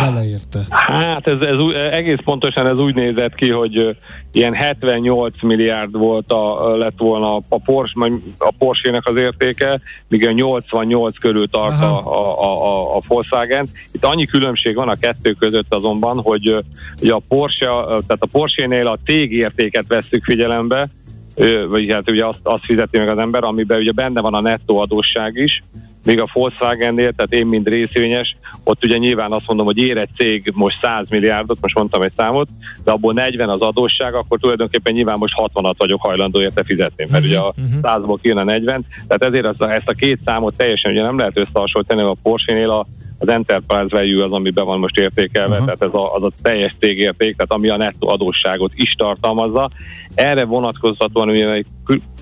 beleérte. 0.00 0.60
Hát 0.68 1.26
ez, 1.26 1.40
ez 1.40 1.56
egész 1.90 2.18
pontosan 2.24 2.66
ez 2.66 2.76
úgy 2.76 2.94
nézett 2.94 3.34
ki, 3.34 3.50
hogy 3.50 3.96
ilyen 4.32 4.54
78 4.54 5.42
milliárd 5.42 5.96
volt 5.96 6.32
a, 6.32 6.76
lett 6.76 6.98
volna 6.98 7.36
a 7.36 7.58
Porsche, 7.64 8.12
a 8.38 8.52
Porsche-nek 8.58 9.06
az 9.06 9.16
értéke, 9.16 9.80
míg 10.08 10.26
a 10.26 10.32
88 10.32 11.18
körül 11.18 11.48
tart 11.48 11.82
a, 11.82 12.06
a, 12.06 12.42
a, 12.42 12.96
a 12.96 13.00
Volkswagen. 13.06 13.68
Itt 13.92 14.04
annyi 14.04 14.24
különbség 14.24 14.74
van 14.74 14.88
a 14.88 14.98
kettő 14.98 15.32
között 15.32 15.74
azonban, 15.74 16.20
hogy, 16.20 16.64
hogy 16.98 17.08
a 17.08 17.22
Porsche, 17.28 17.66
tehát 17.66 18.18
a 18.18 18.28
Porsche-nél 18.32 18.86
a 18.86 18.98
cég 19.04 19.32
értéket 19.32 19.84
veszük 19.88 20.24
figyelembe, 20.24 20.88
vagy 21.68 21.92
hát 21.92 22.10
ugye 22.10 22.26
azt, 22.26 22.40
azt 22.42 22.64
fizeti 22.64 22.98
meg 22.98 23.08
az 23.08 23.18
ember, 23.18 23.44
amiben 23.44 23.78
ugye 23.78 23.92
benne 23.92 24.20
van 24.20 24.34
a 24.34 24.40
nettó 24.40 24.78
adósság 24.78 25.36
is, 25.36 25.62
még 26.04 26.20
a 26.20 26.28
Volkswagen-nél, 26.32 27.12
tehát 27.12 27.32
én 27.32 27.46
mind 27.46 27.68
részvényes, 27.68 28.36
ott 28.64 28.84
ugye 28.84 28.96
nyilván 28.96 29.32
azt 29.32 29.46
mondom, 29.46 29.66
hogy 29.66 29.78
ér 29.78 29.96
egy 29.96 30.08
cég 30.16 30.52
most 30.54 30.78
100 30.82 31.06
milliárdot, 31.08 31.60
most 31.60 31.74
mondtam 31.74 32.02
egy 32.02 32.12
számot, 32.16 32.48
de 32.84 32.90
abból 32.90 33.12
40 33.12 33.48
az 33.48 33.60
adósság, 33.60 34.14
akkor 34.14 34.38
tulajdonképpen 34.38 34.92
nyilván 34.92 35.18
most 35.18 35.34
60-at 35.36 35.74
vagyok 35.76 36.00
hajlandó 36.00 36.40
érte 36.40 36.64
fizetni, 36.64 37.06
mert 37.10 37.24
ugye 37.24 37.38
a 37.38 37.54
100-ból 37.82 38.06
mhm. 38.06 38.20
kijön 38.20 38.36
a 38.36 38.44
40, 38.44 38.86
tehát 39.08 39.22
ezért 39.22 39.46
azt 39.46 39.62
a, 39.62 39.72
ezt 39.72 39.88
a 39.88 39.92
két 39.92 40.22
számot 40.24 40.56
teljesen 40.56 40.92
ugye 40.92 41.02
nem 41.02 41.18
lehet 41.18 41.38
összehasonlítani, 41.38 42.02
a 42.02 42.16
Porsche-nél 42.22 42.70
a 42.70 42.86
az 43.18 43.28
enterprise 43.28 43.86
value 43.90 44.24
az, 44.24 44.32
amiben 44.32 44.64
van 44.64 44.78
most 44.78 44.98
értékelve, 44.98 45.52
uh-huh. 45.52 45.64
tehát 45.64 45.82
ez 45.94 46.00
a, 46.00 46.14
az 46.14 46.22
a 46.22 46.32
teljes 46.42 46.74
cégérték, 46.80 47.36
tehát 47.36 47.52
ami 47.52 47.68
a 47.68 47.76
nettó 47.76 48.08
adósságot 48.08 48.72
is 48.74 48.92
tartalmazza. 48.92 49.70
Erre 50.14 50.44
vonatkozhatóan 50.44 51.28
ugye 51.28 51.62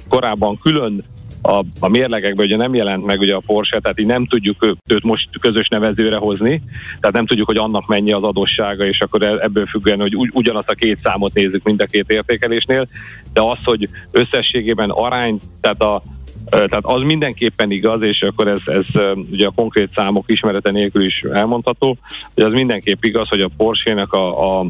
korábban 0.08 0.58
külön 0.58 1.04
a, 1.46 1.64
a 1.80 1.88
mérlegekben 1.88 2.46
ugye 2.46 2.56
nem 2.56 2.74
jelent 2.74 3.04
meg 3.04 3.20
ugye 3.20 3.34
a 3.34 3.42
Porsche, 3.46 3.80
tehát 3.80 4.00
így 4.00 4.06
nem 4.06 4.26
tudjuk 4.26 4.78
őt 4.88 5.02
most 5.02 5.28
közös 5.40 5.68
nevezőre 5.68 6.16
hozni, 6.16 6.62
tehát 7.00 7.16
nem 7.16 7.26
tudjuk, 7.26 7.46
hogy 7.46 7.56
annak 7.56 7.86
mennyi 7.86 8.12
az 8.12 8.22
adóssága, 8.22 8.84
és 8.84 9.00
akkor 9.00 9.22
e, 9.22 9.36
ebből 9.38 9.66
függően, 9.66 10.00
hogy 10.00 10.16
ugy, 10.16 10.30
ugyanazt 10.32 10.70
a 10.70 10.74
két 10.74 10.98
számot 11.02 11.34
nézzük 11.34 11.62
mind 11.62 11.80
a 11.80 11.86
két 11.86 12.10
értékelésnél, 12.10 12.88
de 13.32 13.40
az, 13.40 13.58
hogy 13.64 13.88
összességében 14.10 14.90
arány, 14.90 15.38
tehát 15.60 15.82
a, 15.82 16.02
tehát 16.50 16.84
az 16.84 17.02
mindenképpen 17.02 17.70
igaz, 17.70 18.02
és 18.02 18.22
akkor 18.22 18.48
ez, 18.48 18.60
ez 18.64 19.02
ugye 19.30 19.46
a 19.46 19.52
konkrét 19.54 19.90
számok 19.94 20.24
ismerete 20.26 20.70
nélkül 20.70 21.04
is 21.04 21.22
elmondható, 21.32 21.96
hogy 22.34 22.44
az 22.44 22.52
mindenképp 22.52 23.04
igaz, 23.04 23.28
hogy 23.28 23.40
a 23.40 23.50
Porsche-nek 23.56 24.12
a, 24.12 24.60
a, 24.60 24.64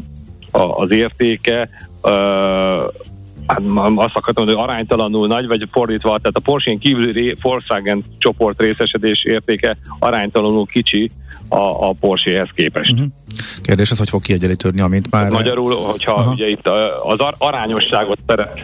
a, 0.51 0.77
az 0.77 0.91
értéke 0.91 1.69
hát 3.47 3.61
azt 3.95 4.15
akartam 4.15 4.45
hogy 4.45 4.55
aránytalanul 4.57 5.27
nagy, 5.27 5.47
vagy 5.47 5.67
fordítva, 5.71 6.17
tehát 6.17 6.37
a 6.37 6.39
Porsche-n 6.39 6.77
kívüli 6.77 7.35
Volkswagen 7.41 8.03
csoport 8.17 8.61
részesedés 8.61 9.23
értéke 9.23 9.77
aránytalanul 9.99 10.65
kicsi 10.65 11.09
a, 11.47 11.87
a 11.87 11.93
Porsche-hez 11.99 12.49
képest. 12.55 12.91
Uh-huh. 12.91 13.07
Kérdés 13.61 13.91
az, 13.91 13.97
hogy 13.97 14.09
fog 14.09 14.21
kiegyenlítődni, 14.21 14.81
amint 14.81 15.11
már... 15.11 15.29
Magyarul, 15.29 15.75
hogyha 15.75 16.11
Aha. 16.11 16.31
ugye 16.31 16.49
itt 16.49 16.67
az 17.03 17.19
arányosságot 17.37 18.17
szeret, 18.27 18.61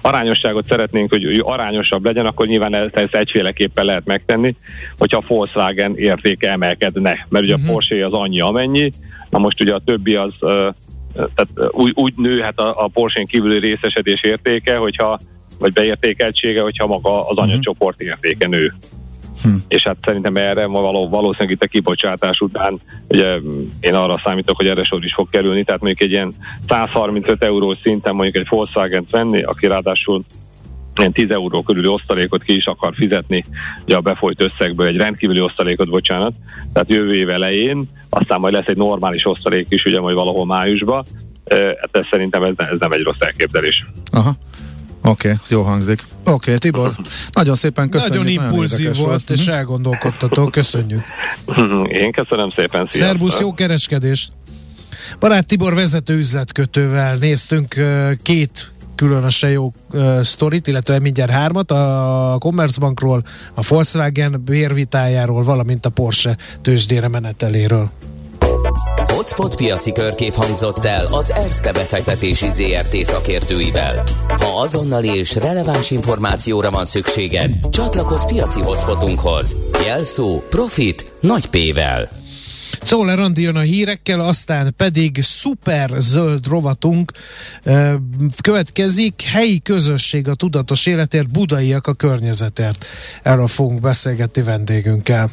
arányosságot 0.00 0.66
szeretnénk, 0.66 1.10
hogy 1.10 1.42
arányosabb 1.44 2.04
legyen, 2.04 2.26
akkor 2.26 2.46
nyilván 2.46 2.74
ezt 2.74 3.14
egyféleképpen 3.14 3.84
lehet 3.84 4.04
megtenni, 4.04 4.56
hogyha 4.98 5.18
a 5.18 5.24
Volkswagen 5.26 5.96
értéke 5.96 6.50
emelkedne, 6.50 7.26
mert 7.28 7.44
ugye 7.44 7.54
uh-huh. 7.54 7.54
a 7.54 7.58
mhm. 7.58 7.70
Porsche 7.72 8.06
az 8.06 8.12
annyi 8.12 8.40
amennyi, 8.40 8.92
na 9.30 9.38
most 9.38 9.60
ugye 9.60 9.74
a 9.74 9.82
többi 9.84 10.14
az 10.14 10.32
tehát 11.14 11.70
úgy, 11.70 11.92
úgy 11.94 12.12
nőhet 12.16 12.58
a, 12.58 12.84
a 12.84 12.88
Porsche-n 12.88 13.26
kívüli 13.26 13.58
részesedés 13.58 14.22
értéke, 14.22 14.76
hogyha 14.76 15.20
vagy 15.58 15.72
beértékeltsége, 15.72 16.62
hogyha 16.62 16.86
maga 16.86 17.28
az 17.28 17.36
mhm. 17.36 17.44
anyacsoport 17.44 18.00
értéke 18.00 18.48
nő. 18.48 18.74
Hm. 19.42 19.54
És 19.68 19.82
hát 19.82 19.96
szerintem 20.04 20.36
erre 20.36 20.66
való, 20.66 21.08
valószínűleg 21.08 21.50
itt 21.50 21.62
a 21.62 21.66
kibocsátás 21.66 22.40
után, 22.40 22.80
ugye 23.08 23.36
én 23.80 23.94
arra 23.94 24.20
számítok, 24.24 24.56
hogy 24.56 24.66
erre 24.66 24.84
sor 24.84 25.04
is 25.04 25.14
fog 25.14 25.30
kerülni, 25.30 25.64
tehát 25.64 25.80
mondjuk 25.80 26.02
egy 26.02 26.10
ilyen 26.10 26.34
135 26.68 27.44
eurós 27.44 27.78
szinten 27.82 28.14
mondjuk 28.14 28.36
egy 28.36 28.46
Volkswagen 28.48 29.04
venni, 29.10 29.42
aki 29.42 29.66
ráadásul 29.66 30.24
ilyen 30.96 31.12
10 31.12 31.30
euró 31.30 31.62
körüli 31.62 31.86
osztalékot 31.86 32.42
ki 32.42 32.56
is 32.56 32.66
akar 32.66 32.94
fizetni 32.94 33.44
ugye 33.84 33.96
a 33.96 34.00
befolyt 34.00 34.42
összegből, 34.42 34.86
egy 34.86 34.96
rendkívüli 34.96 35.40
osztalékot, 35.40 35.88
bocsánat, 35.88 36.32
tehát 36.72 36.90
jövő 36.90 37.14
év 37.14 37.28
elején, 37.28 37.82
aztán 38.08 38.40
majd 38.40 38.54
lesz 38.54 38.66
egy 38.66 38.76
normális 38.76 39.26
osztalék 39.26 39.66
is, 39.68 39.84
ugye 39.84 40.00
majd 40.00 40.14
valahol 40.14 40.46
májusban, 40.46 41.04
hát 41.50 41.88
ez 41.92 42.06
szerintem 42.06 42.42
ez, 42.42 42.52
ez 42.56 42.78
nem 42.78 42.92
egy 42.92 43.02
rossz 43.02 43.20
elképzelés. 43.20 43.86
Aha. 44.10 44.36
Oké, 45.04 45.28
okay, 45.28 45.40
jó 45.48 45.62
hangzik. 45.62 46.04
Oké, 46.20 46.30
okay, 46.32 46.58
Tibor, 46.58 46.94
nagyon 47.32 47.54
szépen 47.54 47.88
köszönjük. 47.88 48.24
Nagyon 48.24 48.44
impulzív 48.44 48.90
nagyon 48.90 49.06
volt, 49.06 49.30
és 49.30 49.46
elgondolkodtató, 49.46 50.48
köszönjük. 50.48 51.02
Én 52.02 52.12
köszönöm 52.12 52.50
szépen, 52.50 52.86
szia. 52.90 53.06
Szerbusz, 53.06 53.40
jó 53.40 53.54
kereskedést! 53.54 54.32
Barát 55.18 55.46
Tibor 55.46 55.74
vezető 55.74 56.16
üzletkötővel 56.16 57.14
néztünk 57.14 57.74
két 58.22 58.72
különösen 58.94 59.50
jó 59.50 59.72
uh, 59.92 60.20
sztorit, 60.20 60.66
illetve 60.66 60.98
mindjárt 60.98 61.30
hármat, 61.30 61.70
a 61.70 62.36
Commerzbankról, 62.38 63.22
a 63.54 63.62
Volkswagen 63.68 64.42
bérvitájáról, 64.44 65.42
valamint 65.42 65.86
a 65.86 65.90
Porsche 65.90 66.36
tőzsdére 66.62 67.08
meneteléről. 67.08 67.90
Hotspot 69.22 69.56
piaci 69.56 69.92
körkép 69.92 70.34
hangzott 70.34 70.84
el 70.84 71.06
az 71.06 71.32
ERSZTE 71.32 71.72
befektetési 71.72 72.48
ZRT 72.48 72.96
szakértőivel. 72.96 74.04
Ha 74.28 74.60
azonnali 74.60 75.08
és 75.08 75.34
releváns 75.34 75.90
információra 75.90 76.70
van 76.70 76.84
szükséged, 76.84 77.68
csatlakozz 77.70 78.24
piaci 78.24 78.60
hotspotunkhoz. 78.60 79.56
Jelszó 79.86 80.42
Profit 80.48 81.12
nagy 81.20 81.46
P-vel. 81.46 82.08
Szóval 82.82 83.16
Randi 83.16 83.42
jön 83.42 83.56
a 83.56 83.60
hírekkel, 83.60 84.20
aztán 84.20 84.74
pedig 84.76 85.22
szuper 85.22 85.90
zöld 85.98 86.46
rovatunk 86.46 87.12
következik. 88.40 89.22
Helyi 89.22 89.60
közösség 89.60 90.28
a 90.28 90.34
tudatos 90.34 90.86
életért, 90.86 91.30
budaiak 91.30 91.86
a 91.86 91.94
környezetért. 91.94 92.86
Erről 93.22 93.46
fogunk 93.46 93.80
beszélgetni 93.80 94.42
vendégünkkel. 94.42 95.30